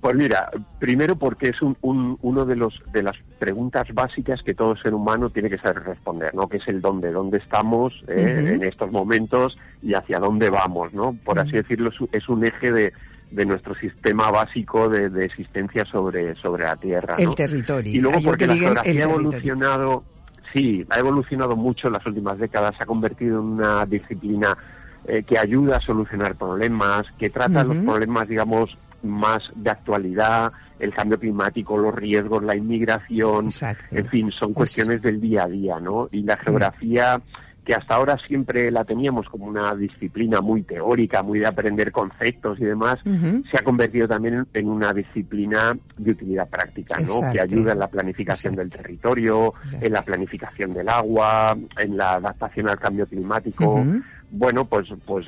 Pues 0.00 0.14
mira, 0.14 0.50
primero 0.78 1.16
porque 1.16 1.48
es 1.48 1.62
un, 1.62 1.76
un- 1.80 2.16
uno 2.20 2.44
de 2.44 2.54
los 2.54 2.82
de 2.92 3.02
las 3.02 3.16
preguntas 3.38 3.88
básicas 3.92 4.42
que 4.42 4.54
todo 4.54 4.76
ser 4.76 4.94
humano 4.94 5.30
tiene 5.30 5.50
que 5.50 5.58
saber 5.58 5.82
responder, 5.84 6.34
¿no? 6.34 6.48
Que 6.48 6.58
es 6.58 6.68
el 6.68 6.80
dónde, 6.80 7.10
dónde 7.12 7.38
estamos 7.38 8.04
eh, 8.06 8.52
en 8.54 8.62
estos 8.62 8.92
momentos 8.92 9.58
y 9.82 9.94
hacia 9.94 10.18
dónde 10.20 10.50
vamos, 10.50 10.92
¿no? 10.92 11.16
Por 11.24 11.38
así 11.38 11.52
decirlo, 11.52 11.90
es 12.12 12.28
un- 12.28 12.44
eje 12.44 12.70
de, 12.70 12.92
de 13.30 13.46
nuestro 13.46 13.74
sistema 13.74 14.30
básico 14.30 14.88
de, 14.88 15.08
de 15.10 15.24
existencia 15.24 15.84
sobre 15.86 16.34
sobre 16.36 16.64
la 16.64 16.76
Tierra. 16.76 17.16
El 17.18 17.26
¿no? 17.26 17.34
territori. 17.34 17.90
Y 17.90 18.00
luego 18.00 18.20
porque 18.22 18.44
que 18.44 18.48
la 18.48 18.54
geografía 18.56 18.92
ha 18.92 19.08
evolucionado, 19.08 20.04
sí, 20.52 20.86
ha 20.90 20.98
evolucionado 21.00 21.56
mucho 21.56 21.88
en 21.88 21.94
las 21.94 22.06
últimas 22.06 22.38
décadas, 22.38 22.76
se 22.76 22.82
ha 22.84 22.86
convertido 22.86 23.40
en 23.40 23.46
una 23.46 23.84
disciplina 23.86 24.56
eh, 25.08 25.22
que 25.24 25.38
ayuda 25.38 25.78
a 25.78 25.80
solucionar 25.80 26.36
problemas, 26.36 27.10
que 27.18 27.30
trata 27.30 27.64
los 27.64 27.76
problemas, 27.84 28.28
digamos, 28.28 28.76
más 29.02 29.50
de 29.54 29.70
actualidad, 29.70 30.52
el 30.78 30.92
cambio 30.92 31.18
climático, 31.18 31.76
los 31.76 31.94
riesgos, 31.94 32.42
la 32.42 32.54
inmigración, 32.54 33.46
Exacto. 33.46 33.96
en 33.96 34.06
fin, 34.08 34.30
son 34.30 34.52
cuestiones 34.52 35.02
del 35.02 35.20
día 35.20 35.44
a 35.44 35.48
día, 35.48 35.80
¿no? 35.80 36.08
Y 36.12 36.22
la 36.22 36.36
geografía 36.36 37.20
que 37.66 37.74
hasta 37.74 37.96
ahora 37.96 38.16
siempre 38.16 38.70
la 38.70 38.84
teníamos 38.84 39.28
como 39.28 39.44
una 39.46 39.74
disciplina 39.74 40.40
muy 40.40 40.62
teórica, 40.62 41.22
muy 41.24 41.40
de 41.40 41.46
aprender 41.46 41.90
conceptos 41.90 42.60
y 42.60 42.64
demás, 42.64 43.00
se 43.50 43.58
ha 43.58 43.62
convertido 43.64 44.06
también 44.06 44.46
en- 44.54 44.68
una 44.68 44.92
disciplina 44.92 45.76
de 45.98 46.10
utilidad 46.12 46.48
práctica, 46.48 46.96
¿no? 47.00 47.16
Exacto. 47.16 47.32
Que 47.32 47.40
ayuda 47.40 47.72
en 47.72 47.78
la 47.80 47.88
planificación 47.88 48.54
Exacto. 48.54 48.60
del 48.76 48.82
territorio, 48.84 49.54
Exacto. 49.64 49.84
en 49.86 49.92
la 49.92 50.02
planificación 50.02 50.74
del 50.74 50.88
agua, 50.88 51.58
en 51.78 51.96
la 51.96 52.12
adaptación 52.12 52.68
al 52.68 52.78
cambio 52.78 53.04
climático. 53.06 53.84
Bueno, 54.30 54.64
pues, 54.64 54.88
pues, 55.04 55.26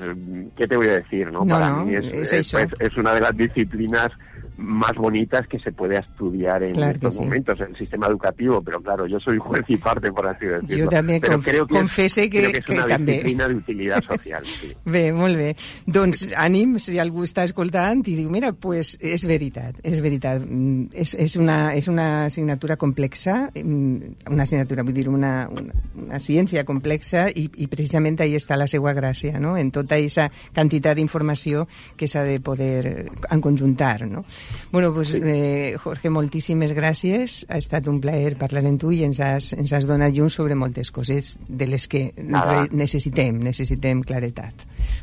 ¿qué 0.57 0.67
te 0.69 0.77
voy 0.77 0.87
a 0.89 0.95
decir, 0.95 1.27
no? 1.33 1.41
No, 1.41 1.47
Para 1.47 1.71
no, 1.71 1.85
mí 1.87 1.95
es, 1.97 2.05
es 2.33 2.53
eh, 2.53 2.59
pues, 2.79 2.91
es 2.91 2.97
una 2.97 3.15
de 3.15 3.21
las 3.21 3.37
disciplinas 3.37 4.11
más 4.59 4.95
bonitas 4.97 5.47
que 5.47 5.59
se 5.59 5.71
puede 5.73 5.99
estudiar 5.99 6.63
en 6.65 6.75
Claro 6.75 6.91
que 6.93 6.97
estos 6.97 7.15
sí. 7.15 7.21
momentos 7.21 7.61
en 7.61 7.69
el 7.69 7.77
sistema 7.77 8.09
educativo, 8.09 8.61
pero 8.61 8.83
claro, 8.83 9.07
yo 9.07 9.21
soy 9.21 9.39
juez 9.39 9.65
y 9.69 9.77
parte, 9.77 10.11
por 10.13 10.27
así 10.27 10.47
decirlo. 10.47 10.77
Yo 10.77 10.89
també 10.89 11.21
pero 11.21 11.39
conf- 11.39 11.45
creo 11.45 11.67
que, 11.67 11.75
es- 11.75 11.81
confesse 11.81 12.29
que- 12.29 12.39
creo 12.41 12.53
que 12.53 12.59
es 12.59 12.65
que 12.67 12.73
una 12.73 12.87
també. 12.89 13.13
disciplina 13.13 13.49
de 13.49 13.55
utilidad 13.55 14.03
social. 14.03 14.45
Sí. 14.45 14.75
Bé, 14.85 15.13
molt 15.13 15.37
bé. 15.37 15.57
Doncs 15.87 16.27
ànim, 16.37 16.79
si 16.79 16.99
algú 16.99 17.23
està 17.23 17.45
escoltant 17.45 18.03
i 18.09 18.17
diu, 18.17 18.31
mira, 18.31 18.53
pues 18.53 18.99
és 19.01 19.25
veritat, 19.27 19.77
és 19.83 20.01
veritat. 20.03 20.43
Mm, 20.45 20.89
És, 20.93 21.15
és, 21.15 21.37
una, 21.37 21.75
és 21.77 21.87
una 21.89 22.25
assignatura 22.27 22.77
complexa, 22.77 23.51
mm, 23.55 23.97
una 24.33 24.43
assignatura, 24.43 24.83
vull 24.83 24.95
dir, 24.95 25.09
una, 25.09 25.49
una, 25.51 25.73
una 25.95 26.19
ciència 26.19 26.65
complexa 26.65 27.29
i, 27.31 27.49
i 27.57 27.67
precisament 27.69 28.21
ahí 28.21 28.35
està 28.35 28.57
la 28.57 28.67
seva 28.67 28.93
gràcia, 28.95 29.39
no? 29.39 29.57
En 29.57 29.71
tota 29.71 29.95
aquesta 29.95 30.31
quantitat 30.55 30.97
d'informació 30.97 31.69
que 31.97 32.09
s'ha 32.09 32.25
de 32.25 32.41
poder 32.41 33.07
enconjuntar, 33.31 34.07
no? 34.09 34.25
Bueno, 34.71 34.93
pues, 34.93 35.15
eh, 35.15 35.77
Jorge, 35.83 36.11
moltíssimes 36.11 36.75
gràcies. 36.77 37.47
Ha 37.49 37.59
estat 37.59 37.87
un 37.89 38.01
plaer 38.01 38.37
parlar 38.37 38.65
amb 38.67 38.81
tu 38.81 38.91
i 38.93 39.03
ens 39.05 39.21
has, 39.21 39.53
ens 39.57 39.73
has 39.73 39.87
donat 39.89 40.13
llum 40.13 40.29
sobre 40.29 40.55
moltes 40.55 40.91
coses 40.91 41.39
de 41.49 41.67
les 41.67 41.89
que 41.89 42.13
Nada. 42.17 42.67
necessitem, 42.71 43.39
necessitem 43.43 44.03
claretat. 44.03 44.55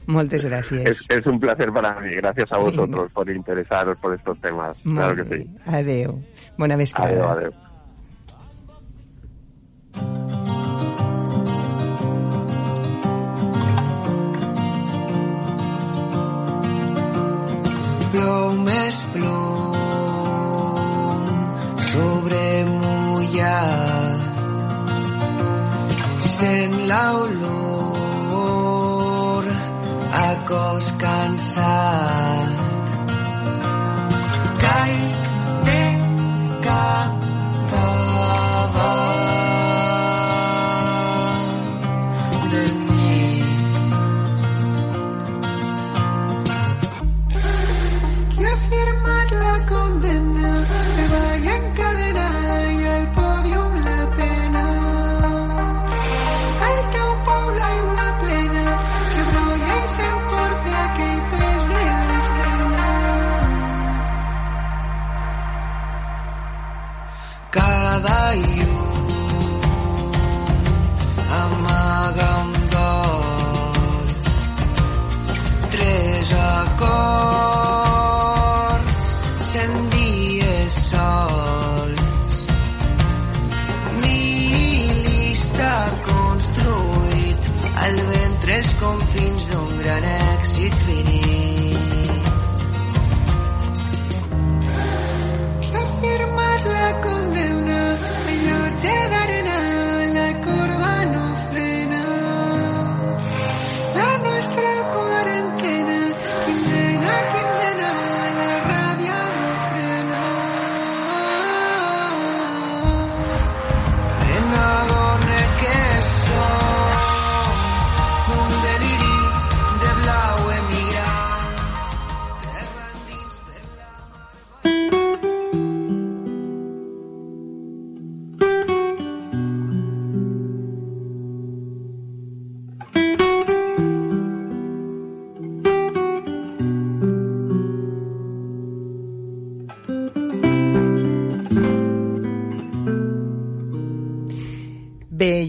Moltes 0.08 0.46
gràcies. 0.46 0.86
Es, 0.88 1.06
es 1.10 1.26
un 1.26 1.40
placer 1.40 1.72
para 1.74 2.00
mí. 2.02 2.14
Gracias 2.16 2.52
a 2.52 2.58
vosotros 2.58 3.12
por 3.12 3.30
interesaros 3.30 3.98
por 3.98 4.14
estos 4.14 4.40
temas. 4.42 4.78
Molt 4.86 4.98
Claro 5.00 5.16
que 5.30 5.38
sí. 5.38 5.50
Adeu. 5.66 6.22
Bona 6.58 6.74
Adeu, 6.76 6.78
vesprada. 6.78 7.32
adeu. 7.32 7.54
Plou 18.16 18.52
més 18.64 18.98
plom 19.12 19.74
sobre 21.90 22.44
mullat. 22.70 24.22
Sent 26.36 26.78
l'olor 26.92 28.24
a 30.22 30.32
cos 30.48 30.88
cansat. 31.04 32.56
Cai 34.64 34.96
de 35.68 35.84
cap 36.70 37.12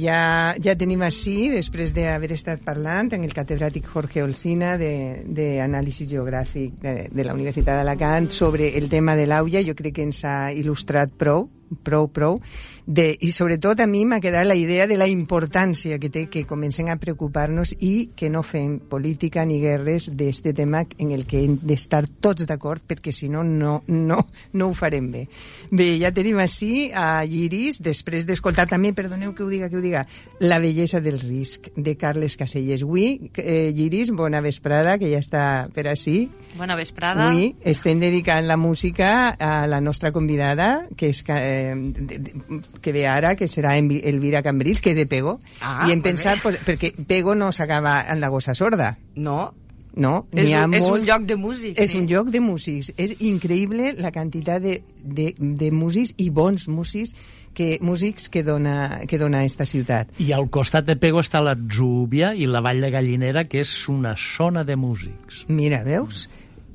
ja, 0.06 0.54
ja 0.62 0.74
tenim 0.78 1.02
així, 1.06 1.50
després 1.52 1.92
d'haver 1.96 2.30
estat 2.36 2.62
parlant 2.66 3.10
amb 3.16 3.26
el 3.26 3.34
catedràtic 3.34 3.88
Jorge 3.90 4.22
Olsina 4.22 4.76
d'Anàlisi 4.78 6.06
Geogràfic 6.10 6.78
de, 6.82 6.94
de 7.10 7.26
la 7.26 7.34
Universitat 7.34 7.80
d'Alacant 7.80 8.30
sobre 8.30 8.70
el 8.78 8.88
tema 8.92 9.16
de 9.18 9.26
l'aulla, 9.26 9.64
jo 9.66 9.74
crec 9.78 9.98
que 9.98 10.06
ens 10.06 10.22
ha 10.24 10.38
il·lustrat 10.54 11.14
prou, 11.18 11.48
prou, 11.82 12.08
prou, 12.08 12.40
de, 12.86 13.16
i 13.20 13.32
sobretot 13.34 13.80
a 13.82 13.86
mi 13.90 14.04
m'ha 14.06 14.20
quedat 14.22 14.46
la 14.46 14.54
idea 14.54 14.86
de 14.86 14.96
la 14.96 15.08
importància 15.10 15.98
que 15.98 16.08
té 16.08 16.26
que 16.30 16.44
comencem 16.46 16.86
a 16.88 16.96
preocupar-nos 17.02 17.74
i 17.82 18.10
que 18.14 18.30
no 18.30 18.44
fem 18.46 18.78
política 18.78 19.44
ni 19.44 19.58
guerres 19.60 20.06
d'este 20.14 20.52
tema 20.54 20.84
en 21.02 21.10
el 21.10 21.26
que 21.26 21.42
hem 21.42 21.56
d'estar 21.58 22.04
tots 22.22 22.46
d'acord 22.46 22.84
perquè 22.86 23.10
si 23.12 23.28
no, 23.28 23.42
no, 23.42 23.80
no, 23.88 24.20
no 24.52 24.68
ho 24.70 24.74
farem 24.78 25.10
bé. 25.10 25.24
Bé, 25.70 25.88
ja 25.98 26.12
tenim 26.14 26.38
així 26.38 26.92
a 26.94 27.24
Lliris, 27.26 27.80
després 27.82 28.26
d'escoltar 28.28 28.68
també, 28.70 28.94
perdoneu 28.94 29.34
que 29.34 29.42
ho 29.42 29.50
diga, 29.50 29.68
que 29.68 29.80
ho 29.80 29.82
diga, 29.82 30.06
La 30.38 30.60
bellesa 30.60 31.00
del 31.00 31.18
risc, 31.18 31.70
de 31.76 31.96
Carles 31.96 32.36
Caselles. 32.36 32.84
Avui, 32.84 33.32
eh, 33.34 33.72
Lliris, 33.74 34.12
bona 34.14 34.40
vesprada, 34.44 34.98
que 34.98 35.10
ja 35.10 35.18
està 35.18 35.44
per 35.74 35.88
així. 35.90 36.28
Bona 36.56 36.76
vesprada. 36.78 37.30
Avui 37.30 37.54
estem 37.64 37.98
dedicant 38.00 38.46
la 38.46 38.56
música 38.56 39.30
a 39.30 39.66
la 39.66 39.80
nostra 39.80 40.12
convidada, 40.12 40.86
que 40.96 41.10
és 41.10 41.24
eh, 41.34 41.55
de- 41.64 42.18
de- 42.18 42.60
que 42.80 42.92
ve 42.92 43.06
ara, 43.06 43.34
que 43.36 43.48
serà 43.48 43.76
Elvira 43.78 44.42
Cambrils, 44.42 44.80
que 44.80 44.90
és 44.90 44.96
de 44.96 45.06
Pego. 45.06 45.40
Ah, 45.60 45.86
I 45.88 45.92
hem 45.92 46.02
pensat, 46.02 46.42
pues, 46.42 46.58
perquè 46.66 46.92
Pego 47.06 47.34
no 47.34 47.52
s'acaba 47.52 48.02
en 48.12 48.20
la 48.20 48.28
gossa 48.28 48.54
sorda. 48.54 48.98
No, 49.14 49.54
No, 49.96 50.26
és, 50.30 50.44
n'hi 50.44 50.52
ha 50.52 50.66
un, 50.66 50.74
és 50.74 50.84
un 50.84 50.90
molts- 50.90 51.06
lloc 51.08 51.22
de 51.24 51.36
músics. 51.40 51.80
és 51.80 51.90
sí. 51.90 51.96
un 51.96 52.06
lloc 52.06 52.28
de 52.28 52.40
músics. 52.44 52.90
És 52.98 53.14
increïble 53.24 53.94
la 53.96 54.10
quantitat 54.12 54.60
de, 54.60 54.82
de, 55.02 55.30
de 55.38 55.70
músics 55.72 56.12
i 56.18 56.28
bons 56.28 56.66
músics 56.68 57.14
que, 57.54 57.78
músics 57.80 58.28
que 58.28 58.42
dona, 58.44 59.00
que 59.08 59.16
dona 59.16 59.40
esta 59.46 59.64
ciutat. 59.64 60.10
I 60.20 60.32
al 60.36 60.50
costat 60.52 60.84
de 60.84 60.96
Pego 61.00 61.22
està 61.24 61.40
la 61.40 61.56
Zúbia 61.56 62.34
i 62.36 62.44
la 62.44 62.60
Vall 62.60 62.82
de 62.84 62.90
Gallinera, 62.92 63.46
que 63.48 63.60
és 63.64 63.72
una 63.88 64.12
zona 64.20 64.64
de 64.68 64.76
músics. 64.76 65.46
Mira, 65.48 65.82
veus? 65.82 66.28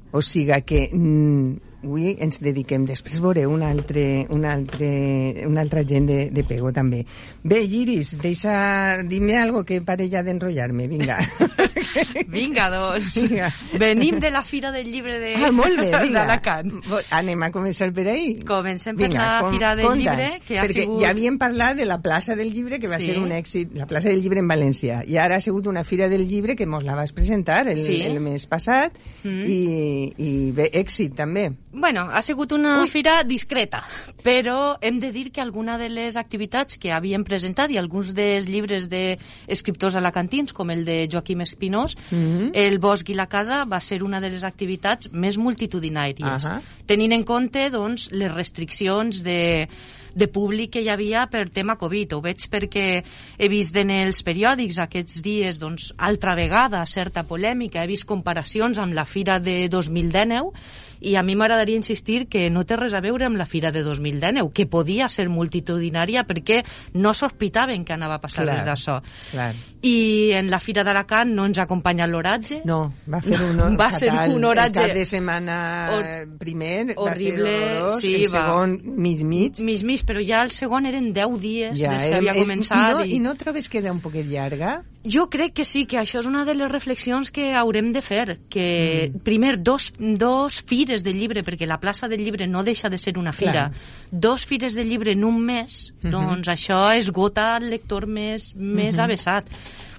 O 0.10 0.24
siga 0.24 0.62
que 0.62 0.90
mm, 0.92 1.71
avui 1.84 2.16
ens 2.20 2.38
dediquem, 2.42 2.86
després 2.86 3.20
veureu 3.24 3.52
un 3.52 3.64
altre, 3.66 4.26
un 4.30 4.46
altre, 4.46 4.90
una 5.48 5.62
altra 5.62 5.84
gent 5.88 6.08
de, 6.10 6.20
de 6.32 6.44
Pego 6.48 6.72
també. 6.72 7.04
Bé, 7.44 7.62
Iris, 7.64 8.16
deixa, 8.22 9.02
dime 9.04 9.38
algo 9.42 9.64
que 9.66 9.82
pare 9.82 10.08
ja 10.12 10.22
d'enrotllar-me, 10.24 10.88
vinga. 10.88 11.18
Vinga, 12.32 12.70
doncs. 12.72 13.16
Vinga. 13.28 13.50
Venim 13.80 14.20
de 14.20 14.30
la 14.32 14.44
Fira 14.44 14.72
del 14.72 14.88
Llibre 14.92 15.18
de... 15.20 15.34
Ah, 15.36 15.52
molt 15.52 15.76
bé, 15.80 15.90
vinga. 16.02 16.22
d'Alacant. 16.22 16.72
Anem 17.18 17.44
a 17.44 17.50
començar 17.52 17.90
per 17.94 18.06
ahí. 18.14 18.38
Comencem 18.48 18.96
per 18.96 19.10
Vinga, 19.10 19.26
la 19.26 19.42
com- 19.44 19.52
Fira 19.56 19.74
del 19.76 19.86
conta'ns, 19.90 20.04
Llibre, 20.22 20.46
que 20.48 20.60
ha 20.60 20.64
perquè 20.66 20.86
sigut... 20.86 21.02
ja 21.04 21.10
havíem 21.12 21.38
parlat 21.42 21.76
de 21.82 21.88
la 21.90 21.98
plaça 22.02 22.36
del 22.40 22.54
llibre, 22.54 22.80
que 22.80 22.88
va 22.88 23.00
Sí. 23.02 23.10
ser 23.12 23.18
un 23.20 23.32
èxit, 23.36 23.74
la 23.76 23.88
plaça 23.90 24.08
del 24.10 24.22
llibre 24.24 24.40
en 24.40 24.48
València, 24.48 25.02
i 25.08 25.18
ara 25.18 25.38
ha 25.38 25.42
sigut 25.44 25.68
una 25.68 25.84
fira 25.84 26.08
del 26.10 26.28
llibre 26.30 26.56
que 26.56 26.68
mos 26.70 26.84
la 26.88 26.96
vas 26.96 27.12
presentar 27.12 27.68
el, 27.68 27.78
Sí. 27.82 28.02
el 28.06 28.20
mes 28.22 28.46
passat, 28.48 28.94
Mm. 29.24 29.44
i, 29.46 30.14
i 30.18 30.52
bé, 30.56 30.70
èxit 30.74 31.14
també. 31.16 31.52
Bueno, 31.74 32.08
ha 32.12 32.22
sigut 32.22 32.52
una 32.52 32.86
fira 32.88 33.24
discreta, 33.24 33.84
però 34.24 34.78
hem 34.82 35.00
de 35.00 35.12
dir 35.12 35.32
que 35.32 35.42
alguna 35.42 35.78
de 35.80 35.90
les 35.90 36.18
activitats 36.20 36.78
que 36.78 36.92
havíem 36.92 37.24
presentat 37.28 37.72
i 37.72 37.80
alguns 37.80 38.14
dels 38.16 38.48
llibres 38.48 38.88
d'escriptors 38.92 39.96
alacantins, 39.96 40.54
com 40.54 40.70
el 40.72 40.86
de 40.86 41.08
Joaquim 41.12 41.42
Espinós, 41.42 41.72
Pirineus, 41.72 42.52
el 42.54 42.80
bosc 42.80 43.10
i 43.10 43.16
la 43.16 43.28
casa 43.28 43.64
va 43.66 43.80
ser 43.80 44.02
una 44.04 44.20
de 44.22 44.30
les 44.30 44.44
activitats 44.44 45.12
més 45.12 45.38
multitudinàries, 45.38 46.46
Ahà. 46.50 46.60
tenint 46.88 47.14
en 47.16 47.24
compte 47.24 47.70
doncs, 47.72 48.10
les 48.12 48.32
restriccions 48.34 49.24
de, 49.24 49.68
de 50.16 50.28
públic 50.28 50.74
que 50.76 50.84
hi 50.84 50.90
havia 50.90 51.26
per 51.32 51.50
tema 51.50 51.78
Covid. 51.80 52.14
Ho 52.14 52.22
veig 52.22 52.48
perquè 52.52 52.86
he 53.38 53.50
vist 53.50 53.76
en 53.76 53.92
els 53.92 54.22
periòdics 54.24 54.80
aquests 54.84 55.22
dies 55.24 55.60
doncs, 55.60 55.92
altra 55.98 56.36
vegada 56.36 56.84
certa 56.86 57.24
polèmica, 57.24 57.84
he 57.84 57.92
vist 57.92 58.06
comparacions 58.06 58.80
amb 58.80 58.94
la 58.94 59.06
fira 59.06 59.40
de 59.40 59.68
2019 59.70 60.52
i 61.02 61.16
a 61.16 61.24
mi 61.24 61.36
m'agradaria 61.36 61.76
insistir 61.76 62.28
que 62.30 62.50
no 62.50 62.64
té 62.66 62.78
res 62.78 62.94
a 62.94 63.02
veure 63.02 63.26
amb 63.26 63.38
la 63.38 63.46
fira 63.46 63.72
de 63.72 63.82
2019, 63.84 64.52
que 64.54 64.68
podia 64.70 65.10
ser 65.10 65.28
multitudinària 65.30 66.24
perquè 66.30 66.62
no 66.94 67.14
sospitaven 67.14 67.84
que 67.86 67.94
anava 67.94 68.16
a 68.20 68.22
passar 68.22 68.44
Clar, 68.46 68.60
res 68.62 68.66
d'això. 68.70 69.00
I 69.82 70.32
en 70.38 70.52
la 70.52 70.60
fira 70.62 70.84
d'Alacant 70.86 71.32
no 71.34 71.48
ens 71.50 71.58
ha 71.58 71.64
acompanyat 71.66 72.10
l'oratge. 72.12 72.60
No, 72.70 72.94
va 73.10 73.20
fer 73.26 73.40
un 73.42 73.76
Va 73.82 73.90
ser 73.92 74.12
fatal. 74.12 74.36
un 74.38 74.46
oratge 74.46 74.80
El 74.84 74.88
cap 74.92 74.96
de 75.00 75.06
setmana 75.10 75.56
hor- 75.96 76.38
primer 76.38 76.94
horrible, 76.96 77.02
va 77.02 77.16
ser 77.18 77.82
horrorós, 77.82 78.02
sí, 78.02 78.14
el 78.20 78.28
va. 78.28 78.44
segon 78.46 78.78
mig 79.02 79.24
mig. 79.26 79.60
Mig, 79.66 79.82
mig, 79.84 80.06
però 80.06 80.22
ja 80.26 80.44
el 80.46 80.52
segon 80.54 80.86
eren 80.86 81.12
10 81.18 81.40
dies 81.42 81.80
Ja, 81.80 81.96
des 81.98 82.06
que 82.12 82.16
havia 82.22 82.36
és- 82.36 82.44
començat. 82.46 82.92
I 82.92 82.94
no, 82.94 83.06
I 83.18 83.20
no 83.26 83.34
trobes 83.36 83.70
que 83.70 83.80
era 83.82 83.92
un 83.92 84.00
poquet 84.06 84.28
llarga? 84.30 84.84
Jo 85.04 85.30
crec 85.34 85.54
que 85.54 85.66
sí, 85.66 85.88
que 85.90 85.98
això 85.98 86.20
és 86.22 86.28
una 86.30 86.44
de 86.46 86.54
les 86.54 86.70
reflexions 86.72 87.32
que 87.34 87.56
haurem 87.58 87.90
de 87.92 88.04
fer, 88.06 88.38
que 88.54 89.10
mm. 89.10 89.22
primer 89.26 89.56
dos, 89.58 89.92
dos 89.98 90.62
fires 90.62 91.02
de 91.02 91.14
llibre, 91.14 91.42
perquè 91.42 91.66
la 91.66 91.80
plaça 91.82 92.08
del 92.08 92.22
llibre 92.22 92.46
no 92.46 92.62
deixa 92.64 92.90
de 92.90 93.00
ser 93.02 93.18
una 93.18 93.34
fira, 93.34 93.72
Clar. 93.72 94.12
dos 94.12 94.46
fires 94.46 94.76
de 94.78 94.86
llibre 94.86 95.14
en 95.14 95.24
un 95.26 95.40
mes, 95.42 95.94
Mhm. 96.04 96.12
doncs 96.12 96.48
això 96.50 96.96
esgota 96.96 97.58
el 97.58 97.72
lector 97.72 98.06
més, 98.06 98.54
més 98.56 98.98
Mhm. 98.98 99.04
avessat. 99.04 99.46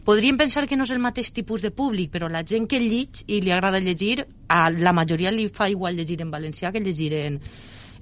Podríem 0.04 0.36
pensar 0.36 0.66
que 0.66 0.76
no 0.76 0.82
és 0.84 0.90
el 0.90 0.98
mateix 0.98 1.32
tipus 1.32 1.62
de 1.62 1.70
públic, 1.70 2.10
però 2.10 2.28
la 2.28 2.44
gent 2.44 2.68
que 2.68 2.78
llig 2.80 3.22
i 3.26 3.40
li 3.40 3.52
agrada 3.52 3.78
llegir, 3.78 4.26
a 4.48 4.68
la 4.70 4.92
majoria 4.92 5.30
li 5.30 5.48
fa 5.48 5.68
igual 5.68 5.96
llegir 5.96 6.20
en 6.22 6.30
valencià 6.30 6.72
que 6.72 6.80
llegir 6.80 7.12
en, 7.14 7.40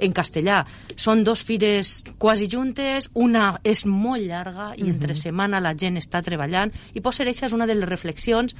en 0.00 0.14
castellà. 0.16 0.62
Són 0.96 1.24
dos 1.24 1.42
fires 1.46 2.00
quasi 2.18 2.48
juntes, 2.50 3.10
una 3.14 3.52
és 3.64 3.84
molt 3.86 4.24
llarga 4.24 4.72
i 4.76 4.88
entre 4.88 5.16
setmana 5.18 5.60
la 5.62 5.74
gent 5.78 6.00
està 6.00 6.22
treballant 6.24 6.72
i 6.94 7.02
pot 7.04 7.16
ser 7.16 7.28
això 7.28 7.46
és 7.48 7.56
una 7.56 7.68
de 7.68 7.76
les 7.76 7.88
reflexions 7.88 8.56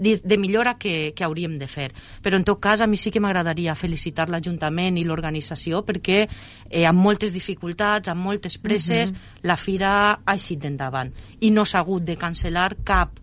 de, 0.00 0.16
de 0.24 0.38
millora 0.40 0.76
que, 0.78 1.12
que 1.14 1.24
hauríem 1.24 1.58
de 1.60 1.68
fer. 1.68 1.90
Però 2.24 2.38
en 2.40 2.46
tot 2.48 2.60
cas 2.62 2.80
a 2.80 2.88
mi 2.90 2.98
sí 3.00 3.12
que 3.12 3.22
m'agradaria 3.22 3.76
felicitar 3.78 4.28
l'Ajuntament 4.30 4.98
i 4.98 5.06
l'organització 5.06 5.84
perquè 5.86 6.20
eh, 6.24 6.84
amb 6.88 7.00
moltes 7.00 7.34
dificultats, 7.36 8.10
amb 8.10 8.24
moltes 8.24 8.58
presses, 8.58 9.14
la 9.46 9.56
fira 9.60 9.92
ha 10.24 10.36
eixit 10.36 10.64
endavant 10.68 11.12
i 11.40 11.50
no 11.54 11.64
s'ha 11.64 11.84
hagut 11.84 12.06
de 12.06 12.16
cancel·lar 12.18 12.72
cap 12.84 13.20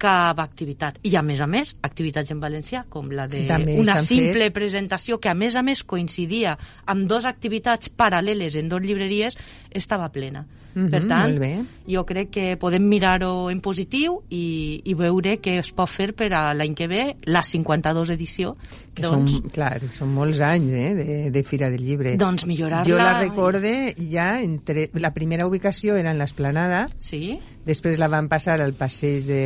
cap 0.00 0.40
activitat. 0.42 1.00
I, 1.04 1.14
a 1.18 1.22
més 1.26 1.40
a 1.40 1.48
més, 1.50 1.74
activitats 1.86 2.32
en 2.32 2.40
valencià, 2.42 2.84
com 2.88 3.10
la 3.14 3.26
de 3.30 3.44
també 3.48 3.76
una 3.80 3.98
simple 4.02 4.48
fet. 4.48 4.56
presentació 4.56 5.20
que, 5.20 5.30
a 5.30 5.36
més 5.36 5.56
a 5.56 5.64
més, 5.66 5.84
coincidia 5.84 6.56
amb 6.90 7.06
dues 7.10 7.28
activitats 7.28 7.92
paral·leles 7.92 8.56
en 8.56 8.72
dues 8.72 8.86
llibreries, 8.86 9.36
estava 9.70 10.08
plena. 10.12 10.46
Mhm, 10.74 10.90
per 10.90 11.00
tant, 11.10 11.34
jo 11.90 12.04
crec 12.06 12.30
que 12.30 12.44
podem 12.60 12.84
mirar-ho 12.86 13.50
en 13.50 13.58
positiu 13.60 14.20
i, 14.30 14.80
i 14.86 14.94
veure 14.94 15.36
què 15.42 15.56
es 15.58 15.72
pot 15.74 15.90
fer 15.90 16.12
per 16.14 16.30
a 16.38 16.44
l'any 16.54 16.76
que 16.78 16.86
ve, 16.86 17.04
la 17.26 17.42
52 17.42 18.12
edició, 18.14 18.54
Que 19.00 19.06
doncs, 19.08 19.32
són, 19.38 19.48
clar, 19.54 19.80
són 19.96 20.12
molts 20.14 20.40
anys 20.44 20.70
eh, 20.76 20.92
de, 20.94 21.18
de 21.34 21.42
Fira 21.48 21.70
del 21.72 21.82
Llibre. 21.86 22.14
doncs 22.20 22.46
millorar-la... 22.46 22.86
Jo 22.88 23.00
la 23.00 23.16
recorde 23.18 23.94
ja 23.98 24.40
entre... 24.44 24.88
La 24.94 25.14
primera 25.16 25.46
ubicació 25.48 25.96
era 25.96 26.12
en 26.12 26.18
l'Esplanada, 26.22 26.86
Sí, 27.00 27.38
després 27.66 27.98
la 27.98 28.08
van 28.12 28.28
passar 28.28 28.60
al 28.60 28.72
passeig 28.74 29.24
de 29.26 29.42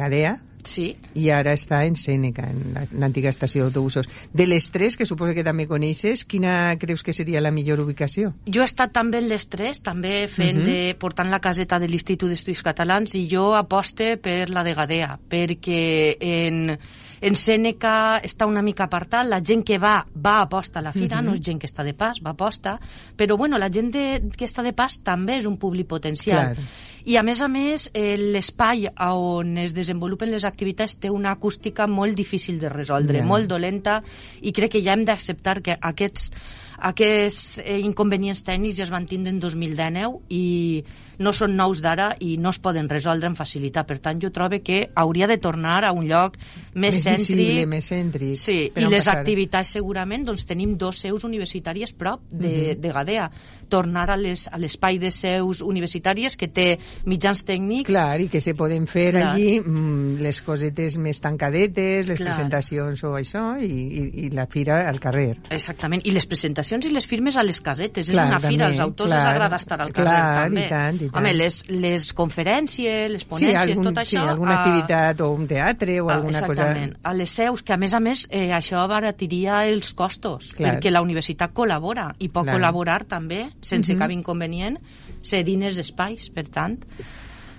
Gadea, 0.00 0.36
sí. 0.66 0.96
i 1.14 1.28
ara 1.30 1.52
està 1.54 1.84
en 1.86 1.94
Sèneca, 1.94 2.48
en 2.50 2.72
la- 2.74 2.82
en 2.90 2.98
l'antiga 3.00 3.30
estació 3.30 3.62
d'autobusos. 3.68 4.08
De 4.34 4.46
les 4.48 4.66
tres, 4.74 4.96
que 4.98 5.06
suposo 5.06 5.32
que 5.34 5.44
també 5.46 5.66
coneixes, 5.70 6.24
quina 6.26 6.74
creus 6.80 7.04
que 7.06 7.12
seria 7.14 7.40
la 7.40 7.52
millor 7.54 7.78
ubicació? 7.84 8.32
Jo 8.50 8.62
he 8.62 8.66
estat 8.66 8.90
també 8.92 9.18
en 9.22 9.28
les 9.30 9.46
tres, 9.48 9.78
també 9.80 10.26
fent 10.26 10.58
Mhm. 10.58 10.66
de, 10.66 10.96
portant 10.98 11.30
la 11.30 11.38
caseta 11.40 11.78
de 11.78 11.86
l'Institut 11.88 12.28
d'Estudis 12.32 12.62
Catalans 12.66 13.14
i 13.14 13.28
jo 13.30 13.54
aposte 13.54 14.16
per 14.18 14.48
la 14.50 14.64
de 14.64 14.74
Gadea, 14.74 15.18
perquè 15.30 16.16
en, 16.20 16.78
en 17.20 17.36
Sèneca 17.38 18.20
està 18.24 18.46
una 18.46 18.62
mica 18.62 18.84
apartat, 18.84 19.26
la 19.28 19.40
gent 19.44 19.64
que 19.66 19.78
va, 19.78 20.06
va 20.12 20.38
a 20.40 20.46
aposta 20.46 20.80
a 20.80 20.82
la 20.82 20.92
fira, 20.92 21.22
no 21.22 21.32
és 21.36 21.40
gent 21.44 21.60
que 21.62 21.68
està 21.70 21.84
de 21.86 21.94
pas, 21.96 22.20
va 22.22 22.34
a 22.34 22.36
aposta, 22.36 22.76
però 23.16 23.36
bueno, 23.36 23.58
la 23.58 23.70
gent 23.72 23.90
de, 23.94 24.04
que 24.36 24.44
està 24.44 24.62
de 24.62 24.74
pas 24.76 24.98
també 25.04 25.38
és 25.40 25.46
un 25.46 25.56
públic 25.56 25.88
potencial. 25.88 26.54
Clar. 26.56 26.68
I 27.06 27.16
a 27.16 27.22
més 27.22 27.40
a 27.40 27.46
més, 27.46 27.90
eh, 27.94 28.16
l'espai 28.18 28.88
on 28.98 29.56
es 29.62 29.72
desenvolupen 29.72 30.32
les 30.32 30.44
activitats 30.44 30.96
té 30.98 31.10
una 31.10 31.30
acústica 31.36 31.86
molt 31.86 32.16
difícil 32.18 32.58
de 32.58 32.68
resoldre, 32.68 33.18
Ja. 33.18 33.24
molt 33.24 33.46
dolenta, 33.46 34.02
i 34.42 34.52
crec 34.52 34.72
que 34.72 34.82
ja 34.82 34.92
hem 34.92 35.04
d'acceptar 35.04 35.62
que 35.62 35.78
aquests 35.80 36.32
aquests 36.78 37.60
eh, 37.64 37.78
inconvenients 37.80 38.42
tècnics 38.44 38.76
ja 38.76 38.84
es 38.84 38.90
van 38.92 39.06
tindre 39.08 39.32
en 39.32 39.40
2019 39.40 40.20
i 40.28 40.84
no 41.18 41.32
són 41.32 41.56
nous 41.56 41.80
d'ara 41.80 42.10
i 42.20 42.36
no 42.36 42.50
es 42.52 42.58
poden 42.60 42.90
resoldre 42.90 43.30
amb 43.30 43.38
facilitat. 43.38 43.86
Per 43.88 43.98
tant, 44.04 44.20
jo 44.20 44.30
trobo 44.30 44.60
que 44.62 44.90
hauria 44.94 45.26
de 45.26 45.38
tornar 45.38 45.84
a 45.84 45.92
un 45.96 46.06
lloc 46.08 46.36
més, 46.76 46.94
Més 46.94 47.02
cèntric. 47.06 47.36
visible, 47.38 47.66
més 47.66 47.86
cèntric, 47.90 48.34
Sí, 48.36 48.56
i 48.68 48.80
les 48.84 48.98
passar. 49.04 49.18
activitats 49.18 49.70
segurament, 49.70 50.26
doncs 50.28 50.44
tenim 50.46 50.76
dos 50.76 50.98
seus 51.00 51.24
universitàries 51.24 51.92
prop 51.96 52.20
de, 52.30 52.74
Mhm. 52.76 52.80
de 52.82 52.92
Gadea. 52.92 53.30
Tornar 53.68 54.10
a 54.12 54.16
les- 54.16 54.46
a 54.46 54.58
l'espai 54.58 54.98
de 55.00 55.10
seus 55.10 55.60
universitàries 55.60 56.36
que 56.36 56.46
té 56.46 56.78
mitjans 57.04 57.44
tècnics 57.44 57.86
Clar, 57.88 58.20
i 58.20 58.28
que 58.28 58.40
se 58.40 58.54
poden 58.54 58.86
fer 58.86 59.10
Clar. 59.12 59.32
allí 59.32 59.58
mm, 59.60 60.20
les 60.22 60.40
cosetes 60.42 60.98
més 60.98 61.20
tancadetes, 61.20 62.06
les 62.06 62.20
Clar. 62.20 62.28
presentacions 62.30 63.02
o 63.02 63.14
això, 63.18 63.58
i, 63.60 63.66
i, 63.66 64.26
i 64.26 64.30
la 64.30 64.46
fira 64.46 64.88
al 64.88 65.00
carrer. 65.00 65.36
Exactament, 65.50 66.06
i 66.06 66.12
les 66.12 66.26
presentacions 66.26 66.84
i 66.86 66.90
les 66.90 67.06
firmes 67.08 67.36
a 67.36 67.42
les 67.42 67.60
casetes. 67.60 68.08
Clar, 68.10 68.24
és 68.24 68.30
una 68.30 68.38
fira, 68.40 68.50
també, 68.50 68.64
als 68.64 68.80
autors 68.80 69.08
clar, 69.10 69.18
els 69.24 69.30
agrada 69.34 69.56
estar 69.56 69.80
al 69.80 69.92
carrer, 69.92 70.10
clar, 70.12 70.44
també. 70.44 70.66
i 70.66 70.68
tant, 70.68 70.94
i 71.02 71.08
tant. 71.10 71.16
Home, 71.16 71.34
les, 71.34 71.64
les 71.68 72.12
conferències, 72.14 73.10
les 73.10 73.22
Sí, 73.22 73.28
ponències, 73.28 73.56
algun, 73.62 73.82
tot 73.84 74.04
sí, 74.04 74.16
això... 74.16 74.28
alguna 74.28 74.52
a- 74.52 74.62
activitat 74.62 75.20
o 75.22 75.30
un 75.32 75.46
teatre 75.48 76.00
o 76.00 76.08
a- 76.10 76.14
alguna 76.14 76.42
cosa... 76.46 76.65
exactament, 76.66 76.96
a 77.02 77.12
les 77.14 77.30
seus, 77.30 77.62
que 77.62 77.72
a 77.72 77.76
més 77.76 77.94
a 77.94 78.00
més 78.00 78.26
eh, 78.30 78.50
això 78.52 78.78
abaratiria 78.82 79.64
els 79.66 79.92
costos, 79.94 80.52
Clar. 80.52 80.76
perquè 80.76 80.90
la 80.90 81.02
universitat 81.02 81.52
col·labora, 81.54 82.10
i 82.18 82.28
pot 82.28 82.44
Clar. 82.44 82.56
col·laborar 82.56 83.04
també, 83.06 83.48
sense 83.60 83.92
Mhm. 83.92 83.98
cap 83.98 84.10
inconvenient, 84.10 84.78
cedint 85.22 85.62
els 85.62 85.78
espais, 85.78 86.30
per 86.30 86.46
tant, 86.48 86.78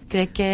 crec 0.10 0.34
que... 0.34 0.52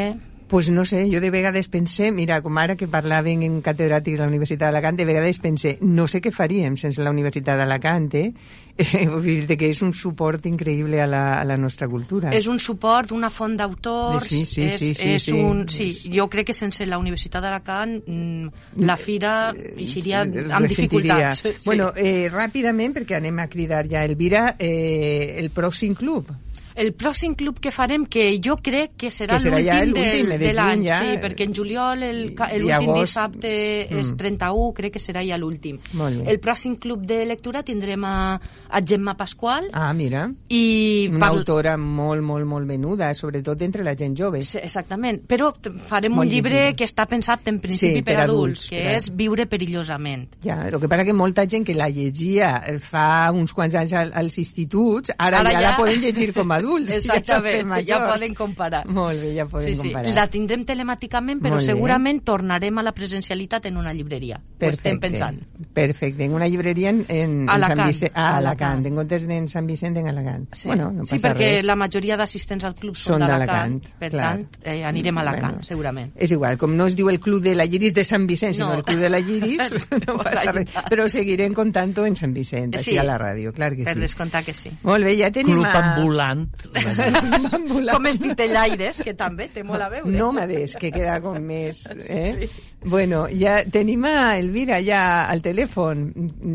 Pues 0.54 0.70
no 0.70 0.86
sé, 0.86 1.10
jo 1.12 1.20
de 1.20 1.32
vegades 1.32 1.68
pense, 1.68 2.12
mira, 2.12 2.36
com 2.45 2.60
ara 2.62 2.76
que 2.78 2.86
parlaven 2.86 3.41
en 3.41 3.56
catedràtic 3.66 4.14
de 4.14 4.22
la 4.22 4.28
Universitat 4.30 4.68
d'Alacant, 4.68 4.99
de 4.99 5.08
vegades 5.10 5.39
pense, 5.41 5.72
no 5.82 6.06
sé 6.06 6.20
què 6.22 6.30
faríem 6.30 6.76
sense 6.78 7.01
la 7.01 7.10
Universitat 7.10 7.58
d'Alacant, 7.58 8.06
eh? 8.20 8.28
eh? 8.78 9.01
Dir 9.26 9.58
que 9.58 9.72
és 9.74 9.82
un 9.82 9.95
suport 9.97 10.45
increïble 10.45 11.01
a 11.01 11.10
la, 11.10 11.24
a 11.39 11.47
la 11.49 11.58
nostra 11.58 11.89
cultura. 11.89 12.36
És 12.38 12.45
un 12.45 12.62
suport, 12.62 13.16
una 13.18 13.32
font 13.34 13.58
d'autors... 13.58 14.30
Sí, 14.30 14.43
sí, 14.45 14.68
és, 14.68 14.78
sí, 14.78 14.91
sí, 14.93 15.16
és 15.16 15.26
sí. 15.26 15.34
Un, 15.34 15.66
sí, 15.74 15.89
jo 16.14 16.30
crec 16.30 16.51
que 16.51 16.58
sense 16.60 16.86
la 16.86 17.01
Universitat 17.01 17.41
d'Alacant 17.41 17.97
mm, 18.06 18.78
la 18.86 19.01
fira 19.01 19.36
eixiria 19.58 20.22
amb 20.22 20.38
Ressentiria. 20.38 20.70
dificultats. 20.70 21.43
Sí. 21.49 21.58
Bueno, 21.66 21.89
eh, 21.97 22.30
ràpidament, 22.30 22.93
perquè 23.01 23.18
anem 23.18 23.41
a 23.41 23.49
cridar 23.49 23.88
ja 23.89 24.06
Elvira, 24.06 24.51
eh, 24.62 25.34
el 25.41 25.49
pròxim 25.49 25.97
club. 25.97 26.30
El 26.76 26.93
pròxim 26.93 27.36
club 27.36 27.59
que 27.59 27.71
farem, 27.71 28.05
que 28.05 28.39
jo 28.43 28.55
crec 28.57 28.91
que 28.97 29.11
serà, 29.11 29.38
Que 29.38 29.43
serà 29.49 29.61
ja 29.63 29.84
l'últim 29.86 30.30
de 30.30 30.38
de 30.38 30.53
l'any, 30.53 30.84
ja. 30.86 30.99
sí, 30.99 31.17
perquè 31.21 31.43
en 31.45 31.53
juliol 31.53 31.99
l'últim 31.99 32.71
agost. 32.71 32.99
dissabte 32.99 33.53
és 33.99 34.11
Mm. 34.13 34.17
31, 34.17 34.74
crec 34.74 34.93
que 34.93 34.99
serà 34.99 35.21
ja 35.28 35.38
l'últim. 35.38 35.80
El 36.26 36.39
pròxim 36.39 36.76
club 36.80 37.05
de 37.05 37.26
lectura 37.26 37.63
tindrem 37.63 38.03
a, 38.05 38.39
a 38.69 38.82
Gemma 38.86 39.15
Pasqual 39.15 39.69
Ah, 39.74 39.93
mira, 39.93 40.32
i... 40.49 41.07
una 41.09 41.19
parl- 41.28 41.38
autora 41.39 41.78
molt, 41.78 42.21
molt, 42.24 42.45
molt 42.45 42.67
venuda, 42.67 43.13
sobretot 43.13 43.61
entre 43.61 43.84
la 43.84 43.95
gent 43.95 44.17
jove. 44.17 44.41
Sí, 44.41 44.57
Exactament, 44.63 45.21
però 45.28 45.53
farem 45.88 46.13
Molt 46.13 46.28
un 46.28 46.34
llibre 46.34 46.51
llegida. 46.55 46.76
que 46.76 46.86
està 46.86 47.05
pensat 47.07 47.47
en 47.47 47.59
principi 47.59 47.95
Sí, 47.97 48.01
per, 48.01 48.15
per 48.15 48.24
adults, 48.24 48.65
adults, 48.65 48.69
que 48.69 48.82
per- 48.84 48.95
és 48.97 49.15
Viure 49.15 49.45
perillosament. 49.47 50.28
Ja, 50.43 50.67
el 50.67 50.80
que 50.80 50.88
passa 50.89 51.05
que 51.05 51.13
molta 51.13 51.45
gent 51.47 51.65
que 51.65 51.74
la 51.76 51.89
llegia 51.89 52.63
eh, 52.67 52.80
fa 52.80 53.32
uns 53.32 53.53
quants 53.53 53.76
anys 53.76 53.93
al- 53.93 54.11
als 54.13 54.38
instituts, 54.38 55.11
ara, 55.17 55.39
Ara 55.39 55.51
ja, 55.51 55.61
ja- 55.61 55.69
la 55.71 55.78
poden 55.78 56.01
llegir 56.01 56.34
com 56.34 56.51
a 56.51 56.59
adults. 56.64 56.91
ja 56.91 56.97
Exactament, 56.97 57.68
majors. 57.68 57.88
ja 57.89 57.99
poden 58.07 58.34
comparar. 58.34 58.84
Molt 58.88 59.20
bé, 59.22 59.34
ja 59.36 59.45
poden 59.45 59.68
Sí, 59.68 59.76
sí. 59.76 59.88
comparar. 59.89 60.14
La 60.16 60.28
tindrem 60.28 60.66
telemàticament, 60.66 61.41
però 61.41 61.57
Molt 61.57 61.68
bé. 61.68 61.74
segurament 61.74 62.24
tornarem 62.24 62.78
a 62.80 62.84
la 62.84 62.91
presencialitat 62.93 63.66
en 63.68 63.78
una 63.78 63.93
llibreria. 63.93 64.39
Ho 64.61 64.66
estem 64.66 64.99
pensant. 64.99 65.41
Perfecte, 65.74 66.24
en 66.26 66.34
una 66.34 66.47
llibreria 66.47 66.89
en, 66.89 67.05
en, 67.09 67.49
A 67.49 67.55
en 67.55 67.61
Sant 67.61 67.64
Alacant. 67.64 67.88
Vicent, 67.88 68.11
a 68.16 68.22
A 68.22 68.38
Alacant, 68.38 68.72
Alacant. 68.72 68.86
en 68.88 68.95
comptes 68.95 69.28
d'en 69.28 69.47
Sant 69.47 69.68
Vicent, 69.68 69.97
en 69.97 70.07
Alacant. 70.07 70.47
Sí, 70.53 70.68
Bueno, 70.68 70.91
no 70.91 71.05
sí 71.05 71.18
perquè 71.18 71.57
res. 71.57 71.66
la 71.66 71.76
majoria 71.76 72.16
d'assistents 72.18 72.64
al 72.64 72.76
club 72.76 72.95
són, 72.95 73.20
Són 73.20 73.28
d'Alacant. 73.28 73.82
Per 73.99 74.09
clar. 74.09 74.24
tant, 74.38 74.47
eh, 74.64 74.84
anirem 74.86 75.18
a 75.18 75.22
Alacant, 75.22 75.53
Bueno. 75.53 75.64
segurament. 75.64 76.11
És 76.16 76.32
igual, 76.32 76.57
com 76.57 76.76
no 76.76 76.86
es 76.86 76.95
diu 76.95 77.09
el 77.09 77.20
Club 77.20 77.41
de 77.43 77.55
la 77.55 77.66
Lliris 77.66 77.93
de 77.93 78.03
Sant 78.03 78.26
Vicent, 78.28 78.53
sinó 78.53 78.68
No. 78.70 78.74
el 78.76 78.84
Club 78.84 78.99
de 78.99 79.09
la 79.09 79.20
Lliris, 79.20 79.57
no 80.07 80.18
passa 80.18 80.51
res. 80.51 80.70
Però 80.89 81.07
seguirem 81.09 81.53
contant 81.53 81.97
en 81.97 82.16
Sant 82.16 82.34
Vicent, 82.34 82.76
així 82.76 82.91
Sí. 82.91 82.97
a 82.97 83.03
la 83.03 83.18
ràdio, 83.18 83.51
clar 83.53 83.76
que 83.76 83.84
Per 83.84 83.93
sí. 83.95 83.99
descomptar 83.99 84.43
que 84.45 84.53
sí. 84.53 84.72
Molt 84.84 85.03
bé, 85.03 85.18
ja 85.18 85.32
tenim 85.32 85.55
Club 85.55 85.66
a... 85.66 85.95
ambulant 85.95 86.47
com 87.93 88.08
els 88.10 88.20
titellaires, 88.22 89.01
que 89.06 89.14
també 89.18 89.47
té 89.54 89.64
molt 89.66 89.84
a 89.84 89.89
veure. 89.91 90.12
Nòmades, 90.14 90.78
que 90.80 90.91
queda 90.93 91.20
com 91.24 91.39
més... 91.41 91.84
Eh? 92.14 92.47
Sí. 92.49 92.64
Bueno, 92.84 93.24
ja 93.32 93.62
tenim 93.72 94.04
a 94.06 94.36
Elvira 94.38 94.80
ja 94.84 95.26
al 95.32 95.41
telèfon. 95.45 96.04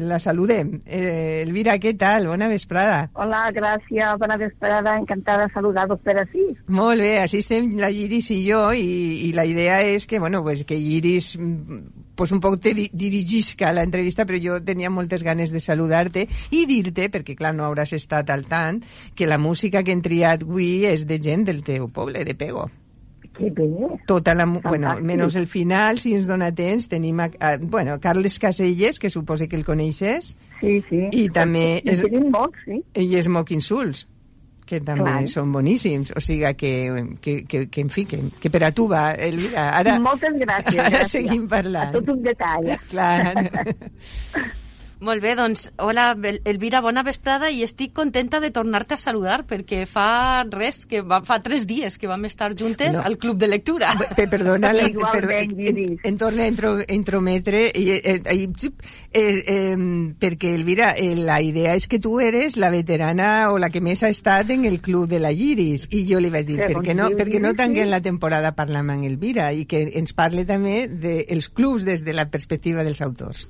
La 0.07 0.19
saludem. 0.21 0.75
Eh, 0.85 1.43
Elvira, 1.45 1.79
què 1.81 1.95
tal? 1.99 2.29
Bona 2.29 2.51
vesprada. 2.51 2.99
Hola, 3.19 3.47
gràcies, 3.57 4.19
bona 4.21 4.37
vesprada. 4.41 4.99
Encantada 5.01 5.47
de 5.47 5.55
saludar-vos 5.55 6.03
per 6.05 6.19
així. 6.21 6.45
Molt 6.69 7.01
bé, 7.03 7.15
així 7.23 7.41
estem 7.45 7.73
la 7.81 7.91
Iris 7.91 8.31
i 8.35 8.43
jo 8.45 8.67
i, 8.77 9.29
i 9.29 9.33
la 9.37 9.47
idea 9.49 9.81
és 9.89 10.07
que, 10.07 10.21
bueno, 10.21 10.43
pues 10.45 10.67
que 10.69 10.77
Iris 10.77 11.35
pues 12.19 12.33
un 12.35 12.41
poc 12.43 12.59
te 12.59 12.75
di 12.75 12.89
dirigisca 12.93 13.71
la 13.73 13.85
entrevista, 13.87 14.27
però 14.27 14.41
jo 14.43 14.57
tenia 14.67 14.91
moltes 14.91 15.23
ganes 15.23 15.53
de 15.55 15.61
saludar-te 15.63 16.27
i 16.51 16.65
dir-te, 16.67 17.07
perquè 17.15 17.37
clar, 17.39 17.55
no 17.55 17.63
hauràs 17.69 17.95
estat 17.95 18.33
al 18.35 18.43
tant, 18.51 18.83
que 19.15 19.31
la 19.31 19.39
música 19.39 19.85
que 19.87 19.95
hem 19.95 20.03
triat 20.03 20.43
avui 20.43 20.83
és 20.91 21.07
de 21.07 21.21
gent 21.23 21.47
del 21.47 21.63
teu 21.63 21.87
poble, 21.95 22.27
de 22.27 22.35
Pego. 22.35 22.67
Que 23.39 23.53
bé. 23.55 23.71
Tota 24.11 24.35
la, 24.35 24.49
bueno, 24.51 24.97
menys 24.99 25.39
el 25.39 25.47
final, 25.47 26.03
si 26.03 26.17
ens 26.19 26.27
dona 26.27 26.51
temps, 26.51 26.91
tenim 26.91 27.23
a, 27.23 27.31
a, 27.39 27.55
bueno, 27.57 28.01
Carles 28.03 28.41
Caselles, 28.43 28.99
que 28.99 29.15
suposo 29.15 29.47
que 29.47 29.55
el 29.55 29.65
coneixes. 29.65 30.35
Sí, 30.59 30.81
sí. 30.91 31.05
I 31.15 31.29
també... 31.31 31.79
És, 31.85 32.03
tenim 32.03 32.33
molts, 32.35 32.67
sí. 32.67 32.83
I 32.99 33.13
és 33.23 33.31
Moc 33.31 33.55
Insults 33.55 34.09
que 34.69 34.81
també 34.85 35.09
Clar. 35.09 35.33
són 35.33 35.53
boníssims, 35.55 36.13
o 36.17 36.21
sigui 36.25 36.53
que, 36.61 36.73
que, 37.25 37.35
que, 37.49 37.65
que 37.73 37.85
en 37.87 37.91
fi, 37.93 38.05
que, 38.11 38.21
que 38.43 38.53
per 38.53 38.63
a 38.69 38.73
tu 38.77 38.89
va, 38.91 39.09
Elvira. 39.17 39.71
Ara, 39.81 39.97
Moltes 40.05 40.37
gràcies. 40.45 40.79
Ara 40.85 40.95
gràcies. 41.01 41.13
seguim 41.17 41.49
parlant. 41.51 41.93
A 41.93 41.99
tot 41.99 42.15
un 42.15 42.25
detall. 42.27 42.73
Clar. 42.93 43.21
Molt 45.01 45.23
bé, 45.23 45.37
doncs, 45.39 45.69
hola, 45.79 46.11
Elvira, 46.45 46.81
bona 46.83 47.05
vesprada 47.07 47.53
i 47.55 47.61
estic 47.63 47.93
contenta 47.95 48.41
de 48.43 48.51
tornar-te 48.51 48.97
a 48.97 48.99
saludar 48.99 49.45
perquè 49.47 49.85
fa 49.87 50.43
res, 50.51 50.81
que 50.91 51.05
va, 51.07 51.21
fa 51.23 51.39
tres 51.45 51.69
dies 51.71 52.01
que 52.03 52.11
vam 52.11 52.27
estar 52.27 52.51
juntes 52.59 52.97
no. 52.97 53.05
al 53.07 53.15
Club 53.23 53.39
de 53.39 53.47
Lectura. 53.47 53.93
Pe, 54.17 54.27
perdona, 54.27 54.73
la, 54.77 54.89
per, 55.13 55.23
en, 55.39 55.55
en 56.03 56.19
torna 56.19 56.43
a 56.43 56.51
entro, 56.51 56.73
entrometre 56.83 57.69
i, 57.79 57.85
eh, 57.95 58.17
eh, 58.19 58.49
eh, 58.49 59.23
eh, 59.23 59.77
perquè, 60.19 60.53
Elvira, 60.59 60.91
eh, 60.99 61.15
la 61.15 61.39
idea 61.47 61.79
és 61.79 61.87
que 61.87 62.03
tu 62.03 62.19
eres 62.19 62.59
la 62.59 62.73
veterana 62.75 63.53
o 63.53 63.63
la 63.63 63.71
que 63.71 63.85
més 63.85 64.03
ha 64.03 64.11
estat 64.11 64.51
en 64.51 64.67
el 64.67 64.81
Club 64.83 65.07
de 65.15 65.23
la 65.23 65.31
Lliris 65.31 65.87
i 65.95 66.03
jo 66.11 66.19
li 66.19 66.35
vaig 66.35 66.51
dir, 66.51 66.59
sí, 66.59 66.73
per 66.75 66.83
què 66.83 66.99
no, 66.99 67.13
per 67.15 67.29
què 67.31 67.39
no 67.45 67.55
tanquem 67.55 67.87
la 67.93 68.03
temporada 68.03 68.57
parlant 68.59 68.91
amb 68.91 69.07
Elvira 69.07 69.53
i 69.55 69.63
que 69.69 69.87
ens 70.01 70.11
parle 70.17 70.43
també 70.49 70.89
dels 70.91 71.53
clubs 71.55 71.87
des 71.87 72.03
de 72.03 72.19
la 72.19 72.27
perspectiva 72.33 72.83
dels 72.83 73.05
autors. 73.07 73.47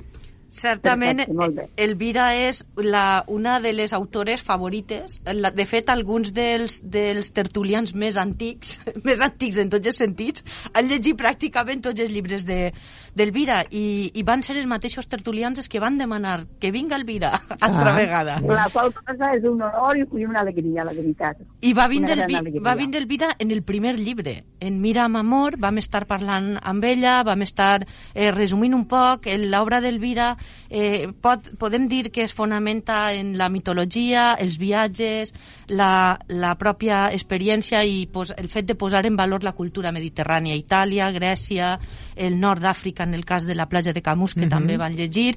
Certament, 0.59 1.23
Perfecte, 1.25 1.69
Elvira 1.77 2.29
és 2.37 2.61
la, 2.77 3.23
una 3.27 3.59
de 3.61 3.73
les 3.73 3.93
autores 3.97 4.43
favorites. 4.43 5.19
La, 5.25 5.53
de 5.55 5.67
fet, 5.69 5.91
alguns 5.93 6.33
dels, 6.35 6.81
dels 6.83 7.31
tertulians 7.35 7.95
més 7.95 8.19
antics, 8.21 8.79
més 9.09 9.23
antics 9.25 9.61
en 9.63 9.71
tots 9.73 9.91
els 9.93 10.01
sentits, 10.03 10.45
han 10.73 10.89
llegit 10.91 11.19
pràcticament 11.19 11.85
tots 11.87 12.03
els 12.03 12.13
llibres 12.13 12.47
d'Elvira 12.49 13.63
de, 13.65 13.79
i, 13.79 13.87
i 14.19 14.25
van 14.27 14.43
ser 14.47 14.59
els 14.59 14.69
mateixos 14.71 15.09
tertulians 15.11 15.59
els 15.59 15.71
que 15.71 15.81
van 15.83 15.99
demanar 15.99 16.43
que 16.61 16.73
vinga 16.75 16.99
Elvira 16.99 17.33
altra 17.61 17.93
ah. 17.93 17.97
vegada. 17.97 18.39
La 18.49 18.69
qual 18.75 18.93
cosa 18.95 19.33
és 19.37 19.47
un 19.49 19.63
honor 19.63 19.99
i 19.99 20.27
una 20.27 20.43
alegria, 20.43 20.85
la 20.85 20.95
veritat. 20.97 21.41
I 21.63 21.73
va 21.77 21.89
vindre, 21.91 22.19
Elvi, 22.19 22.59
va 22.65 22.75
vindre 22.79 23.01
Elvira 23.01 23.33
en 23.39 23.53
el 23.55 23.63
primer 23.63 23.97
llibre. 23.99 24.43
En 24.61 24.83
Mira 24.83 25.07
amb 25.07 25.21
amor 25.21 25.59
vam 25.61 25.79
estar 25.79 26.05
parlant 26.11 26.57
amb 26.63 26.85
ella, 26.85 27.21
vam 27.27 27.43
estar 27.47 27.85
eh, 28.15 28.31
resumint 28.35 28.75
un 28.75 28.87
poc 28.91 29.29
l'obra 29.39 29.81
d'Elvira 29.85 30.33
eh, 30.71 31.09
pot, 31.21 31.51
podem 31.59 31.89
dir 31.89 32.11
que 32.11 32.23
es 32.23 32.35
fonamenta 32.35 33.13
en 33.13 33.37
la 33.39 33.49
mitologia, 33.49 34.35
els 34.39 34.59
viatges, 34.59 35.35
la, 35.69 36.19
la 36.29 36.55
pròpia 36.61 37.07
experiència 37.13 37.83
i 37.85 38.07
pos, 38.13 38.33
el 38.37 38.49
fet 38.49 38.69
de 38.69 38.77
posar 38.79 39.05
en 39.07 39.17
valor 39.17 39.45
la 39.45 39.55
cultura 39.57 39.93
mediterrània, 39.93 40.57
Itàlia, 40.59 41.11
Grècia, 41.13 41.75
el 42.17 42.39
nord 42.41 42.63
d'Àfrica, 42.63 43.05
en 43.05 43.15
el 43.15 43.25
cas 43.25 43.47
de 43.47 43.55
la 43.55 43.69
platja 43.69 43.93
de 43.93 44.03
Camus, 44.03 44.35
que 44.35 44.41
mm 44.41 44.45
-hmm. 44.45 44.51
també 44.51 44.77
van 44.77 44.97
llegir, 44.97 45.37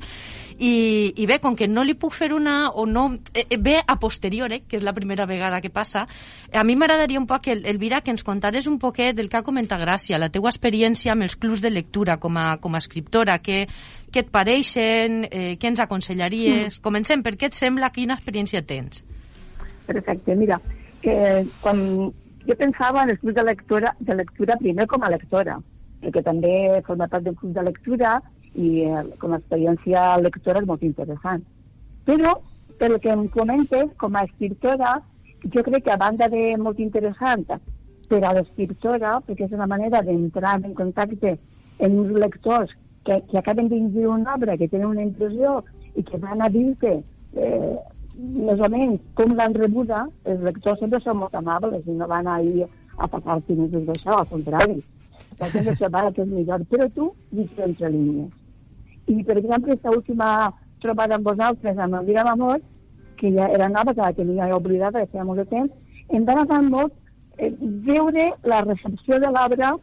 i, 0.61 1.13
i 1.17 1.25
bé, 1.25 1.39
com 1.41 1.55
que 1.57 1.65
no 1.65 1.81
li 1.81 1.95
puc 1.97 2.13
fer 2.13 2.29
una 2.35 2.69
o 2.77 2.85
no... 2.85 3.07
Eh, 3.33 3.47
eh, 3.49 3.57
bé 3.57 3.79
a 3.81 3.95
posteriori, 3.99 4.61
que 4.69 4.77
és 4.77 4.83
la 4.85 4.93
primera 4.93 5.25
vegada 5.25 5.57
que 5.61 5.71
passa, 5.73 6.03
a 6.53 6.63
mi 6.67 6.75
m'agradaria 6.77 7.17
un 7.17 7.25
poc, 7.25 7.49
el, 7.49 7.63
Elvira, 7.65 8.03
que 8.05 8.13
ens 8.13 8.21
contares 8.23 8.67
un 8.69 8.77
poquet 8.77 9.17
del 9.17 9.31
que 9.31 9.39
ha 9.39 9.45
comentat 9.47 9.81
Gràcia, 9.81 10.19
la 10.21 10.29
teua 10.29 10.51
experiència 10.53 11.15
amb 11.15 11.25
els 11.25 11.35
clubs 11.41 11.63
de 11.65 11.71
lectura 11.73 12.19
com 12.21 12.37
a, 12.37 12.59
com 12.61 12.77
a 12.77 12.81
escriptora, 12.83 13.39
que, 13.41 13.63
què 14.13 14.21
et 14.21 14.29
pareixen, 14.29 15.23
eh, 15.31 15.55
què 15.57 15.71
ens 15.71 15.81
aconsellaries? 15.81 16.77
Mm. 16.77 16.83
Comencem, 16.85 17.23
per 17.25 17.33
què 17.41 17.49
et 17.49 17.57
sembla, 17.57 17.89
quina 17.95 18.19
experiència 18.19 18.61
tens? 18.61 19.01
Perfecte, 19.87 20.35
mira, 20.37 20.59
que 21.01 21.15
quan 21.63 21.81
jo 22.45 22.59
pensava 22.59 23.01
en 23.01 23.15
el 23.15 23.17
club 23.23 23.33
de 23.33 23.47
lectura, 23.49 23.95
de 23.97 24.19
lectura 24.21 24.61
primer 24.61 24.85
com 24.85 25.01
a 25.01 25.09
lectora, 25.09 25.57
que 26.01 26.21
també 26.21 26.83
forma 26.85 27.09
part 27.09 27.25
del 27.25 27.35
club 27.37 27.57
de 27.57 27.65
lectura 27.65 28.19
i 28.55 28.85
eh, 28.85 29.03
com 29.19 29.33
a 29.33 29.39
experiència 29.39 30.17
lectora 30.21 30.61
és 30.61 30.67
molt 30.67 30.83
interessant. 30.83 31.43
Però, 32.07 32.35
pel 32.79 32.97
que 32.99 33.11
em 33.13 33.27
comentes, 33.31 33.91
com 34.01 34.15
a 34.15 34.25
escriptora, 34.27 34.97
jo 35.53 35.63
crec 35.63 35.85
que 35.85 35.93
a 35.93 35.99
banda 36.01 36.27
de 36.29 36.55
molt 36.57 36.79
interessant 36.79 37.45
per 38.11 38.21
a 38.25 38.33
l'escriptora, 38.35 39.19
perquè 39.25 39.47
és 39.47 39.55
una 39.55 39.69
manera 39.71 40.01
d'entrar 40.05 40.57
en 40.59 40.75
contacte 40.77 41.37
amb 41.79 42.01
uns 42.03 42.11
lectors 42.23 42.75
que, 43.05 43.21
que 43.29 43.37
acaben 43.39 43.69
de 43.69 43.79
llegir 43.79 44.07
una 44.07 44.35
obra, 44.35 44.57
que 44.57 44.67
tenen 44.67 44.91
una 44.91 45.05
impressió 45.07 45.61
i 45.95 46.03
que 46.03 46.19
van 46.21 46.43
a 46.43 46.49
dir-te 46.51 46.97
eh, 46.99 47.77
més 48.17 48.59
o 48.59 48.69
menys 48.69 48.99
com 49.17 49.33
l'han 49.37 49.55
rebuda, 49.57 50.03
els 50.25 50.43
lectors 50.45 50.81
sempre 50.83 50.99
són 51.01 51.21
molt 51.23 51.37
amables 51.39 51.87
i 51.87 51.95
no 51.97 52.09
van 52.11 52.27
a 52.27 52.41
ir 52.43 52.67
a 52.97 53.07
passar-te 53.07 53.55
més 53.57 53.71
d'això, 53.87 54.19
al 54.19 54.29
contrari. 54.29 54.81
La 55.39 55.49
gent 55.49 55.71
separa 55.79 56.11
que 56.11 56.21
és 56.25 56.29
millor, 56.29 56.67
però 56.69 56.87
tu 56.93 57.11
dius 57.31 57.65
entre 57.65 57.89
línies. 57.89 58.40
I, 59.07 59.23
per 59.23 59.37
exemple, 59.37 59.71
aquesta 59.71 59.93
última 59.95 60.29
trobada 60.81 61.17
amb 61.17 61.27
vosaltres, 61.27 61.77
amb 61.77 61.99
el 61.99 62.05
Mira 62.09 62.25
Amor, 62.31 62.59
que 63.17 63.31
ja 63.35 63.47
era 63.53 63.69
nova, 63.69 63.93
que 63.93 64.01
la 64.01 64.13
tenia 64.17 64.49
oblidada, 64.55 64.99
que 64.99 65.13
feia 65.13 65.25
molt 65.25 65.43
de 65.43 65.47
temps, 65.51 65.71
em 66.09 66.25
va 66.25 66.33
agradar 66.33 66.61
molt 66.65 66.93
eh, 67.37 67.53
veure 67.87 68.31
la 68.43 68.61
recepció 68.65 69.19
de 69.21 69.29
l'obra 69.29 69.75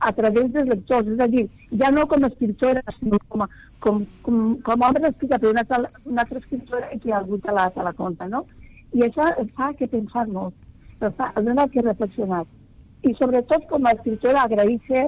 a 0.00 0.12
través 0.16 0.48
dels 0.52 0.68
lectors, 0.68 1.08
és 1.12 1.20
a 1.20 1.28
dir, 1.28 1.44
ja 1.82 1.90
no 1.92 2.06
com 2.08 2.24
a 2.24 2.30
escriptora, 2.32 2.82
sinó 2.98 3.20
com 3.28 3.44
a, 3.44 3.48
com, 3.84 4.00
com, 4.24 4.40
com 4.64 4.82
a 4.82 4.88
obra 4.88 5.12
escrita 5.12 5.38
per 5.38 5.52
una, 5.52 5.64
una 6.04 6.24
altra 6.24 6.40
escriptora 6.40 6.88
que 7.02 7.12
ha 7.12 7.20
hagut 7.20 7.46
a 7.46 7.52
la, 7.52 7.68
a 7.74 7.86
la 7.90 7.92
conta, 7.92 8.28
no? 8.28 8.46
I 8.96 9.04
això 9.06 9.28
et 9.38 9.52
fa 9.58 9.70
que 9.78 9.90
pensar 9.92 10.26
molt, 10.28 10.56
et 10.98 11.14
fa 11.18 11.30
donar 11.36 11.68
que 11.70 11.84
reflexionar. 11.84 12.46
I 13.06 13.14
sobretot 13.16 13.68
com 13.68 13.86
a 13.86 13.92
escriptora 13.96 14.48
el, 14.48 15.06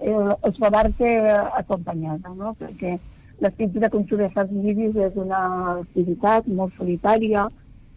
el 0.00 0.52
trobar-te 0.56 1.12
acompanyada, 1.60 2.32
no? 2.36 2.54
Perquè 2.58 2.96
l'escriptura, 3.40 3.90
com 3.92 4.04
tu 4.04 4.16
bé 4.16 4.28
saps, 4.34 4.52
és 4.52 5.16
una 5.16 5.42
activitat 5.80 6.46
molt 6.48 6.74
solitària, 6.76 7.46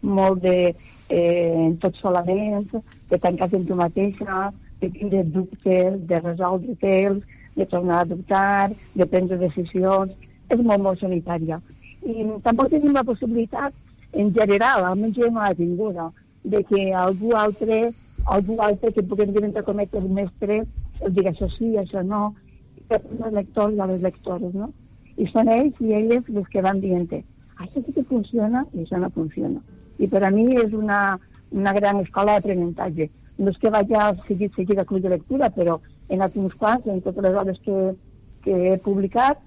molt 0.02 0.42
de 0.42 0.74
eh, 1.08 1.76
tot 1.80 1.96
solament, 1.96 2.70
de 3.10 3.18
tancar 3.18 3.50
en 3.52 3.66
tu 3.66 3.76
mateixa, 3.76 4.50
de 4.80 4.88
tindre 4.90 5.24
dubtes, 5.24 6.00
de 6.08 6.20
resoldre 6.20 6.76
te'ls, 6.80 7.22
de 7.56 7.66
tornar 7.66 8.00
a 8.00 8.08
dubtar, 8.08 8.70
de 8.94 9.06
prendre 9.06 9.36
decisions, 9.36 10.12
és 10.48 10.60
molt, 10.60 10.82
molt 10.82 11.00
solitària. 11.00 11.60
I 12.02 12.24
tampoc 12.44 12.70
tenim 12.72 12.94
la 12.96 13.04
possibilitat, 13.04 13.74
en 14.12 14.32
general, 14.34 14.86
almenys 14.86 15.18
jo 15.18 15.28
no 15.30 15.44
l'he 15.44 15.58
tinguda, 15.58 16.10
de 16.42 16.62
que 16.64 16.86
algú 16.96 17.34
altre, 17.36 17.90
algú 18.24 18.56
altre 18.64 18.92
que 18.94 19.04
puguem 19.04 19.34
dir 19.34 19.44
entre 19.44 19.66
cometes 19.66 20.06
mestre, 20.08 20.62
el 21.00 21.14
digui 21.16 21.30
això 21.32 21.48
sí, 21.56 21.74
això 21.80 22.02
no, 22.06 22.34
els 22.90 23.32
lectors 23.32 23.74
i 23.74 23.80
les 23.80 24.02
lectores, 24.02 24.54
no? 24.54 24.70
I 25.16 25.26
són 25.30 25.50
ells 25.52 25.80
i 25.84 25.94
elles 25.96 26.28
els 26.32 26.48
que 26.52 26.62
van 26.64 26.80
dient 26.80 27.08
això 27.60 27.82
sí 27.84 27.92
que 27.92 28.04
funciona 28.08 28.64
i 28.72 28.84
això 28.84 28.98
no 28.98 29.10
funciona. 29.12 29.60
I 29.98 30.08
per 30.08 30.22
a 30.24 30.30
mi 30.32 30.46
és 30.56 30.72
una, 30.72 31.18
una 31.52 31.72
gran 31.76 32.00
escola 32.00 32.38
d'aprenentatge 32.38 33.10
no 33.40 33.52
és 33.52 33.58
que 33.60 33.72
vaig 33.72 33.92
a 33.96 34.14
seguir, 34.26 34.50
seguir 34.54 34.78
a 34.80 34.84
club 34.84 35.02
de 35.02 35.12
lectura, 35.12 35.50
però 35.50 35.78
en 36.08 36.22
alguns 36.22 36.54
quants, 36.60 36.86
en 36.86 37.00
totes 37.04 37.24
les 37.24 37.36
obres 37.42 37.60
que, 37.64 37.76
que 38.44 38.56
he 38.72 38.76
publicat, 38.84 39.40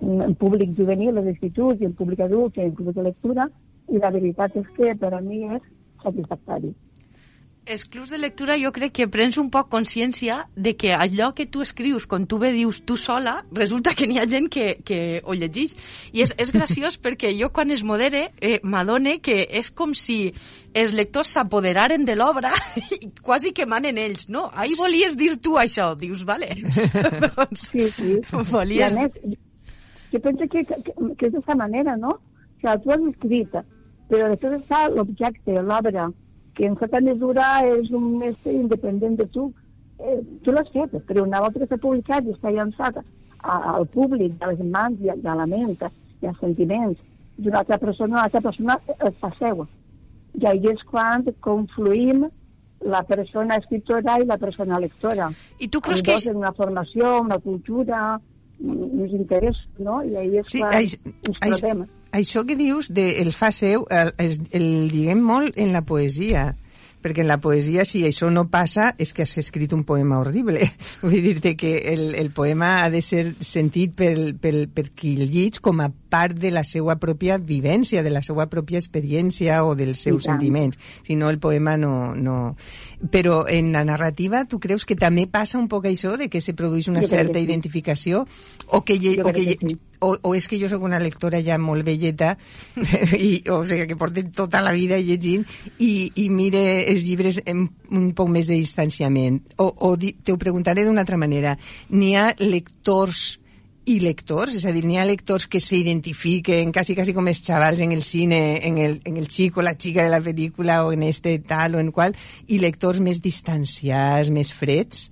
en 0.00 0.34
públic 0.34 0.76
juvenil, 0.76 1.14
les 1.14 1.32
instituts, 1.34 1.80
i 1.80 1.88
en 1.88 1.96
públic 1.98 2.22
adult, 2.26 2.58
en 2.58 2.74
club 2.74 2.94
de 2.94 3.06
lectura, 3.08 3.48
i 3.90 3.98
la 3.98 4.12
veritat 4.14 4.54
és 4.56 4.68
que 4.76 4.94
per 4.98 5.12
a 5.14 5.20
mi 5.24 5.42
és 5.50 5.62
satisfactori 6.02 6.70
els 7.66 7.84
clubs 7.84 8.10
de 8.10 8.18
lectura 8.18 8.56
jo 8.58 8.72
crec 8.74 8.92
que 8.96 9.06
prens 9.10 9.36
un 9.38 9.50
poc 9.52 9.68
consciència 9.70 10.40
de 10.56 10.72
que 10.76 10.92
allò 10.94 11.30
que 11.36 11.46
tu 11.46 11.62
escrius, 11.62 12.06
quan 12.10 12.26
tu 12.26 12.38
bé 12.42 12.50
dius 12.52 12.80
tu 12.86 12.96
sola, 12.96 13.44
resulta 13.52 13.94
que 13.94 14.08
n'hi 14.08 14.18
ha 14.18 14.26
gent 14.28 14.48
que, 14.50 14.80
que 14.84 15.20
ho 15.24 15.36
llegeix. 15.36 15.76
I 16.12 16.24
és, 16.24 16.34
és 16.40 16.52
graciós 16.54 16.98
perquè 17.04 17.32
jo 17.36 17.50
quan 17.54 17.70
es 17.70 17.84
modere 17.86 18.30
eh, 18.40 18.58
m'adone 18.62 19.18
que 19.22 19.42
és 19.60 19.70
com 19.70 19.94
si 19.94 20.32
els 20.74 20.94
lectors 20.96 21.34
s'apoderaren 21.34 22.06
de 22.06 22.16
l'obra 22.18 22.52
i 23.00 23.12
quasi 23.22 23.54
que 23.54 23.68
manen 23.70 23.98
ells, 23.98 24.28
no? 24.28 24.48
Ahir 24.54 24.78
volies 24.78 25.16
dir 25.18 25.36
tu 25.42 25.56
això, 25.60 25.92
dius, 25.98 26.24
vale. 26.26 26.50
doncs, 27.36 27.68
sí, 27.70 27.90
sí. 27.94 28.16
Volies... 28.50 28.96
I 28.96 29.04
més, 29.04 29.38
jo 30.10 30.22
penso 30.24 30.48
que, 30.50 30.64
que, 30.64 30.80
que 30.82 31.28
és 31.28 31.36
d'aquesta 31.36 31.58
manera, 31.58 31.94
no? 31.96 32.16
O 32.16 32.60
sigui, 32.60 32.82
tu 32.82 32.92
has 32.92 33.06
escrit, 33.12 33.54
però 34.10 34.26
després 34.32 34.58
està 34.58 34.88
l'objecte, 34.90 35.54
l'obra, 35.62 36.08
que 36.54 36.66
en 36.66 36.76
certa 36.76 37.00
mesura 37.00 37.62
és 37.66 37.90
un 37.90 38.18
mestre 38.18 38.52
independent 38.52 39.16
de 39.18 39.26
tu. 39.26 39.52
Eh, 39.98 40.20
tu 40.42 40.52
l'has 40.52 40.68
fet, 40.72 40.90
però 41.06 41.22
una 41.26 41.40
volta 41.40 41.60
que 41.60 41.66
s'ha 41.66 41.76
publicat 41.78 42.24
i 42.26 42.32
està 42.34 42.50
llançat 42.52 42.96
a, 42.98 43.76
al 43.76 43.86
públic, 43.86 44.34
a 44.40 44.50
les 44.52 44.60
mans 44.64 45.00
i 45.00 45.10
a, 45.10 45.14
a 45.14 45.34
la 45.36 45.46
ment 45.46 45.76
i 46.22 46.26
als 46.26 46.38
sentiments 46.40 46.98
d'una 47.36 47.58
altra 47.62 47.78
persona, 47.78 48.16
l'altra 48.22 48.40
persona 48.40 48.78
es 48.88 49.14
fa 49.20 49.30
seu. 49.38 49.66
I 50.40 50.46
ahí 50.46 50.66
és 50.72 50.82
quan 50.84 51.24
confluïm 51.40 52.26
la 52.80 53.02
persona 53.04 53.56
escriptora 53.60 54.18
i 54.20 54.26
la 54.26 54.38
persona 54.38 54.78
lectora. 54.80 55.30
I 55.58 55.68
tu 55.68 55.80
creus 55.80 56.02
que 56.02 56.14
és- 56.14 56.26
en 56.30 56.36
una 56.36 56.52
formació, 56.52 57.20
una 57.20 57.38
cultura, 57.38 58.18
uns 58.60 59.12
interessos, 59.12 59.68
no? 59.78 60.02
I 60.04 60.16
ahí 60.16 60.36
és 60.38 60.46
Sí, 60.50 60.60
quan 60.60 60.72
aix- 60.78 60.98
ens 61.04 61.38
aix- 61.40 61.60
trobem. 61.60 61.86
Això 62.12 62.42
que 62.46 62.56
dius 62.58 62.90
de 62.90 63.20
el 63.22 63.32
fa 63.32 63.52
seu, 63.54 63.86
el, 63.90 64.14
el, 64.18 64.40
el 64.56 64.66
diguem 64.90 65.22
molt 65.22 65.58
en 65.58 65.72
la 65.72 65.84
poesia, 65.86 66.50
perquè 67.00 67.22
en 67.22 67.30
la 67.30 67.38
poesia, 67.40 67.84
si 67.88 68.02
això 68.04 68.28
no 68.30 68.46
passa, 68.52 68.90
és 69.00 69.14
que 69.16 69.24
has 69.24 69.32
escrit 69.40 69.72
un 69.72 69.84
poema 69.88 70.18
horrible. 70.20 70.66
Vull 71.04 71.22
dir-te 71.24 71.54
que 71.56 71.72
el, 71.92 72.14
el 72.18 72.30
poema 72.36 72.84
ha 72.84 72.90
de 72.92 73.00
ser 73.02 73.24
sentit 73.40 73.94
pel, 73.96 74.34
pel, 74.40 74.66
per 74.68 74.90
qui 74.92 75.14
el 75.16 75.30
llig 75.32 75.60
com 75.64 75.80
a 75.80 75.88
part 75.88 76.36
de 76.36 76.52
la 76.52 76.64
seva 76.66 76.98
pròpia 77.00 77.38
vivència, 77.38 78.04
de 78.04 78.12
la 78.12 78.22
seva 78.26 78.48
pròpia 78.52 78.80
experiència 78.82 79.62
o 79.64 79.74
dels 79.78 80.02
seus 80.04 80.26
sentiments. 80.28 80.78
Si 81.06 81.16
no, 81.16 81.30
el 81.30 81.40
poema 81.40 81.76
no, 81.80 82.14
no... 82.14 82.56
Però 83.10 83.46
en 83.48 83.70
la 83.72 83.84
narrativa, 83.88 84.44
tu 84.44 84.58
creus 84.60 84.84
que 84.84 84.98
també 84.98 85.24
passa 85.30 85.56
un 85.58 85.70
poc 85.72 85.88
això 85.88 86.18
de 86.20 86.28
que 86.28 86.42
se 86.44 86.52
produeix 86.52 86.90
una 86.92 87.00
Jo 87.06 87.14
certa 87.14 87.38
que 87.38 87.44
sí. 87.44 87.48
identificació 87.48 88.26
o 88.66 88.82
que, 88.84 88.98
lle, 89.00 89.16
o 89.22 89.32
que, 89.32 89.56
que 89.56 89.56
sí. 89.56 89.78
O, 90.00 90.16
o 90.22 90.34
és 90.34 90.48
que 90.48 90.58
jo 90.60 90.68
sóc 90.70 90.84
una 90.86 91.00
lectora 91.02 91.40
ja 91.44 91.58
molt 91.60 91.84
velleta 91.86 92.34
i, 93.16 93.42
o 93.52 93.60
sigui, 93.68 93.86
que 93.90 93.98
porto 94.00 94.24
tota 94.36 94.62
la 94.64 94.72
vida 94.76 94.98
llegint 95.00 95.46
i, 95.78 96.10
i 96.24 96.28
mire 96.32 96.62
els 96.90 97.04
llibres 97.06 97.40
amb 97.46 97.92
un 97.96 98.10
poc 98.16 98.32
més 98.32 98.50
de 98.50 98.58
distanciament 98.58 99.40
o, 99.58 99.68
o 99.68 99.94
te 100.00 100.32
ho 100.32 100.40
preguntaré 100.40 100.86
d'una 100.86 101.04
altra 101.04 101.20
manera 101.20 101.56
n'hi 101.90 102.14
ha 102.16 102.30
lectors 102.40 103.38
i 103.90 103.98
lectors, 103.98 104.54
és 104.54 104.66
a 104.68 104.72
dir, 104.74 104.84
n'hi 104.86 104.98
ha 105.00 105.06
lectors 105.08 105.48
que 105.50 105.58
s'identifiquen 105.62 106.70
quasi, 106.74 106.94
quasi 106.94 107.14
com 107.16 107.26
els 107.30 107.40
xavals 107.42 107.80
en 107.82 107.94
el 107.96 108.04
cine, 108.06 108.60
en 108.66 108.78
el, 108.78 109.00
en 109.08 109.16
el 109.18 109.26
xico, 109.26 109.64
la 109.64 109.74
xica 109.74 110.04
de 110.04 110.12
la 110.12 110.20
pel·lícula 110.22 110.82
o 110.84 110.92
en 110.92 111.02
este 111.08 111.38
tal 111.40 111.74
o 111.74 111.82
en 111.82 111.90
qual, 111.90 112.14
i 112.46 112.60
lectors 112.62 113.00
més 113.02 113.22
distanciats, 113.24 114.30
més 114.30 114.52
freds? 114.54 115.08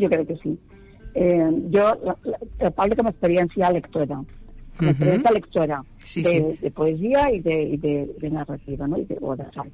Jo 0.00 0.08
crec 0.08 0.30
que 0.30 0.38
sí. 0.40 0.54
Eh, 1.20 1.48
jo 1.74 1.84
parlo 2.76 2.96
com 2.96 3.08
a 3.10 3.12
experiència 3.12 3.68
lectora, 3.74 4.20
com 4.78 4.86
a 4.88 4.92
experiència 4.94 5.32
lectora 5.36 5.80
Sí, 6.00 6.22
de, 6.24 6.30
sí. 6.32 6.58
de 6.62 6.70
poesia 6.72 7.26
i 7.34 7.40
de, 7.44 7.56
i 7.74 7.76
de, 7.82 7.94
de 8.22 8.30
narrativa, 8.32 8.88
no? 8.88 8.96
I 8.96 9.04
de, 9.04 9.18
o 9.20 9.34
d'assaig. 9.36 9.72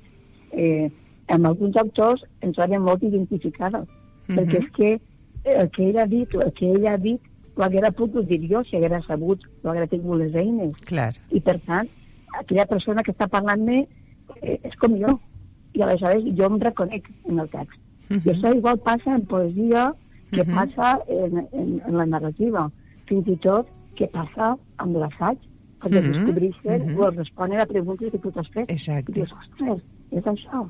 Eh, 0.53 0.88
amb 1.30 1.47
alguns 1.47 1.76
autors 1.78 2.24
ens 2.42 2.57
trobem 2.59 2.82
molt 2.82 3.05
identificades, 3.07 3.86
perquè 4.26 4.59
és 4.59 4.68
que 4.74 4.90
el 5.47 5.70
que 5.70 5.86
ell 5.86 6.01
ha 6.03 6.07
dit, 6.11 6.34
el 6.34 6.51
que 6.59 6.72
ell 6.74 6.88
ha 6.90 6.97
dit, 6.99 7.22
ho 7.57 7.62
haguera 7.62 7.92
pogut 7.94 8.26
dir 8.28 8.40
jo 8.51 8.64
si 8.66 8.76
haguera 8.76 8.99
sabut, 9.07 9.47
ho 9.62 9.70
haguera 9.70 9.86
tingut 9.86 10.18
les 10.20 10.34
eines. 10.34 10.74
Clar. 10.90 11.12
I 11.30 11.40
per 11.40 11.57
tant, 11.66 11.88
aquella 12.40 12.66
persona 12.66 13.05
que 13.07 13.14
està 13.14 13.28
parlant-me 13.30 13.84
eh, 14.42 14.59
és 14.66 14.74
com 14.82 14.99
jo. 14.99 15.14
I 15.76 15.84
aleshores 15.84 16.26
jo 16.36 16.51
em 16.51 16.59
reconec 16.61 17.07
en 17.28 17.38
el 17.38 17.49
text. 17.55 17.78
Mhm. 18.09 18.20
I 18.24 18.32
això 18.34 18.53
igual 18.57 18.78
passa 18.82 19.14
en 19.14 19.24
poesia 19.30 19.92
que 20.37 20.45
Mhm. 20.45 20.55
passa 20.55 20.99
en, 21.09 21.39
en, 21.53 21.82
en 21.87 21.97
la 21.97 22.07
narrativa. 22.07 22.70
Fins 23.09 23.28
i 23.28 23.37
tot 23.43 23.66
que 23.97 24.07
passa 24.12 24.55
amb 24.78 24.97
l'assaig, 24.97 25.39
quan 25.80 25.93
Mhm, 25.93 26.01
mm 26.01 26.12
descobreixen 26.12 26.87
mhm. 26.93 26.99
o 27.01 27.11
responen 27.11 27.61
a 27.61 27.66
preguntes 27.66 28.11
que 28.12 28.18
tu 28.18 28.30
t'has 28.30 28.49
fet. 28.55 28.70
Exacte. 28.70 29.11
I 29.12 29.14
dius, 29.20 29.32
ostres, 29.32 29.82
és 30.11 30.24
això. 30.24 30.66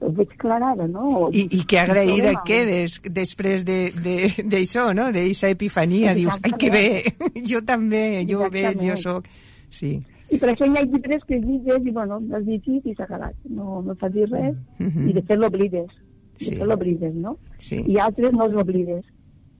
Ho 0.00 0.08
veig 0.16 0.30
clar 0.40 0.62
ara, 0.62 0.86
no? 0.88 1.28
I, 1.30 1.42
i 1.58 1.64
que 1.68 1.78
agraïda 1.78 2.32
Problema. 2.32 2.42
quedes 2.46 3.00
després 3.12 3.66
de- 3.66 3.92
de- 4.02 4.44
d'això, 4.48 4.94
no? 4.94 5.10
D'eixa 5.12 5.50
epifania. 5.50 6.14
Dius, 6.14 6.40
ai, 6.42 6.52
que 6.56 6.70
bé, 6.70 7.02
jo 7.44 7.60
també, 7.60 8.24
jo 8.26 8.40
ho 8.46 8.50
veig, 8.50 8.78
jo 8.80 8.96
sóc... 8.96 9.24
Sí. 9.68 10.00
I 10.30 10.38
per 10.38 10.48
això 10.54 10.64
hi 10.64 10.76
ha 10.78 10.84
llibres 10.86 11.22
que 11.28 11.36
llibres 11.38 11.84
i, 11.84 11.90
bueno, 11.90 12.18
l'has 12.30 12.44
llegit 12.46 12.86
i 12.86 12.94
s'ha 12.94 13.04
acabat. 13.04 13.34
No, 13.50 13.82
no 13.82 13.94
fa 13.96 14.08
dir 14.08 14.28
res. 14.30 14.56
Mhm. 14.78 15.08
I 15.10 15.12
de 15.12 15.22
fet 15.22 15.38
l'oblides. 15.38 15.90
Sí. 16.40 16.54
fet 16.56 16.66
l'oblides, 16.66 17.14
no? 17.14 17.36
Sí. 17.58 17.82
I 17.86 17.98
altres 17.98 18.32
no 18.32 18.46
els 18.46 18.56
oblides. 18.62 19.04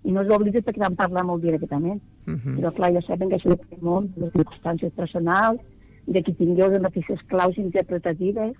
I 0.04 0.12
no 0.12 0.22
els 0.22 0.30
oblides 0.32 0.64
perquè 0.64 0.80
van 0.80 0.96
parlar 0.96 1.24
molt 1.28 1.42
directament. 1.44 2.00
Mhm. 2.26 2.56
Però 2.58 2.72
clar, 2.72 2.92
ja 2.94 3.02
saben 3.02 3.28
que 3.28 3.36
això 3.36 3.50
depèn 3.52 3.82
molt 3.82 4.14
de 4.16 4.24
les 4.26 4.32
circumstàncies 4.32 4.92
personals, 4.96 5.60
de 6.06 6.22
qui 6.22 6.32
tingueu 6.34 6.70
les 6.70 6.80
mateixes 6.82 7.22
claus 7.28 7.58
interpretatives, 7.58 8.54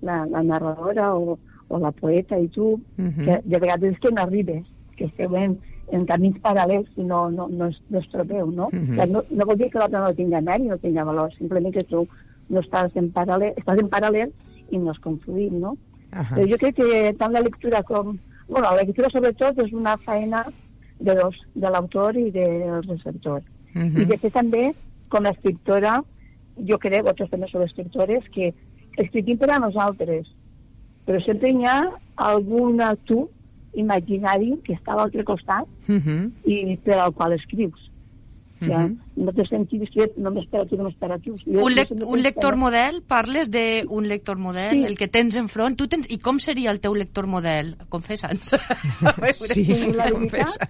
la, 0.00 0.24
la 0.26 0.42
narradora 0.42 1.14
o, 1.14 1.38
o 1.68 1.78
la 1.78 1.92
poeta 1.92 2.38
i 2.38 2.48
tu, 2.48 2.80
Mhm. 2.96 3.24
que 3.24 3.40
de 3.44 3.58
vegades 3.58 3.92
és 3.92 3.98
que 4.00 4.10
no 4.10 4.22
arribes, 4.22 4.64
que 4.96 5.04
esteu 5.04 5.36
en, 5.36 5.58
en 5.92 6.04
camins 6.06 6.38
paral·lels 6.40 6.88
i 6.96 7.02
no, 7.04 7.30
no, 7.30 7.48
no, 7.48 7.66
es, 7.66 7.82
no 7.90 7.98
es 7.98 8.08
trobeu, 8.08 8.50
no? 8.50 8.68
Mhm. 8.72 8.96
Que 8.96 9.06
no? 9.06 9.22
No 9.30 9.44
vol 9.46 9.58
dir 9.58 9.70
que 9.70 9.78
l'altre 9.78 9.98
no 10.00 10.14
tinga 10.14 10.40
mèrit, 10.40 10.68
no 10.68 10.78
tinga 10.78 11.04
valor, 11.04 11.32
simplement 11.34 11.72
que 11.74 11.84
tu 11.84 12.06
no 12.48 12.60
estàs 12.60 12.96
en 12.96 13.12
paral·lel, 13.12 13.54
estàs 13.56 13.78
en 13.78 13.88
paral·lel 13.88 14.32
i 14.70 14.78
no 14.78 14.90
es 14.90 14.98
confluïm, 15.00 15.60
no? 15.60 15.76
Ajá. 16.12 16.36
Però 16.36 16.46
jo 16.48 16.58
crec 16.60 16.76
que 16.76 17.14
tant 17.18 17.32
la 17.32 17.40
lectura 17.40 17.82
com... 17.82 18.18
Bueno, 18.48 18.68
la 18.68 18.82
lectura 18.82 19.08
sobretot 19.10 19.58
és 19.64 19.72
una 19.72 19.96
feina 20.04 20.44
de 21.00 21.14
dos, 21.16 21.38
de 21.54 21.70
l'autor 21.70 22.16
i 22.20 22.30
del 22.30 22.82
receptor. 22.86 23.42
Mhm. 23.74 24.02
I 24.02 24.04
de 24.10 24.18
fet 24.18 24.34
també, 24.34 24.72
com 25.08 25.24
a 25.26 25.30
escriptora, 25.32 26.02
jo 26.68 26.78
crec, 26.78 27.02
vosaltres 27.02 27.30
també 27.30 27.48
sou 27.48 27.62
escriptores, 27.64 28.28
que 28.34 28.52
escrivim 29.00 29.38
per 29.40 29.50
a 29.50 29.58
nosaltres, 29.58 30.28
però 31.06 31.20
sempre 31.24 31.50
hi 31.50 31.64
ha 31.64 31.78
algun 32.16 32.78
tu 33.08 33.28
imaginari 33.74 34.58
que 34.64 34.74
està 34.76 34.92
a 34.92 34.96
l'altre 35.00 35.24
costat 35.24 35.66
Mhm. 35.88 36.30
i 36.44 36.76
per 36.84 36.98
al 36.98 37.12
qual 37.14 37.32
escrius. 37.32 37.90
Ja, 38.68 38.82
no 39.16 39.32
té 39.34 39.44
sentit 39.48 39.82
escriure 39.82 40.12
només 40.22 40.44
per 40.52 40.60
a 40.62 40.66
tu, 40.70 40.76
només 40.78 40.94
per 41.00 41.10
a 41.12 41.18
tu. 41.18 41.34
Jo- 41.42 41.64
Un, 41.66 41.74
lec 41.74 41.88
sempre 41.88 42.06
un 42.06 42.22
lector 42.22 42.56
model? 42.56 43.00
Parles 43.08 43.50
d'un 43.50 44.06
lector 44.08 44.38
model? 44.38 44.76
Sí. 44.76 44.84
El 44.90 44.96
que 44.98 45.08
tens 45.08 45.36
enfront? 45.40 45.76
Tu 45.76 45.88
tens... 45.88 46.06
I 46.10 46.18
com 46.18 46.38
seria 46.38 46.70
el 46.70 46.80
teu 46.80 46.94
lector 46.94 47.26
model? 47.26 47.74
Confessa'ns. 47.88 48.54
Sí, 49.32 49.64
la 49.92 50.06
veritat 50.10 50.12
confessa. 50.14 50.68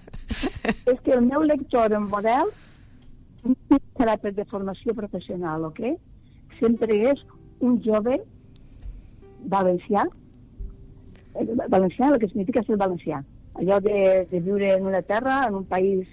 és 0.91 0.99
que 1.05 1.13
el 1.17 1.21
meu 1.27 1.41
lector 1.43 1.93
en 1.93 2.07
model 2.09 2.49
no 3.43 3.77
serà 3.99 4.17
per 4.17 4.31
de 4.33 4.45
formació 4.49 4.93
professional, 4.95 5.65
ok? 5.69 5.81
Sempre 6.59 6.95
és 7.11 7.25
un 7.59 7.77
jove 7.83 8.17
valencià, 9.51 10.05
eh, 11.35 11.45
valencià, 11.69 12.09
el 12.13 12.19
que 12.19 12.27
significa 12.29 12.63
ser 12.63 12.77
valencià. 12.77 13.23
Allò 13.55 13.79
de, 13.83 14.25
de 14.31 14.39
viure 14.39 14.71
en 14.77 14.85
una 14.87 15.01
terra, 15.01 15.43
en 15.47 15.55
un 15.55 15.65
país 15.65 16.07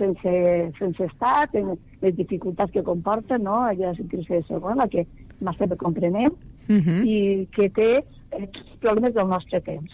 sense, 0.00 0.34
sense 0.78 1.06
estat, 1.06 1.54
en 1.60 1.74
les 2.02 2.16
dificultats 2.16 2.72
que 2.74 2.82
comporta, 2.86 3.38
no? 3.38 3.60
allò 3.68 3.90
de 3.92 3.98
sentir-se 4.00 4.42
segon, 4.48 4.80
la 4.80 4.88
que 4.88 5.06
massa 5.40 5.68
bé 5.70 5.76
comprenem, 5.76 6.32
Mhm. 6.70 7.02
i 7.04 7.48
que 7.50 7.68
té 7.74 8.04
eh, 8.30 8.48
problemes 8.80 9.14
del 9.14 9.26
nostre 9.28 9.60
temps. 9.60 9.90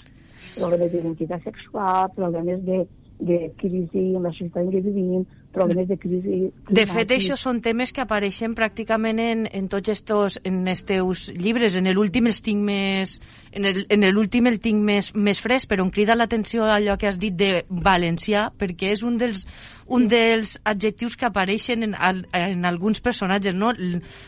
Problemes 0.59 0.92
d'identitat 0.92 1.42
sexual, 1.44 2.11
problemes 2.14 2.62
de, 2.66 2.82
de 3.18 3.38
crisi 3.57 4.14
en 4.14 4.22
la 4.28 4.32
societat 4.32 4.64
en 4.64 4.72
què 4.74 4.82
vivim, 4.84 5.24
problemes 5.57 5.88
de 5.88 5.96
crisi 5.98 6.38
De 6.68 6.84
fet, 6.86 7.14
això 7.16 7.36
són 7.40 7.62
temes 7.64 7.92
que 7.96 8.04
apareixen 8.04 8.54
pràcticament 8.59 9.20
en, 9.24 9.46
en 9.50 9.68
tots 9.72 9.88
estos, 9.94 10.38
en 10.44 10.61
els 10.68 10.84
teus 10.86 11.26
llibres. 11.34 11.78
En 11.80 11.88
l'últim 11.96 12.28
els 12.30 12.42
tinc 12.44 12.61
més... 12.68 13.16
En 13.57 13.64
el- 13.64 13.86
en 13.88 14.04
l'últim 14.12 14.46
el 14.50 14.59
tinc 14.61 14.82
més, 14.84 15.14
més 15.16 15.40
fresc, 15.40 15.70
però 15.70 15.86
em 15.86 15.90
crida 15.94 16.14
l'atenció 16.16 16.66
allò 16.68 16.98
que 17.00 17.09
has 17.09 17.16
dit 17.18 17.32
de 17.32 17.64
valencià, 17.70 18.50
perquè 18.52 18.90
és 18.92 19.00
un 19.07 19.16
dels, 19.16 19.46
un 19.88 20.04
dels 20.11 20.59
adjectius 20.66 21.16
que 21.16 21.24
apareixen 21.30 21.86
en, 21.86 21.94
en 22.36 22.66
alguns 22.68 23.00
personatges, 23.00 23.54
no? 23.57 23.72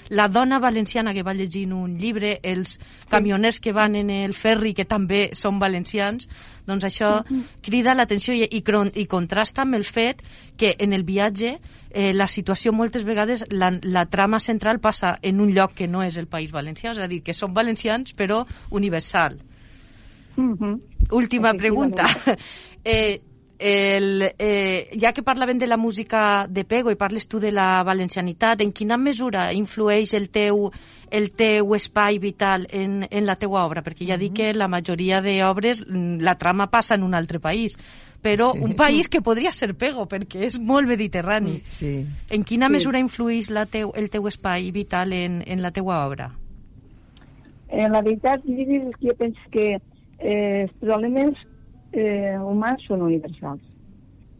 La 0.08 0.28
dona 0.32 0.58
valenciana 0.64 1.12
que 1.12 1.26
va 1.26 1.34
llegint 1.36 1.74
un 1.76 1.92
llibre, 2.00 2.38
els 2.42 2.78
camioners 3.12 3.60
que 3.60 3.74
van 3.76 3.98
en 4.00 4.08
el 4.10 4.32
ferri, 4.32 4.72
que 4.72 4.86
també 4.88 5.28
són 5.36 5.58
valencians, 5.60 6.28
doncs 6.68 6.84
això 6.88 7.10
crida 7.64 7.94
l'atenció 7.96 8.32
i, 8.36 8.46
i, 8.48 8.62
i 8.62 9.06
contrasta 9.08 9.64
amb 9.66 9.76
el 9.76 9.84
fet 9.84 10.22
que 10.58 10.74
en 10.78 10.92
el 10.92 11.04
viatge 11.08 11.54
eh, 11.90 12.12
la 12.12 12.26
situació 12.28 12.74
moltes 12.76 13.06
vegades, 13.08 13.46
la, 13.48 13.70
la 13.82 14.04
trama 14.10 14.40
central 14.40 14.80
passa 14.80 15.16
en 15.22 15.40
un 15.40 15.54
lloc 15.54 15.72
que 15.78 15.88
no 15.88 16.02
és 16.04 16.18
el 16.20 16.28
País 16.28 16.52
Valencià, 16.52 16.92
és 16.92 17.00
a 17.00 17.08
dir, 17.08 17.22
que 17.24 17.36
són 17.36 17.54
valencians 17.56 18.12
però 18.18 18.42
universal. 18.70 19.38
Mhm. 20.36 20.80
Última 21.10 21.54
Efectivament. 21.54 21.58
pregunta. 21.58 22.06
Eh, 22.84 23.20
el, 23.58 24.32
eh, 24.38 24.88
ja 24.96 25.10
que 25.12 25.24
parlàvem 25.26 25.58
de 25.58 25.66
la 25.66 25.76
música 25.76 26.46
de 26.48 26.64
Pego 26.64 26.92
i 26.94 26.96
parles 26.96 27.26
tu 27.26 27.40
de 27.42 27.50
la 27.52 27.82
valencianitat, 27.82 28.62
en 28.62 28.70
quina 28.72 28.96
mesura 28.96 29.48
influeix 29.52 30.14
el 30.14 30.30
teu, 30.30 30.70
el 31.10 31.32
teu 31.32 31.74
espai 31.74 32.20
vital 32.22 32.68
en, 32.70 33.02
en 33.10 33.26
la 33.26 33.36
teua 33.36 33.64
obra? 33.66 33.82
Perquè 33.82 34.06
ja 34.06 34.16
dic 34.16 34.38
que 34.38 34.52
la 34.54 34.70
majoria 34.70 35.20
d'obres 35.20 35.82
mm, 35.84 36.22
la 36.22 36.38
trama 36.38 36.70
passa 36.70 36.94
en 36.94 37.02
un 37.02 37.18
altre 37.18 37.40
país, 37.40 37.76
però 38.22 38.52
Sí. 38.52 38.60
un 38.60 38.74
país 38.74 39.08
que 39.08 39.20
podria 39.22 39.52
ser 39.52 39.74
Pego, 39.74 40.06
perquè 40.08 40.42
és 40.46 40.58
molt 40.58 40.88
mediterrani. 40.88 41.62
Sí. 41.70 42.06
En 42.30 42.44
quina 42.44 42.66
Sí. 42.66 42.72
mesura 42.72 42.98
influeix 42.98 43.50
la 43.50 43.66
teu, 43.66 43.92
el 43.94 44.10
teu 44.10 44.26
espai 44.26 44.70
vital 44.70 45.12
en, 45.12 45.42
en 45.46 45.62
la 45.62 45.70
teua 45.70 46.06
obra? 46.06 46.32
Eh, 47.68 47.88
la 47.88 48.02
veritat, 48.02 48.42
és 48.46 48.96
que 48.96 49.08
jo 49.08 49.14
penso 49.14 49.40
que 49.50 49.78
eh, 50.18 50.62
els 50.62 50.72
problemes 50.80 51.34
eh, 51.92 52.36
humans 52.40 52.82
són 52.86 53.02
universals. 53.02 53.62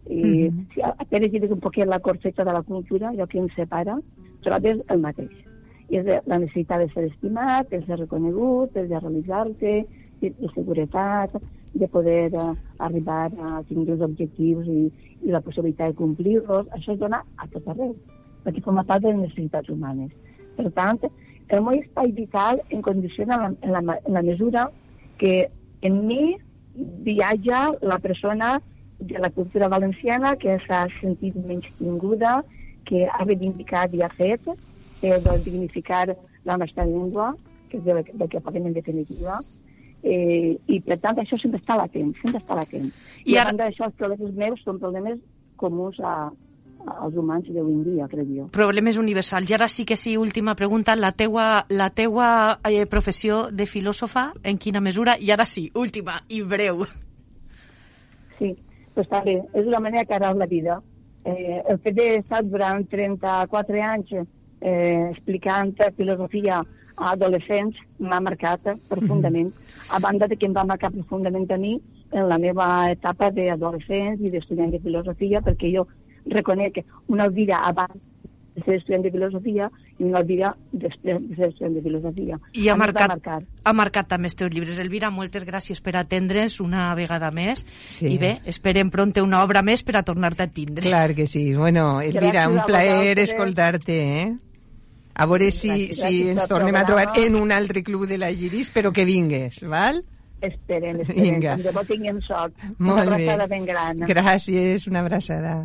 I 0.09 0.15
mm 0.15 0.49
-hmm. 0.49 0.75
si 0.75 0.81
apenas 0.83 1.31
llegir 1.31 1.53
un 1.53 1.61
poquet 1.61 1.87
la 1.87 1.99
corseta 2.01 2.45
de 2.45 2.53
la 2.53 2.63
cultura, 2.63 3.11
allò 3.11 3.27
que 3.27 3.39
ens 3.39 3.53
separa, 3.55 3.99
trobes 4.41 4.79
el 4.89 5.01
mateix. 5.01 5.31
I 5.91 5.97
és 5.97 6.05
la 6.27 6.39
necessitat 6.39 6.79
de 6.79 6.89
ser 6.93 7.05
estimat, 7.05 7.69
de 7.71 7.85
ser 7.87 7.99
reconegut, 7.99 8.73
de 8.73 9.01
realitzar-te, 9.01 9.87
de, 10.21 10.31
de 10.31 10.49
seguretat, 10.55 11.31
de 11.75 11.89
poder 11.89 12.33
uh, 12.35 12.55
arribar 12.79 13.29
a 13.39 13.63
tenir 13.69 13.91
els 13.95 14.05
objectius 14.05 14.67
i, 14.67 14.89
i 15.25 15.35
la 15.35 15.43
possibilitat 15.45 15.93
de 15.93 15.99
complir-los. 16.01 16.69
Això 16.77 16.95
es 16.95 17.01
dona 17.01 17.23
a 17.37 17.49
tot 17.53 17.69
arreu, 17.69 17.95
perquè 18.45 18.65
forma 18.65 18.87
part 18.89 19.05
de 19.05 19.13
les 19.13 19.23
necessitats 19.27 19.71
humanes. 19.73 20.13
Per 20.57 20.71
tant, 20.77 21.01
el 21.49 21.65
meu 21.65 21.79
espai 21.79 22.13
vital 22.13 22.61
em 22.69 22.83
condiciona 22.85 23.39
en 23.39 23.73
la, 23.73 23.81
en 23.81 23.89
la, 23.91 23.99
en 24.05 24.19
la 24.19 24.25
mesura 24.27 24.69
que 25.19 25.49
en 25.83 26.07
mi 26.07 26.37
viatja 26.75 27.73
la 27.81 27.99
persona 27.99 28.61
de 28.99 29.19
la 29.19 29.31
cultura 29.31 29.69
valenciana 29.69 30.37
que 30.37 30.59
s'ha 30.67 30.87
sentit 31.01 31.37
menys 31.37 31.69
tinguda, 31.79 32.43
que 32.85 33.07
ha 33.07 33.25
reivindicat 33.25 33.95
i 33.95 34.03
ha 34.03 34.11
fet 34.17 34.49
eh, 34.49 35.19
de 35.19 35.39
dignificar 35.45 36.17
la 36.45 36.57
nostra 36.57 36.87
llengua, 36.87 37.35
que 37.69 37.79
és 37.79 37.85
de, 37.85 38.03
de 38.13 38.29
que 38.29 38.41
parlem 38.41 38.71
en 38.71 38.77
definitiva, 38.77 39.39
eh, 40.03 40.59
i 40.67 40.81
per 40.85 40.99
tant 41.03 41.19
això 41.23 41.39
sempre 41.41 41.61
està 41.63 41.77
latent, 41.79 42.13
sempre 42.23 42.43
està 42.43 42.59
latent. 42.59 42.91
I, 43.25 43.33
I 43.33 43.39
ara... 43.39 43.49
a 43.49 43.53
banda 43.53 43.69
d'això, 43.69 43.89
els 43.89 43.99
problemes 43.99 44.37
meus 44.37 44.63
són 44.65 44.79
problemes 44.83 45.19
comuns 45.59 45.99
a, 46.01 46.31
als 46.87 47.17
humans 47.17 47.49
d'avui 47.51 47.75
en 47.75 47.83
dia, 47.85 48.09
crec 48.09 48.31
jo. 48.35 48.47
Problemes 48.55 48.99
universals. 49.01 49.51
I 49.51 49.57
ara 49.59 49.69
sí 49.69 49.85
que 49.85 49.97
sí, 49.97 50.17
última 50.17 50.55
pregunta, 50.55 50.97
la 50.97 51.13
teua, 51.13 51.67
la 51.69 51.91
teua 51.91 52.31
eh, 52.65 52.87
professió 52.87 53.49
de 53.53 53.67
filòsofa, 53.67 54.33
en 54.43 54.59
quina 54.59 54.81
mesura? 54.81 55.17
I 55.19 55.33
ara 55.35 55.47
sí, 55.49 55.69
última 55.75 56.21
i 56.29 56.43
breu. 56.43 56.87
Sí, 58.39 58.55
doncs 58.95 59.11
també, 59.11 59.41
és 59.53 59.67
una 59.67 59.83
manera 59.83 60.07
que 60.07 60.15
ara 60.15 60.33
la 60.35 60.47
vida. 60.47 60.81
Eh, 61.27 61.61
el 61.69 61.79
fet 61.83 61.97
d'estar 61.99 62.45
durant 62.47 62.87
34 62.89 63.83
anys 63.85 64.15
eh, 64.15 65.11
explicant 65.11 65.75
filosofia 65.97 66.63
a 66.99 67.13
adolescents 67.13 67.79
m'ha 67.99 68.21
marcat 68.21 68.61
profundament, 68.89 69.49
mm 69.49 69.59
-hmm. 69.59 69.97
a 69.97 69.99
banda 69.99 70.27
de 70.27 70.37
que 70.37 70.47
em 70.47 70.55
va 70.55 70.65
marcar 70.65 70.91
profundament 70.91 71.51
a 71.51 71.59
mi 71.59 71.81
en 72.13 72.29
la 72.29 72.39
meva 72.39 72.91
etapa 72.91 73.31
d'adolescents 73.31 74.21
i 74.21 74.31
d'estudiant 74.31 74.71
de 74.71 74.81
filosofia, 74.81 75.41
perquè 75.41 75.75
jo 75.77 75.87
reconec 76.27 76.85
una 77.07 77.29
vida 77.29 77.59
abans 77.59 77.97
de 78.55 78.65
ser 78.65 78.75
estudiant 78.77 79.05
de 79.05 79.11
filosofia 79.11 79.71
i 79.99 80.05
una 80.05 80.23
vida 80.23 80.57
després 80.73 81.21
de 81.21 81.37
ser 81.37 81.49
estudiant 81.49 81.75
de 81.75 81.83
filosofia. 81.83 82.39
I 82.53 82.69
ha 82.69 82.77
marcat, 82.77 83.09
marcar. 83.09 83.39
ha 83.65 83.73
marcat 83.73 84.09
també 84.09 84.27
els 84.27 84.37
teus 84.39 84.51
llibres. 84.55 84.81
Elvira, 84.83 85.11
moltes 85.11 85.47
gràcies 85.47 85.81
per 85.85 85.97
atendre's 85.97 86.59
una 86.61 86.89
vegada 86.99 87.31
més. 87.31 87.65
Sí. 87.87 88.15
I 88.15 88.19
bé, 88.19 88.33
esperem 88.47 88.91
pronte 88.91 89.23
una 89.23 89.43
obra 89.45 89.63
més 89.63 89.85
per 89.87 89.99
a 90.01 90.03
tornar-te 90.03 90.43
a 90.43 90.51
tindre. 90.51 90.89
Clar 90.89 91.15
que 91.15 91.27
sí. 91.27 91.55
Bueno, 91.55 92.01
Elvira, 92.01 92.49
un 92.49 92.61
plaer 92.67 93.19
escoltar-te, 93.19 93.99
eh? 94.23 94.29
A 95.19 95.27
veure 95.27 95.51
si, 95.51 95.89
si 95.97 96.29
ens 96.31 96.47
tornem 96.47 96.77
a 96.79 96.85
trobar 96.87 97.09
en 97.19 97.35
un 97.35 97.51
altre 97.51 97.83
club 97.83 98.07
de 98.07 98.21
la 98.23 98.31
Giris, 98.31 98.71
però 98.71 98.93
que 98.95 99.05
vingues, 99.09 99.65
val? 99.67 100.05
Esperem, 100.39 101.01
esperem. 101.03 101.25
Vinga. 101.25 101.57
Tant 101.57 101.65
de 101.67 101.73
bo 101.75 101.83
tinguem 101.89 102.21
sort. 102.23 102.55
Molt 102.79 103.03
una 103.03 103.17
abraçada 103.17 103.49
bé. 103.49 103.57
ben 103.57 103.67
gran. 103.67 104.05
Gràcies, 104.07 104.87
una 104.87 105.03
abraçada. 105.03 105.57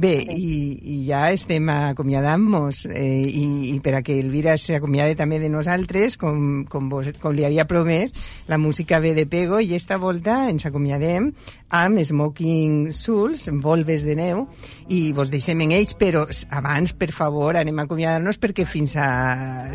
Bé, 0.00 0.14
i, 0.32 0.52
i 0.80 0.94
ja 1.10 1.26
estem 1.28 1.66
acomiadant-nos 1.68 2.86
eh, 2.88 3.20
i, 3.20 3.42
i 3.74 3.74
per 3.84 3.98
a 3.98 4.00
que 4.06 4.14
Elvira 4.16 4.54
s'acomiade 4.56 5.18
també 5.18 5.36
de 5.42 5.50
nosaltres, 5.52 6.16
com, 6.16 6.62
com, 6.72 6.86
vos, 6.88 7.10
com 7.20 7.34
li 7.36 7.44
havia 7.44 7.66
promès, 7.68 8.14
la 8.48 8.56
música 8.56 9.02
ve 9.04 9.12
de 9.18 9.26
Pego 9.28 9.60
i 9.60 9.74
esta 9.76 9.98
volta 10.00 10.46
ens 10.48 10.64
acomiadem 10.70 11.28
amb 11.70 12.00
Smoking 12.02 12.94
Souls, 12.96 13.44
Volves 13.60 14.06
de 14.06 14.16
Neu, 14.16 14.46
i 14.88 15.12
vos 15.14 15.28
deixem 15.30 15.60
en 15.66 15.74
ells, 15.76 15.92
però 16.00 16.24
abans, 16.56 16.94
per 16.96 17.10
favor, 17.12 17.58
anem 17.60 17.78
a 17.78 17.84
acomiadar-nos 17.84 18.40
perquè 18.40 18.64
fins 18.66 18.96
a 18.96 19.10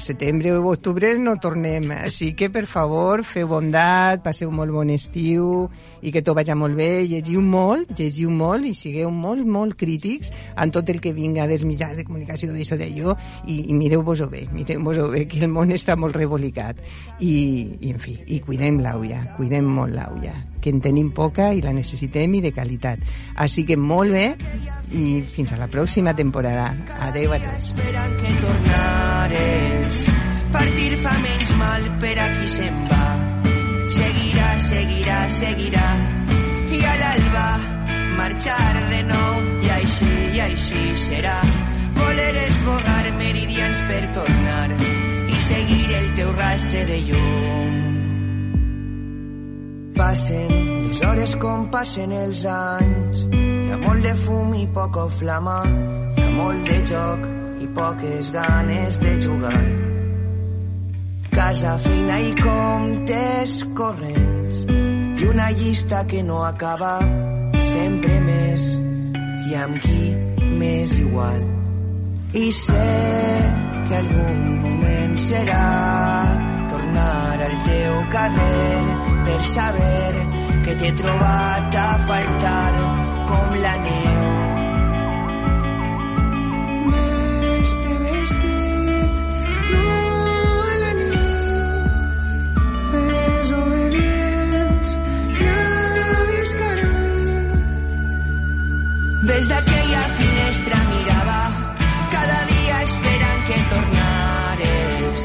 setembre 0.02 0.56
o 0.58 0.66
octubre 0.74 1.14
no 1.22 1.38
tornem. 1.38 1.88
Així 2.02 2.34
que, 2.36 2.50
per 2.52 2.66
favor, 2.68 3.24
feu 3.24 3.48
bondat, 3.54 4.26
passeu 4.26 4.50
molt 4.52 4.74
bon 4.74 4.90
estiu 4.92 5.70
i 6.02 6.12
que 6.12 6.26
tot 6.26 6.36
vagi 6.36 6.58
molt 6.58 6.76
bé, 6.76 7.06
llegiu 7.08 7.46
molt, 7.46 7.94
llegiu 7.96 8.34
molt 8.34 8.68
i 8.68 8.74
sigueu 8.76 9.14
molt, 9.14 9.46
molt 9.46 9.78
crítics 9.80 10.15
públics 10.16 10.32
en 10.58 10.72
tot 10.72 10.90
el 10.90 11.02
que 11.02 11.14
vinga 11.14 11.48
dels 11.48 11.66
mitjans 11.66 11.98
de 11.98 12.06
comunicació 12.06 12.52
d'això 12.52 12.78
d'allò 12.78 13.16
i, 13.48 13.70
i 13.70 13.74
mireu-vos-ho 13.74 14.30
bé, 14.30 14.48
mireu-vos-ho 14.52 15.10
bé, 15.12 15.26
que 15.28 15.44
el 15.44 15.52
món 15.52 15.72
està 15.72 15.96
molt 15.96 16.16
rebolicat 16.16 16.80
i, 17.20 17.78
i 17.82 17.92
en 17.92 18.00
fi, 18.00 18.18
i 18.28 18.40
cuidem 18.40 18.80
l'aulla, 18.84 19.36
cuidem 19.38 19.66
molt 19.66 19.94
l'aulla, 19.96 20.34
que 20.62 20.72
en 20.72 20.82
tenim 20.82 21.12
poca 21.12 21.52
i 21.54 21.62
la 21.62 21.74
necessitem 21.74 22.34
i 22.36 22.42
de 22.42 22.52
qualitat. 22.56 23.00
Així 23.36 23.66
que 23.66 23.78
molt 23.78 24.16
bé 24.16 24.28
i 24.96 25.22
fins 25.30 25.54
a 25.54 25.60
la 25.60 25.68
pròxima 25.68 26.16
temporada. 26.16 26.72
Adeu 27.10 27.34
a 27.34 27.40
tots. 27.40 27.74
que 27.76 28.34
tornares, 28.42 30.02
partir 30.52 30.98
fa 31.04 31.16
menys 31.20 31.56
mal 31.60 31.88
per 32.00 32.18
a 32.20 32.30
qui 32.38 32.48
se'n 32.48 32.84
va. 32.90 33.06
Seguirà, 33.96 34.50
seguirà, 34.60 35.20
seguirà, 35.30 35.88
i 36.74 36.84
a 36.84 36.96
l'alba 37.00 37.48
marxar 38.18 38.74
de 38.92 39.02
nou 39.10 39.42
i 39.66 39.72
així, 39.78 40.12
i 40.36 40.44
així 40.50 40.84
serà. 41.06 41.40
Voler 41.96 42.34
esborrar 42.46 43.06
meridians 43.20 43.82
per 43.90 44.02
tornar 44.18 44.70
i 44.80 45.40
seguir 45.48 45.88
el 46.00 46.08
teu 46.20 46.32
rastre 46.40 46.84
de 46.92 47.00
llum. 47.10 47.74
Passen 49.96 50.52
les 50.90 51.02
hores 51.08 51.36
com 51.40 51.70
passen 51.72 52.12
els 52.16 52.44
anys, 52.52 53.24
hi 53.32 53.72
ha 53.72 53.80
molt 53.86 54.04
de 54.04 54.14
fum 54.26 54.54
i 54.60 54.66
poca 54.76 55.08
flama, 55.20 55.62
hi 56.18 56.26
ha 56.26 56.32
molt 56.36 56.68
de 56.70 56.80
joc 56.92 57.26
i 57.64 57.70
poques 57.80 58.32
ganes 58.36 59.00
de 59.04 59.14
jugar. 59.24 59.66
Casa 61.36 61.78
fina 61.84 62.20
i 62.24 62.36
comptes 62.40 63.56
corrents 63.76 64.62
i 64.70 65.28
una 65.32 65.50
llista 65.52 66.06
que 66.08 66.22
no 66.24 66.44
acaba 66.44 66.98
sempre 67.64 68.20
més 68.26 68.66
i 69.50 69.56
amb 69.64 69.80
qui 69.84 70.16
m'és 70.60 70.98
igual. 71.00 71.44
I 72.36 72.50
sé 72.52 72.88
que 73.88 73.96
algun 74.02 74.42
moment 74.66 75.16
serà 75.28 75.62
tornar 76.74 77.38
al 77.48 77.56
teu 77.70 78.02
carrer 78.18 78.98
per 79.30 79.40
saber 79.54 80.28
que 80.66 80.78
t'he 80.82 80.92
trobat 81.00 81.80
a 81.86 81.90
faltar 82.10 82.76
com 83.32 83.58
la 83.64 83.76
neu 83.88 84.15
Des 99.26 99.48
d'aquella 99.50 100.04
finestra 100.18 100.78
mirava, 100.90 101.40
cada 102.12 102.40
dia 102.52 102.76
esperant 102.84 103.42
que 103.48 103.58
tornares. 103.72 105.24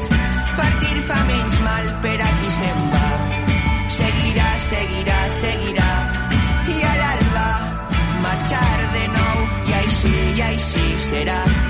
Partir 0.57 1.03
fa 1.11 1.19
menys 1.29 1.59
mal 1.67 1.85
per 2.01 2.17
a 2.17 2.31
qui 2.39 2.49
se'n 2.57 2.81
va. 2.95 3.07
Seguirà, 3.99 4.49
seguirà, 4.69 5.19
seguirà. 5.39 5.91
I 6.75 6.77
a 6.91 6.93
l'alba 7.01 7.47
marxar 8.25 8.77
de 8.97 9.07
nou 9.17 9.49
i 9.69 9.81
així, 9.83 10.15
i 10.37 10.47
així 10.49 10.87
serà. 11.09 11.60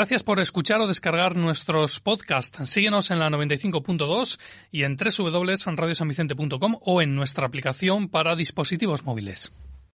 Gracias 0.00 0.22
por 0.22 0.40
escuchar 0.40 0.80
o 0.80 0.86
descargar 0.86 1.36
nuestros 1.36 2.00
podcasts. 2.00 2.70
Síguenos 2.70 3.10
en 3.10 3.18
la 3.18 3.28
95.2 3.28 4.40
y 4.72 4.84
en 4.84 4.96
www.radiosanvicente.com 4.96 6.76
o 6.80 7.02
en 7.02 7.14
nuestra 7.14 7.46
aplicación 7.46 8.08
para 8.08 8.34
dispositivos 8.34 9.04
móviles. 9.04 9.52